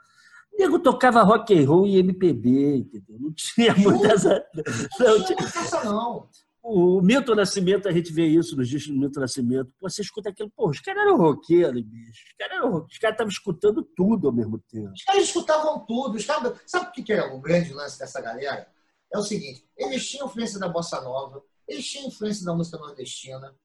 O 0.51 0.57
nego 0.57 0.79
tocava 0.79 1.21
rock 1.21 1.53
and 1.53 1.67
roll 1.67 1.85
e 1.85 1.97
MPB, 1.99 2.77
entendeu? 2.77 3.19
Não 3.19 3.31
tinha 3.31 3.75
muitas. 3.75 4.23
Não, 4.23 5.17
não 5.19 5.25
tinha 5.25 5.83
não. 5.85 6.27
O 6.63 7.01
Milton 7.01 7.35
Nascimento, 7.35 7.87
a 7.87 7.91
gente 7.91 8.11
vê 8.11 8.25
isso 8.25 8.55
nos 8.55 8.67
discos 8.67 8.93
do 8.93 8.99
Milton 8.99 9.19
Nascimento. 9.19 9.71
Pô, 9.79 9.89
você 9.89 10.01
escuta 10.01 10.29
aquilo, 10.29 10.51
pô, 10.55 10.69
os 10.69 10.79
caras 10.79 11.03
eram 11.03 11.17
roqueiros, 11.17 11.81
bicho. 11.83 12.23
Os 12.23 12.37
caras 12.37 12.57
eram 12.57 12.85
Os 12.85 12.97
caras 12.97 13.13
estavam 13.13 13.31
escutando 13.31 13.83
tudo 13.95 14.27
ao 14.27 14.33
mesmo 14.33 14.59
tempo. 14.71 14.91
Os 14.91 15.03
caras 15.03 15.23
escutavam 15.23 15.85
tudo. 15.85 16.17
Os 16.17 16.25
caras... 16.25 16.53
Sabe 16.65 16.87
o 16.87 16.91
que 16.91 17.13
é 17.13 17.23
o 17.23 17.39
grande 17.39 17.73
lance 17.73 17.97
dessa 17.97 18.19
galera? 18.21 18.67
É 19.13 19.17
o 19.17 19.23
seguinte: 19.23 19.65
eles 19.77 20.07
tinham 20.07 20.27
influência 20.27 20.59
da 20.59 20.67
bossa 20.67 21.01
nova, 21.01 21.43
eles 21.67 21.85
tinham 21.85 22.07
influência 22.07 22.45
da 22.45 22.53
música 22.53 22.77
nordestina, 22.77 23.55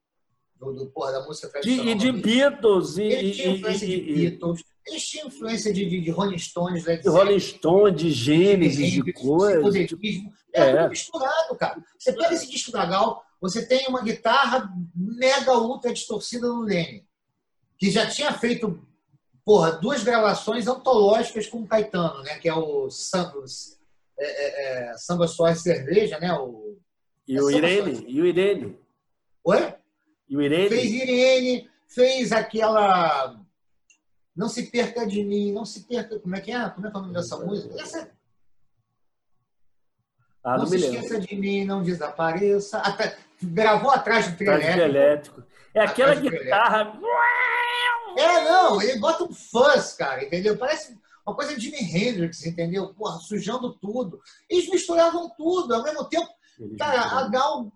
do, 0.59 0.73
do 0.73 0.87
porra, 0.87 1.13
da 1.13 1.25
música 1.25 1.49
tradicional. 1.49 1.85
E 1.85 1.95
de, 1.95 2.11
Beatles. 2.11 2.97
E, 2.97 3.03
eles 3.03 3.35
tinham 3.37 3.55
influência 3.55 3.85
e, 3.85 3.89
de 3.89 4.13
Beatles. 4.13 4.63
Eles 4.85 5.07
tinham 5.07 5.27
influência 5.27 5.73
de, 5.73 5.89
de, 5.89 6.01
de 6.01 6.11
Rolling 6.11 6.37
Stones, 6.37 6.85
Led 6.85 7.03
De 7.03 7.09
Rolling 7.09 7.39
Stones, 7.39 8.01
de 8.01 8.11
Gênesis, 8.11 8.91
de, 8.91 9.03
de 9.03 9.13
coisas. 9.13 9.75
É, 9.75 9.83
é 10.61 10.77
tudo 10.77 10.89
misturado, 10.89 11.55
cara. 11.57 11.83
Você 11.97 12.13
pega 12.13 12.33
esse 12.33 12.49
disco 12.49 12.71
da 12.71 12.85
Gal, 12.85 13.23
você 13.39 13.65
tem 13.65 13.87
uma 13.87 14.01
guitarra 14.01 14.71
mega 14.95 15.57
ultra 15.57 15.93
distorcida 15.93 16.47
do 16.47 16.61
Lenny, 16.61 17.05
que 17.77 17.91
já 17.91 18.07
tinha 18.09 18.31
feito 18.33 18.81
porra, 19.45 19.71
duas 19.73 20.03
gravações 20.03 20.67
antológicas 20.67 21.47
com 21.47 21.61
o 21.61 21.67
Caetano, 21.67 22.21
né? 22.23 22.37
Que 22.39 22.49
é 22.49 22.53
o 22.53 22.89
Samba, 22.89 23.43
é, 24.19 24.25
é, 24.25 24.91
é, 24.91 24.97
Samba 24.97 25.27
Suave 25.27 25.59
Cerveja, 25.59 26.19
né? 26.19 26.33
O, 26.33 26.77
e 27.27 27.39
o 27.39 27.51
Irene, 27.51 28.05
e 28.07 28.21
o 28.21 28.25
Irene. 28.25 28.79
Oi? 29.43 29.73
E 30.29 30.37
o 30.37 30.41
Irene? 30.41 30.69
Fez 30.69 30.91
Irene, 30.91 31.69
fez 31.87 32.31
aquela 32.31 33.39
Não 34.35 34.47
se 34.47 34.71
perca 34.71 35.05
de 35.05 35.23
mim, 35.23 35.51
não 35.51 35.65
se 35.65 35.81
perca. 35.87 36.19
Como 36.19 36.35
é 36.35 36.41
que 36.41 36.51
é? 36.51 36.69
Como 36.69 36.87
é 36.87 36.91
que 36.91 36.95
é 36.95 36.99
o 36.99 37.01
nome 37.01 37.13
dessa 37.13 37.37
música? 37.37 37.81
Essa 37.81 38.11
ah, 40.47 40.51
não, 40.51 40.59
não 40.59 40.67
se 40.67 40.77
esqueça 40.77 41.19
de 41.19 41.35
mim, 41.35 41.65
não 41.65 41.83
desapareça. 41.83 42.79
Até, 42.79 43.17
gravou 43.43 43.91
atrás 43.91 44.31
do 44.31 44.37
trio 44.37 44.53
elétrico. 44.53 44.81
elétrico. 44.81 45.43
É 45.73 45.81
aquela 45.81 46.15
guitarra. 46.15 46.97
É, 48.17 48.43
não, 48.45 48.81
ele 48.81 48.97
bota 48.97 49.25
um 49.25 49.33
fuzz, 49.33 49.93
cara, 49.93 50.23
entendeu? 50.23 50.57
Parece 50.57 50.97
uma 51.27 51.35
coisa 51.35 51.55
de 51.55 51.61
Jimi 51.61 51.79
Hendrix, 51.79 52.45
entendeu? 52.45 52.93
Porra, 52.93 53.19
sujando 53.19 53.73
tudo. 53.73 54.21
Eles 54.49 54.69
misturavam 54.69 55.29
tudo, 55.37 55.75
ao 55.75 55.83
mesmo 55.83 56.05
tempo. 56.05 56.27
Cara, 56.79 57.01
a 57.19 57.27
Gal 57.27 57.71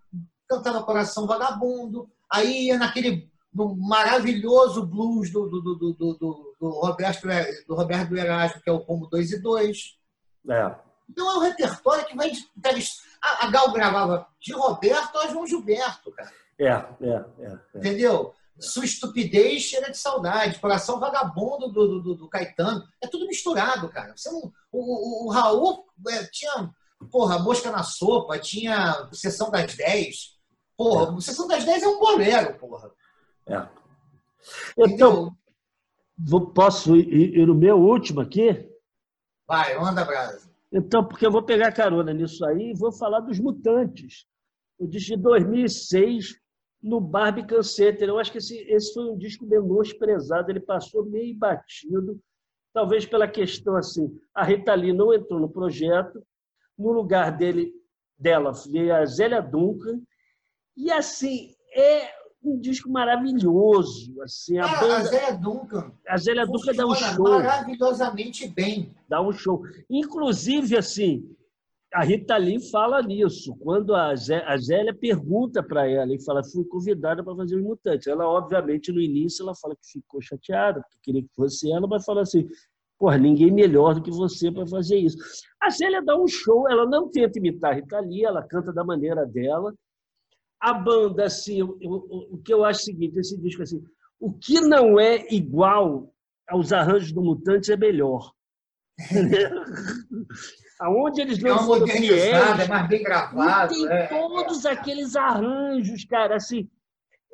cantava 0.47 0.83
Coração 0.83 1.27
Vagabundo, 1.27 2.09
aí 2.31 2.67
ia 2.67 2.77
naquele 2.77 3.29
maravilhoso 3.53 4.85
blues 4.85 5.29
do, 5.31 5.47
do, 5.49 5.61
do, 5.61 5.75
do, 5.75 5.93
do, 5.93 6.55
do 6.59 6.69
Roberto, 6.69 7.27
do 7.67 7.75
Roberto 7.75 8.15
Erasmo, 8.15 8.61
que 8.61 8.69
é 8.69 8.73
o 8.73 8.79
Como 8.79 9.07
2 9.07 9.31
e 9.33 9.41
2. 9.41 9.97
É. 10.49 10.75
Então 11.09 11.29
é 11.29 11.35
um 11.35 11.41
repertório 11.41 12.05
que 12.05 12.15
vai. 12.15 12.31
A 13.21 13.47
Gal 13.51 13.73
gravava 13.73 14.27
de 14.39 14.53
Roberto 14.53 15.17
a 15.17 15.27
João 15.27 15.45
Gilberto, 15.45 16.11
cara. 16.11 16.31
É, 16.57 16.67
é, 16.67 17.25
é. 17.39 17.59
é. 17.75 17.77
Entendeu? 17.77 18.33
É. 18.57 18.61
Sua 18.61 18.85
estupidez 18.85 19.63
cheira 19.63 19.91
de 19.91 19.97
saudade. 19.97 20.59
Coração 20.59 20.99
vagabundo 20.99 21.71
do, 21.71 22.01
do, 22.01 22.15
do 22.15 22.29
Caetano. 22.29 22.83
É 23.01 23.07
tudo 23.07 23.27
misturado, 23.27 23.89
cara. 23.89 24.15
Você 24.15 24.29
não, 24.31 24.51
o, 24.71 25.25
o, 25.25 25.27
o 25.27 25.29
Raul 25.31 25.85
é, 26.09 26.23
tinha, 26.25 26.69
porra, 27.11 27.39
mosca 27.39 27.71
na 27.71 27.83
sopa, 27.83 28.39
tinha 28.39 29.09
sessão 29.13 29.49
das 29.49 29.75
10. 29.75 30.39
Porra, 30.77 31.17
é. 31.17 31.21
sessão 31.21 31.47
das 31.47 31.63
10 31.63 31.83
é 31.83 31.87
um 31.87 31.99
bolero, 31.99 32.57
porra. 32.57 32.91
É. 33.47 33.67
Então, 34.77 35.35
posso 36.53 36.95
ir, 36.95 37.37
ir 37.37 37.47
no 37.47 37.55
meu 37.55 37.77
último 37.77 38.21
aqui? 38.21 38.67
Vai, 39.47 39.77
manda 39.77 40.05
brasa. 40.05 40.49
Então, 40.71 41.05
porque 41.05 41.25
eu 41.25 41.31
vou 41.31 41.43
pegar 41.43 41.73
carona 41.73 42.13
nisso 42.13 42.45
aí 42.45 42.71
e 42.71 42.77
vou 42.77 42.91
falar 42.91 43.19
dos 43.19 43.39
Mutantes. 43.39 44.25
O 44.79 44.87
disco 44.87 45.17
de 45.17 45.21
2006, 45.21 46.40
no 46.81 46.99
Barbican 46.99 47.61
Center. 47.63 48.07
Eu 48.09 48.19
acho 48.19 48.31
que 48.31 48.37
esse, 48.39 48.57
esse 48.69 48.93
foi 48.93 49.09
um 49.09 49.17
disco 49.17 49.45
menosprezado, 49.45 50.51
ele 50.51 50.59
passou 50.59 51.05
meio 51.05 51.35
batido, 51.35 52.19
talvez 52.73 53.05
pela 53.05 53.27
questão 53.27 53.75
assim, 53.75 54.09
a 54.33 54.43
Rita 54.43 54.73
Lee 54.73 54.93
não 54.93 55.13
entrou 55.13 55.39
no 55.39 55.49
projeto, 55.49 56.23
no 56.77 56.91
lugar 56.91 57.37
dele, 57.37 57.71
dela 58.17 58.51
veio 58.71 58.95
a 58.95 59.05
Zélia 59.05 59.41
Duncan, 59.41 60.01
e 60.75 60.91
assim, 60.91 61.53
é 61.75 62.09
um 62.43 62.59
disco 62.59 62.89
maravilhoso. 62.89 64.19
Assim, 64.21 64.57
a, 64.57 64.67
banda, 64.67 64.97
a 64.97 65.03
Zélia 65.03 65.33
Duncan. 65.37 65.91
A 66.07 66.17
Zélia 66.17 66.45
Duncan 66.45 66.73
dá 66.73 66.87
um 66.87 66.95
show. 66.95 67.29
Maravilhosamente 67.29 68.47
bem. 68.47 68.95
Dá 69.07 69.21
um 69.21 69.31
show. 69.31 69.63
Inclusive, 69.89 70.77
assim, 70.77 71.29
a 71.93 72.03
Rita 72.03 72.37
Lee 72.37 72.59
fala 72.71 73.01
nisso. 73.01 73.55
Quando 73.57 73.93
a, 73.93 74.15
Zé, 74.15 74.43
a 74.45 74.57
Zélia 74.57 74.93
pergunta 74.93 75.61
para 75.61 75.87
ela 75.89 76.13
e 76.13 76.23
fala, 76.23 76.43
fui 76.43 76.63
convidada 76.65 77.23
para 77.23 77.35
fazer 77.35 77.57
os 77.57 77.63
Mutantes. 77.63 78.07
Ela, 78.07 78.27
obviamente, 78.27 78.91
no 78.91 79.01
início, 79.01 79.43
ela 79.43 79.55
fala 79.55 79.75
que 79.75 79.99
ficou 79.99 80.21
chateada, 80.21 80.81
porque 80.81 80.97
queria 81.03 81.21
que 81.21 81.35
fosse 81.35 81.71
ela, 81.71 81.87
mas 81.87 82.05
fala 82.05 82.21
assim, 82.21 82.47
porra, 82.97 83.17
ninguém 83.17 83.51
melhor 83.51 83.95
do 83.95 84.01
que 84.01 84.11
você 84.11 84.51
para 84.51 84.65
fazer 84.67 84.97
isso. 84.97 85.17
A 85.61 85.69
Zélia 85.69 86.01
dá 86.01 86.15
um 86.17 86.27
show, 86.27 86.69
ela 86.69 86.85
não 86.85 87.09
tenta 87.09 87.39
imitar 87.39 87.71
a 87.71 87.75
Rita 87.75 87.99
Lee, 87.99 88.23
ela 88.23 88.43
canta 88.43 88.71
da 88.71 88.83
maneira 88.83 89.25
dela, 89.25 89.73
a 90.61 90.73
banda, 90.73 91.25
assim, 91.25 91.63
o, 91.63 91.75
o, 91.81 92.37
que 92.37 92.53
eu 92.53 92.63
acho 92.63 92.81
é 92.81 92.83
o 92.83 92.85
seguinte, 92.85 93.19
esse 93.19 93.35
disco, 93.41 93.63
assim, 93.63 93.83
o 94.19 94.31
que 94.31 94.61
não 94.61 94.99
é 94.99 95.27
igual 95.33 96.13
aos 96.47 96.71
arranjos 96.71 97.11
do 97.11 97.23
Mutantes 97.23 97.69
é 97.69 97.75
melhor. 97.75 98.31
Aonde 100.81 101.21
eles 101.21 101.37
não 101.37 101.55
é 101.55 101.59
foram 101.59 101.85
fiéis, 101.85 102.59
é 102.59 102.67
mais 102.67 102.87
bem 102.87 103.03
gravado. 103.03 103.71
tem 103.71 103.87
é, 103.87 104.07
todos 104.07 104.65
é. 104.65 104.71
aqueles 104.71 105.15
arranjos, 105.15 106.03
cara, 106.05 106.35
assim, 106.37 106.67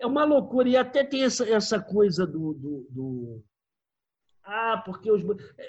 é 0.02 0.06
uma 0.06 0.26
loucura. 0.26 0.68
E 0.68 0.76
até 0.76 1.02
tem 1.02 1.24
essa, 1.24 1.50
essa 1.50 1.80
coisa 1.80 2.28
do, 2.28 2.54
do, 2.54 2.88
do... 2.90 3.44
Ah, 4.44 4.84
porque 4.86 5.10
os. 5.10 5.24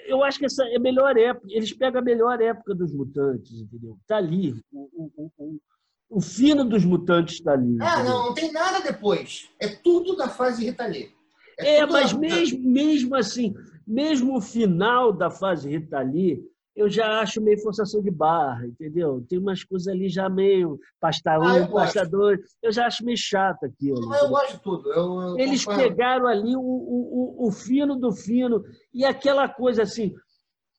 Eu 0.07 0.25
acho 0.25 0.39
que 0.39 0.45
essa 0.45 0.65
é 0.65 0.75
a 0.75 0.79
melhor 0.79 1.17
época. 1.17 1.47
Eles 1.49 1.71
pegam 1.71 2.01
a 2.01 2.03
melhor 2.03 2.41
época 2.41 2.75
dos 2.75 2.93
mutantes, 2.93 3.61
entendeu? 3.61 3.97
Está 4.01 4.17
ali. 4.17 4.61
O, 4.73 5.11
o, 5.15 5.31
o, 5.37 5.59
o, 6.09 6.21
fino 6.21 6.65
dos 6.65 6.83
mutantes 6.83 7.35
está 7.35 7.53
ali. 7.53 7.77
Ah, 7.79 8.03
não, 8.03 8.27
não 8.27 8.33
tem 8.33 8.51
nada 8.51 8.81
depois. 8.81 9.49
É 9.57 9.69
tudo 9.69 10.17
da 10.17 10.27
fase 10.27 10.65
Rita 10.65 10.85
Lee. 10.85 11.13
É, 11.57 11.77
é 11.77 11.85
mas 11.85 12.11
mesmo, 12.11 12.59
mesmo 12.59 13.15
assim, 13.15 13.53
mesmo 13.87 14.35
o 14.35 14.41
final 14.41 15.13
da 15.13 15.31
fase 15.31 15.69
Rita 15.69 16.01
Lee, 16.01 16.41
eu 16.75 16.89
já 16.89 17.19
acho 17.19 17.41
meio 17.41 17.61
forçação 17.61 18.01
de 18.01 18.11
barra, 18.11 18.65
entendeu? 18.65 19.25
Tem 19.27 19.37
umas 19.37 19.63
coisas 19.63 19.87
ali 19.87 20.07
já 20.09 20.29
meio 20.29 20.79
pasta 20.99 21.37
um, 21.39 21.63
ah, 21.63 21.67
pasta 21.67 22.05
dois. 22.05 22.39
Eu 22.61 22.71
já 22.71 22.85
acho 22.85 23.03
meio 23.03 23.17
chato 23.17 23.65
aquilo. 23.65 24.13
Eu 24.15 24.29
gosto 24.29 24.53
de 24.53 24.63
tudo. 24.63 24.93
Eu, 24.93 25.21
eu 25.21 25.39
Eles 25.39 25.65
pegaram 25.65 26.27
ali 26.27 26.55
o, 26.55 26.61
o, 26.61 27.47
o, 27.47 27.51
fino 27.51 27.95
do 27.95 28.11
fino 28.11 28.63
e 28.93 29.03
aquela 29.03 29.49
coisa 29.49 29.83
assim. 29.83 30.13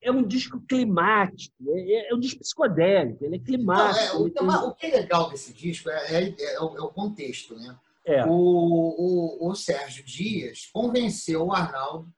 É 0.02 0.10
um 0.10 0.26
disco 0.26 0.58
climático, 0.66 1.54
é, 1.68 2.10
é 2.10 2.14
um 2.14 2.18
disco 2.18 2.40
psicodélico, 2.40 3.22
ele 3.22 3.36
é 3.36 3.38
climático. 3.38 4.18
Não, 4.18 4.24
é, 4.24 4.28
o, 4.28 4.30
tem... 4.30 4.48
o, 4.48 4.74
que 4.74 4.86
é 4.86 4.96
legal 4.96 5.28
desse 5.28 5.52
disco 5.52 5.90
é, 5.90 6.24
é, 6.24 6.54
é 6.54 6.60
o, 6.62 6.88
é 6.88 6.92
contexto, 6.92 7.54
né? 7.54 7.76
É. 8.06 8.24
O, 8.24 8.30
o, 8.30 9.50
o 9.50 9.54
Sérgio 9.54 10.02
Dias 10.02 10.70
convenceu 10.72 11.44
o 11.44 11.52
Arnaldo 11.52 12.10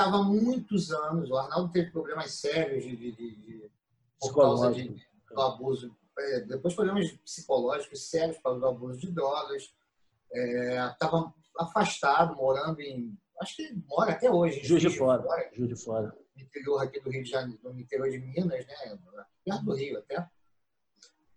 estava 0.00 0.16
há 0.16 0.22
muitos 0.22 0.90
anos. 0.90 1.30
O 1.30 1.36
Arnaldo 1.36 1.70
teve 1.70 1.90
problemas 1.90 2.32
sérios 2.32 2.82
de, 2.84 2.96
de, 2.96 3.12
de, 3.12 3.70
por 4.18 4.34
causa 4.34 4.72
de, 4.72 4.88
do 4.88 5.40
abuso. 5.40 5.94
É, 6.18 6.40
depois 6.40 6.74
problemas 6.74 7.10
psicológicos 7.12 8.08
sérios 8.08 8.36
por 8.36 8.44
causa 8.44 8.60
do 8.60 8.68
abuso 8.68 9.00
de 9.00 9.10
drogas. 9.10 9.72
Estava 10.92 11.18
é, 11.18 11.62
afastado, 11.62 12.34
morando 12.36 12.80
em. 12.80 13.16
Acho 13.40 13.56
que 13.56 13.74
mora 13.88 14.12
até 14.12 14.30
hoje. 14.30 14.62
Juiz 14.62 14.82
de 14.82 14.90
Fora. 14.90 15.24
Juiz 15.52 15.68
de 15.68 15.76
Fora. 15.76 16.14
No 16.36 16.42
interior 16.42 16.82
aqui 16.82 17.00
do 17.00 17.10
Rio 17.10 17.22
de 17.22 17.30
Janeiro, 17.30 17.60
no 17.62 17.80
interior 17.80 18.10
de 18.10 18.18
Minas, 18.18 18.66
né? 18.66 18.98
Perto 19.44 19.64
do 19.64 19.74
Rio 19.74 19.98
até. 19.98 20.26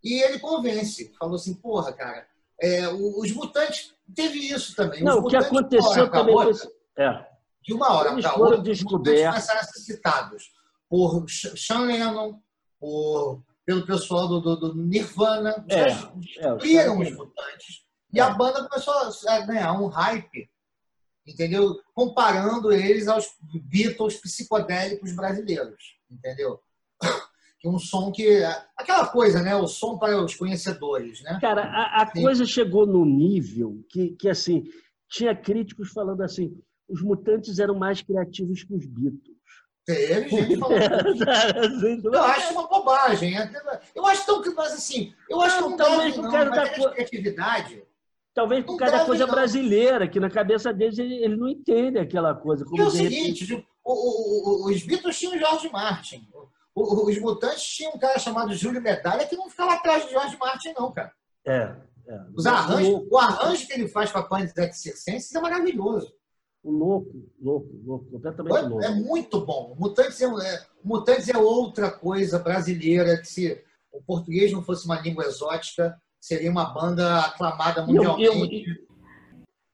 E 0.03 0.22
ele 0.22 0.39
convence, 0.39 1.14
falou 1.18 1.36
assim, 1.36 1.53
porra, 1.53 1.93
cara, 1.93 2.28
é, 2.59 2.89
os 2.89 3.32
mutantes 3.32 3.95
teve 4.14 4.38
isso 4.39 4.76
também. 4.76 5.01
Não, 5.01 5.20
o 5.20 5.28
que 5.28 5.36
aconteceu 5.38 6.11
também. 6.11 6.36
Outra, 6.36 6.70
é 6.97 7.32
de 7.64 7.74
uma 7.74 7.93
hora 7.93 8.14
para 8.16 8.36
outra, 8.38 8.61
descobertos 8.61 9.30
começaram 9.30 9.59
a 9.61 9.64
ser 9.64 9.80
citados 9.80 10.51
por 10.89 11.26
Sean 11.30 11.80
Lennon, 11.82 12.39
por, 12.80 13.41
pelo 13.66 13.86
pessoal 13.86 14.28
do, 14.28 14.41
do, 14.41 14.55
do 14.55 14.76
Nirvana. 14.76 15.66
É, 15.70 15.86
descobriram 15.86 17.01
é, 17.01 17.07
os 17.07 17.18
mutantes. 17.18 17.84
E 18.11 18.20
a 18.20 18.30
banda 18.30 18.68
começou 18.68 18.93
a 19.28 19.39
ganhar 19.39 19.74
um 19.74 19.88
hype, 19.88 20.49
entendeu? 21.26 21.80
Comparando 21.95 22.72
eles 22.72 23.07
aos 23.07 23.28
Beatles 23.41 24.18
psicodélicos 24.18 25.14
brasileiros, 25.14 25.97
entendeu? 26.09 26.59
Um 27.66 27.80
som 27.80 28.11
que. 28.11 28.43
Aquela 28.76 29.07
coisa, 29.07 29.41
né? 29.41 29.55
O 29.55 29.68
som 29.68 29.97
para 29.97 30.22
os 30.22 30.36
conhecedores, 30.36 31.24
né? 31.24 31.38
Cara, 31.39 31.64
a, 31.64 32.01
a 32.01 32.11
coisa 32.11 32.45
chegou 32.45 32.86
no 32.86 33.05
nível 33.05 33.82
que, 33.89 34.09
que, 34.18 34.28
assim, 34.28 34.66
tinha 35.07 35.34
críticos 35.34 35.89
falando 35.93 36.24
assim 36.24 36.61
os 36.88 37.01
mutantes 37.01 37.59
eram 37.59 37.75
mais 37.75 38.01
criativos 38.01 38.63
que 38.63 38.73
os 38.73 38.86
Beatles. 38.86 39.34
Teve 39.86 40.29
gente 40.29 40.57
falando. 40.57 40.79
eu 42.15 42.23
acho 42.23 42.53
uma 42.53 42.67
bobagem. 42.67 43.34
Eu 43.93 44.05
acho 44.05 44.25
tão 44.25 44.41
que, 44.41 44.49
mas 44.51 44.73
assim, 44.73 45.13
eu 45.29 45.41
acho 45.41 45.59
não, 45.59 45.63
que 45.63 45.69
não 45.71 45.77
talvez 45.77 46.15
deve, 46.15 46.27
não, 46.27 46.51
da 46.51 46.69
co... 46.69 46.89
criatividade. 46.91 47.84
Talvez 48.34 48.65
por 48.65 48.77
causa 48.77 48.97
da 48.97 49.05
coisa 49.05 49.27
não. 49.27 49.34
brasileira, 49.34 50.07
que 50.07 50.19
na 50.19 50.29
cabeça 50.29 50.73
deles 50.73 50.97
ele, 50.97 51.15
ele 51.15 51.36
não 51.36 51.49
entende 51.49 51.99
aquela 51.99 52.34
coisa. 52.34 52.63
Como 52.65 52.81
é 52.81 52.86
o 52.86 52.89
seguinte, 52.89 53.45
repente... 53.45 53.67
o, 53.84 53.93
o, 53.93 54.67
o, 54.67 54.71
os 54.71 54.84
Beatles 54.84 55.19
tinham 55.19 55.38
George 55.38 55.69
Martin. 55.69 56.27
os 56.73 57.19
Mutantes 57.19 57.63
tinham 57.63 57.93
um 57.93 57.99
cara 57.99 58.17
chamado 58.17 58.53
Júlio 58.53 58.81
Medalha 58.81 59.27
que 59.27 59.36
não 59.36 59.49
ficava 59.49 59.73
atrás 59.73 60.05
de 60.05 60.11
George 60.11 60.38
Martin, 60.38 60.73
não, 60.77 60.93
cara. 60.93 61.11
É. 61.45 61.75
é. 62.07 62.19
Os 62.34 62.45
arranjos, 62.45 63.05
o 63.11 63.17
arranjo 63.17 63.67
que 63.67 63.73
ele 63.73 63.89
faz 63.89 64.11
com 64.11 64.19
a 64.19 64.23
Planet 64.23 64.57
X 64.57 64.77
Circenses 64.77 65.36
é 65.36 65.41
maravilhoso 65.41 66.15
louco, 66.64 67.30
louco, 67.41 67.70
louco, 67.84 68.05
completamente 68.05 68.57
é, 68.57 68.61
louco. 68.61 68.84
É 68.84 68.89
muito 68.89 69.45
bom. 69.45 69.76
Mutantes 69.78 70.22
é, 70.22 70.26
é, 70.26 70.66
Mutantes 70.84 71.30
é 71.30 71.38
outra 71.38 71.91
coisa 71.91 72.39
brasileira 72.39 73.18
que 73.20 73.28
se 73.28 73.64
o 73.91 74.01
português 74.01 74.51
não 74.51 74.64
fosse 74.64 74.86
uma 74.86 74.99
língua 74.99 75.26
exótica, 75.26 75.99
seria 76.20 76.49
uma 76.49 76.74
banda 76.74 77.20
aclamada 77.20 77.86
mundialmente. 77.86 78.24
Eu, 78.26 78.34
eu, 78.34 78.45
e, 78.45 78.88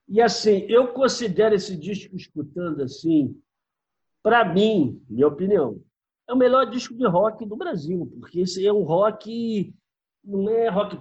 e 0.08 0.20
assim, 0.20 0.66
eu 0.68 0.88
considero 0.88 1.54
esse 1.54 1.76
disco 1.76 2.16
escutando 2.16 2.82
assim, 2.82 3.40
para 4.22 4.44
mim, 4.44 5.00
minha 5.08 5.28
opinião, 5.28 5.80
é 6.28 6.32
o 6.32 6.36
melhor 6.36 6.68
disco 6.68 6.94
de 6.94 7.06
rock 7.06 7.46
do 7.46 7.56
Brasil, 7.56 8.10
porque 8.18 8.40
esse 8.40 8.66
é 8.66 8.72
um 8.72 8.82
rock 8.82 9.74
não 10.22 10.48
é 10.50 10.68
rock 10.68 10.96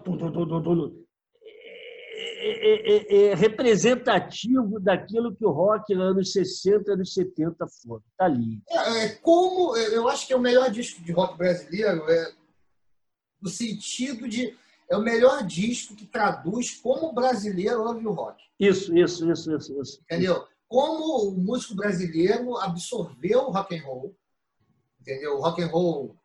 é, 2.22 2.52
é, 2.52 2.98
é, 2.98 3.26
é, 3.32 3.36
representativo 3.36 4.80
daquilo 4.80 5.34
que 5.34 5.46
o 5.46 5.52
rock 5.52 5.96
nos 5.96 6.12
anos 6.12 6.32
60, 6.34 6.94
anos 6.94 7.14
70 7.14 7.66
foi. 7.82 8.00
Está 8.12 8.26
ali. 8.26 8.62
É, 8.70 9.06
é, 9.06 9.10
como 9.16 9.76
eu 9.78 10.10
acho 10.10 10.28
que 10.28 10.34
é 10.34 10.36
o 10.36 10.42
melhor 10.42 10.70
disco 10.70 11.02
de 11.02 11.12
rock 11.14 11.38
brasileiro, 11.38 12.10
é, 12.10 12.34
no 13.42 13.50
sentido 13.50 14.28
de 14.28 14.54
é 14.90 14.98
o 14.98 15.02
melhor 15.02 15.46
disco 15.46 15.96
que 15.96 16.06
traduz 16.06 16.72
como 16.72 17.10
o 17.10 17.14
brasileiro 17.14 17.84
ouve 17.84 18.06
o 18.06 18.12
rock. 18.12 18.44
Isso, 18.60 18.96
isso, 18.98 19.32
isso, 19.32 19.56
isso, 19.56 19.82
isso. 19.82 20.02
Entendeu? 20.02 20.46
Como 20.68 21.30
o 21.30 21.32
músico 21.32 21.76
brasileiro 21.76 22.58
absorveu 22.58 23.42
o 23.42 23.52
rock 23.52 23.78
and 23.78 23.84
roll, 23.84 24.18
entendeu? 25.00 25.38
O 25.38 25.42
rock 25.42 25.62
and 25.62 25.68
roll 25.68 26.18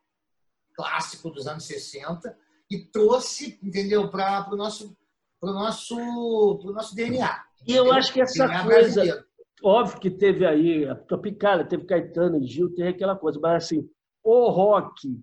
clássico 0.73 1.29
dos 1.29 1.47
anos 1.47 1.63
60 1.63 2.37
e 2.69 2.79
trouxe, 2.79 3.57
entendeu, 3.63 4.09
para 4.09 4.51
o 4.51 4.57
nosso 4.57 4.97
para 5.45 5.51
o 5.51 5.53
nosso, 5.53 6.59
pro 6.61 6.73
nosso 6.73 6.95
DNA. 6.95 7.43
E 7.67 7.73
eu 7.73 7.91
acho 7.91 8.11
que 8.11 8.21
essa 8.21 8.47
DNA 8.47 8.63
coisa. 8.63 8.79
Brasileiro. 8.79 9.25
Óbvio 9.63 9.99
que 9.99 10.11
teve 10.11 10.45
aí 10.45 10.85
a 10.85 10.95
Tropicália, 10.95 11.65
teve 11.65 11.85
Caetano, 11.85 12.45
Gil, 12.45 12.73
teve 12.73 12.89
aquela 12.89 13.15
coisa, 13.15 13.39
mas 13.39 13.63
assim, 13.63 13.87
o 14.23 14.49
rock, 14.49 15.19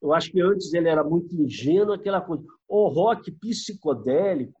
eu 0.00 0.12
acho 0.14 0.30
que 0.30 0.40
antes 0.40 0.72
ele 0.72 0.88
era 0.88 1.02
muito 1.02 1.34
ingênuo, 1.34 1.92
aquela 1.92 2.20
coisa. 2.20 2.44
O 2.68 2.88
rock 2.88 3.30
psicodélico, 3.32 4.60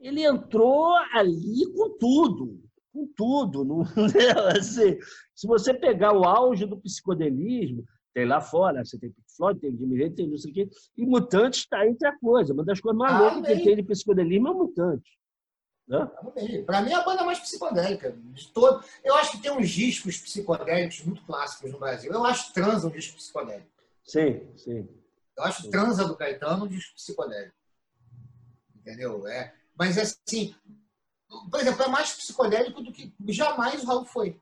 ele 0.00 0.24
entrou 0.24 0.94
ali 1.14 1.72
com 1.74 1.96
tudo, 1.96 2.60
com 2.92 3.06
tudo. 3.16 3.64
Não, 3.64 3.78
né? 3.78 4.58
assim, 4.58 4.98
se 5.34 5.46
você 5.46 5.72
pegar 5.72 6.12
o 6.12 6.24
auge 6.24 6.66
do 6.66 6.80
psicodelismo, 6.80 7.84
tem 8.14 8.26
lá 8.26 8.40
fora, 8.40 8.84
você 8.84 8.98
tem 8.98 9.10
Pink 9.10 9.36
Floyd, 9.36 9.60
tem 9.60 9.76
Jimmy 9.76 9.96
Hendrix, 9.96 10.16
tem 10.16 10.28
não 10.28 10.38
sei 10.38 10.50
o 10.50 10.54
quê. 10.54 10.70
E 10.96 11.06
Mutantes 11.06 11.60
está 11.60 11.86
entre 11.86 12.06
a 12.06 12.18
coisa. 12.18 12.52
Uma 12.52 12.64
das 12.64 12.80
coisas 12.80 12.98
mais 12.98 13.14
ah, 13.14 13.18
loucas 13.18 13.58
que 13.58 13.64
tem 13.64 13.76
de 13.76 13.82
psicodelismo 13.82 14.48
é 14.48 14.50
o 14.50 14.54
Mutante. 14.54 15.18
Né? 15.88 16.10
Para 16.66 16.82
mim, 16.82 16.90
é 16.90 16.94
a 16.94 17.04
banda 17.04 17.24
mais 17.24 17.38
psicodélica 17.40 18.12
de 18.12 18.48
todo. 18.48 18.84
Eu 19.02 19.14
acho 19.16 19.32
que 19.32 19.42
tem 19.42 19.50
uns 19.50 19.68
discos 19.70 20.18
psicodélicos 20.18 21.02
muito 21.04 21.24
clássicos 21.24 21.72
no 21.72 21.78
Brasil. 21.78 22.12
Eu 22.12 22.24
acho 22.24 22.52
Transa 22.52 22.86
um 22.86 22.90
disco 22.90 23.16
psicodélico. 23.16 23.68
Sim, 24.04 24.46
sim. 24.56 24.88
Eu 25.36 25.44
acho 25.44 25.62
sim. 25.62 25.70
Transa 25.70 26.06
do 26.06 26.16
Caetano 26.16 26.66
um 26.66 26.68
disco 26.68 26.94
psicodélico. 26.94 27.56
Entendeu? 28.76 29.26
É. 29.26 29.54
Mas, 29.76 29.96
assim, 29.96 30.54
por 31.50 31.60
exemplo, 31.60 31.82
é 31.82 31.88
mais 31.88 32.12
psicodélico 32.12 32.82
do 32.82 32.92
que 32.92 33.12
jamais 33.28 33.82
o 33.82 33.86
Raul 33.86 34.04
foi. 34.04 34.38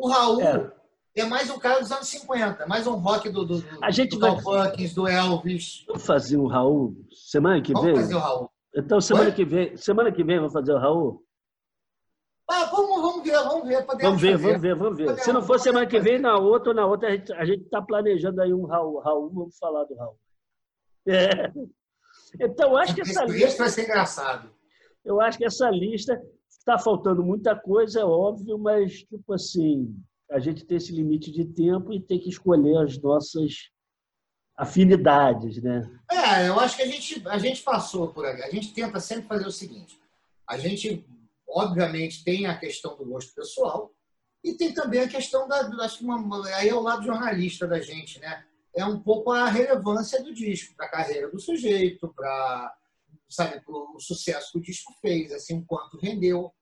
O 0.00 0.08
Raul 0.08 0.40
é. 0.40 0.72
é. 1.16 1.24
mais 1.24 1.50
um 1.50 1.58
cara 1.58 1.80
dos 1.80 1.92
anos 1.92 2.08
50, 2.08 2.66
mais 2.66 2.86
um 2.86 2.94
rock 2.94 3.28
do, 3.28 3.44
do, 3.44 3.60
do, 3.60 3.84
a 3.84 3.90
gente 3.90 4.18
do 4.18 4.42
vai... 4.42 4.88
Do 4.94 5.06
Elvis. 5.06 5.84
Vamos 5.86 6.06
fazer 6.06 6.38
o 6.38 6.46
Raul 6.46 6.96
semana 7.12 7.60
que 7.60 7.72
vamos 7.72 7.86
vem? 7.86 7.94
Vamos 7.94 8.08
fazer 8.08 8.18
o 8.18 8.24
Raul. 8.24 8.50
Então, 8.74 9.00
semana 9.00 9.32
que 9.32 9.44
vem, 9.44 9.76
semana 9.76 10.10
que 10.12 10.24
vem 10.24 10.36
vamos 10.38 10.52
fazer 10.52 10.72
o 10.72 10.78
Raul? 10.78 11.24
Ah, 12.48 12.64
vamos, 12.64 13.00
vamos 13.02 13.24
ver, 13.24 13.36
vamos 13.36 13.68
ver. 13.68 13.86
vamos 13.86 14.20
ver, 14.20 14.36
vamos 14.38 14.60
ver, 14.60 14.74
vamos 14.74 14.96
ver. 14.96 15.04
Podemos, 15.04 15.24
Se 15.24 15.32
não 15.32 15.42
for 15.42 15.60
semana 15.60 15.86
que 15.86 16.00
vem, 16.00 16.18
na 16.18 16.36
outra 16.36 16.70
ou 16.70 16.74
na 16.74 16.86
outra, 16.86 17.08
a 17.08 17.44
gente 17.44 17.62
está 17.62 17.82
planejando 17.82 18.40
aí 18.40 18.52
um 18.52 18.64
Raul. 18.64 18.98
Raul, 19.00 19.30
vamos 19.30 19.58
falar 19.58 19.84
do 19.84 19.94
Raul. 19.94 20.16
É. 21.06 21.52
Então, 22.40 22.76
acho 22.76 22.94
que 22.94 23.02
essa 23.02 23.24
lista. 23.24 23.58
vai 23.58 23.68
ser 23.68 23.84
engraçado. 23.84 24.50
Eu 25.04 25.20
acho 25.20 25.38
que 25.38 25.44
essa 25.44 25.70
lista 25.70 26.20
Está 26.60 26.78
faltando 26.78 27.24
muita 27.24 27.56
coisa, 27.56 28.00
é 28.00 28.04
óbvio, 28.04 28.58
mas, 28.58 28.98
tipo 28.98 29.32
assim, 29.32 29.96
a 30.30 30.38
gente 30.38 30.62
tem 30.64 30.76
esse 30.76 30.92
limite 30.92 31.32
de 31.32 31.46
tempo 31.46 31.90
e 31.90 32.00
tem 32.00 32.20
que 32.20 32.28
escolher 32.28 32.76
as 32.76 33.00
nossas 33.00 33.70
afinidades, 34.54 35.62
né? 35.62 35.90
É, 36.10 36.48
eu 36.48 36.60
acho 36.60 36.76
que 36.76 36.82
a 36.82 36.86
gente, 36.86 37.26
a 37.26 37.38
gente 37.38 37.62
passou 37.62 38.08
por 38.08 38.26
ali. 38.26 38.42
A 38.42 38.50
gente 38.50 38.74
tenta 38.74 39.00
sempre 39.00 39.26
fazer 39.26 39.46
o 39.46 39.50
seguinte: 39.50 39.98
a 40.46 40.58
gente, 40.58 41.04
obviamente, 41.48 42.22
tem 42.22 42.46
a 42.46 42.56
questão 42.58 42.94
do 42.94 43.06
gosto 43.06 43.34
pessoal 43.34 43.90
e 44.44 44.52
tem 44.52 44.74
também 44.74 45.00
a 45.00 45.08
questão 45.08 45.48
da. 45.48 45.60
Acho 45.82 45.98
que 45.98 46.04
uma, 46.04 46.46
aí 46.56 46.68
é 46.68 46.74
o 46.74 46.80
lado 46.80 47.02
jornalista 47.02 47.66
da 47.66 47.80
gente, 47.80 48.20
né? 48.20 48.44
É 48.76 48.84
um 48.84 49.00
pouco 49.00 49.32
a 49.32 49.46
relevância 49.46 50.22
do 50.22 50.34
disco 50.34 50.76
para 50.76 50.86
a 50.86 50.90
carreira 50.90 51.30
do 51.30 51.40
sujeito, 51.40 52.12
para 52.14 52.76
sabe, 53.30 53.62
o 53.66 53.98
sucesso 54.00 54.52
que 54.52 54.58
o 54.58 54.62
disco 54.62 54.92
fez, 55.00 55.32
assim, 55.32 55.62
quanto 55.64 55.98
vendeu, 55.98 56.52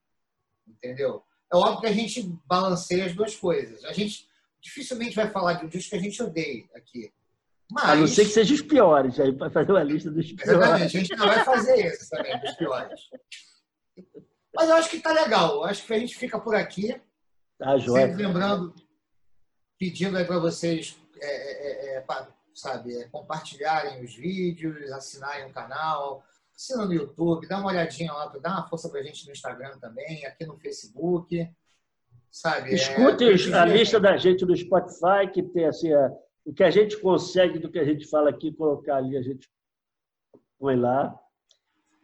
entendeu? 0.66 1.22
É 1.52 1.56
óbvio 1.56 1.80
que 1.80 1.86
a 1.86 1.92
gente 1.92 2.22
balanceia 2.44 3.06
as 3.06 3.14
duas 3.14 3.34
coisas. 3.34 3.84
A 3.84 3.92
gente 3.92 4.28
dificilmente 4.60 5.16
vai 5.16 5.30
falar 5.30 5.54
de 5.54 5.64
um 5.64 5.68
disco 5.68 5.90
que 5.90 5.96
a 5.96 6.00
gente 6.00 6.22
odeia 6.22 6.68
aqui. 6.74 7.12
Mas... 7.70 7.84
A 7.84 7.96
não 7.96 8.06
ser 8.06 8.24
que 8.24 8.32
sejam 8.32 8.54
os 8.54 8.62
piores, 8.62 9.18
aí 9.20 9.32
para 9.32 9.50
fazer 9.50 9.72
uma 9.72 9.82
lista 9.82 10.10
dos 10.10 10.32
piores. 10.32 10.48
Exatamente, 10.48 10.96
a 10.96 11.00
gente 11.00 11.16
não 11.16 11.26
vai 11.26 11.44
fazer 11.44 11.86
esse 11.86 12.10
também, 12.10 12.40
dos 12.40 12.52
piores. 12.52 13.00
Mas 14.54 14.68
eu 14.68 14.74
acho 14.76 14.90
que 14.90 14.96
está 14.96 15.12
legal. 15.12 15.54
Eu 15.56 15.64
acho 15.64 15.86
que 15.86 15.94
a 15.94 15.98
gente 15.98 16.16
fica 16.16 16.38
por 16.38 16.54
aqui. 16.54 17.00
Tá, 17.58 17.76
joia. 17.76 18.08
Sempre 18.08 18.26
lembrando, 18.26 18.74
pedindo 19.78 20.16
aí 20.16 20.24
para 20.24 20.38
vocês, 20.38 20.96
é, 21.20 21.26
é, 21.26 21.94
é, 21.94 21.98
é 21.98 22.04
sabe, 22.54 22.96
é, 22.96 23.08
compartilharem 23.08 24.02
os 24.02 24.14
vídeos, 24.14 24.90
assinarem 24.92 25.46
o 25.46 25.52
canal, 25.52 26.24
assina 26.58 26.86
no 26.86 26.92
YouTube, 26.92 27.46
dá 27.46 27.58
uma 27.58 27.68
olhadinha 27.68 28.12
lá, 28.12 28.26
dá 28.26 28.50
uma 28.50 28.68
força 28.68 28.88
para 28.88 28.98
a 28.98 29.02
gente 29.04 29.24
no 29.24 29.32
Instagram 29.32 29.78
também, 29.78 30.26
aqui 30.26 30.44
no 30.44 30.58
Facebook. 30.58 31.48
Sabe? 32.32 32.74
Escute 32.74 33.54
a 33.54 33.64
lista 33.64 34.00
da 34.00 34.16
gente 34.16 34.44
no 34.44 34.56
Spotify, 34.56 35.30
que 35.32 35.42
tem 35.42 35.66
assim, 35.66 35.92
a 35.92 36.10
o 36.44 36.52
que 36.52 36.64
a 36.64 36.70
gente 36.70 36.96
consegue 36.96 37.58
do 37.58 37.70
que 37.70 37.78
a 37.78 37.84
gente 37.84 38.06
fala 38.06 38.30
aqui, 38.30 38.50
colocar 38.50 38.96
ali, 38.96 39.18
a 39.18 39.22
gente 39.22 39.46
põe 40.58 40.76
lá. 40.76 41.14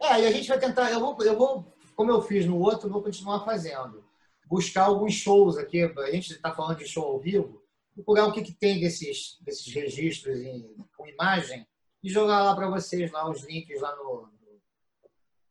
É, 0.02 0.20
e 0.20 0.26
a 0.26 0.30
gente 0.30 0.46
vai 0.46 0.59
tentar, 0.59 0.90
eu 0.90 1.00
vou, 1.00 1.16
eu 1.22 1.34
vou 1.34 1.74
como 1.96 2.11
eu 2.11 2.20
fiz 2.20 2.44
no 2.44 2.59
outro, 2.61 2.90
vou 2.90 3.02
continuar 3.02 3.42
fazendo. 3.42 4.05
Buscar 4.46 4.84
alguns 4.84 5.14
shows 5.14 5.57
aqui, 5.57 5.82
a 5.82 6.11
gente 6.11 6.32
está 6.32 6.52
falando 6.52 6.76
de 6.76 6.86
show 6.86 7.05
ao 7.05 7.18
vivo, 7.18 7.62
procurar 7.94 8.26
o 8.26 8.32
que, 8.32 8.42
que 8.42 8.52
tem 8.52 8.78
desses, 8.80 9.38
desses 9.40 9.72
registros 9.72 10.38
em, 10.38 10.76
com 10.94 11.07
imagem 11.07 11.66
e 12.02 12.11
jogar 12.11 12.42
lá 12.42 12.55
para 12.55 12.68
vocês 12.68 13.11
lá 13.11 13.30
os 13.30 13.42
links 13.44 13.80
lá 13.80 13.96
no, 13.96 14.28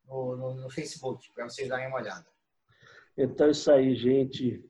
no, 0.06 0.36
no, 0.36 0.54
no 0.56 0.70
Facebook, 0.70 1.32
para 1.34 1.50
vocês 1.50 1.68
darem 1.68 1.88
uma 1.88 1.98
olhada. 1.98 2.26
Então 3.18 3.48
é 3.48 3.52
isso 3.52 3.72
aí, 3.72 3.96
gente. 3.96 4.64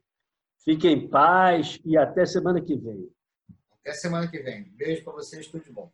Fiquem 0.63 0.93
em 0.93 1.09
paz 1.09 1.79
e 1.83 1.97
até 1.97 2.25
semana 2.25 2.61
que 2.61 2.75
vem. 2.75 3.09
Até 3.79 3.93
semana 3.93 4.29
que 4.29 4.39
vem. 4.39 4.63
Beijo 4.71 5.03
para 5.03 5.13
vocês, 5.13 5.47
tudo 5.47 5.63
de 5.63 5.71
bom. 5.71 5.91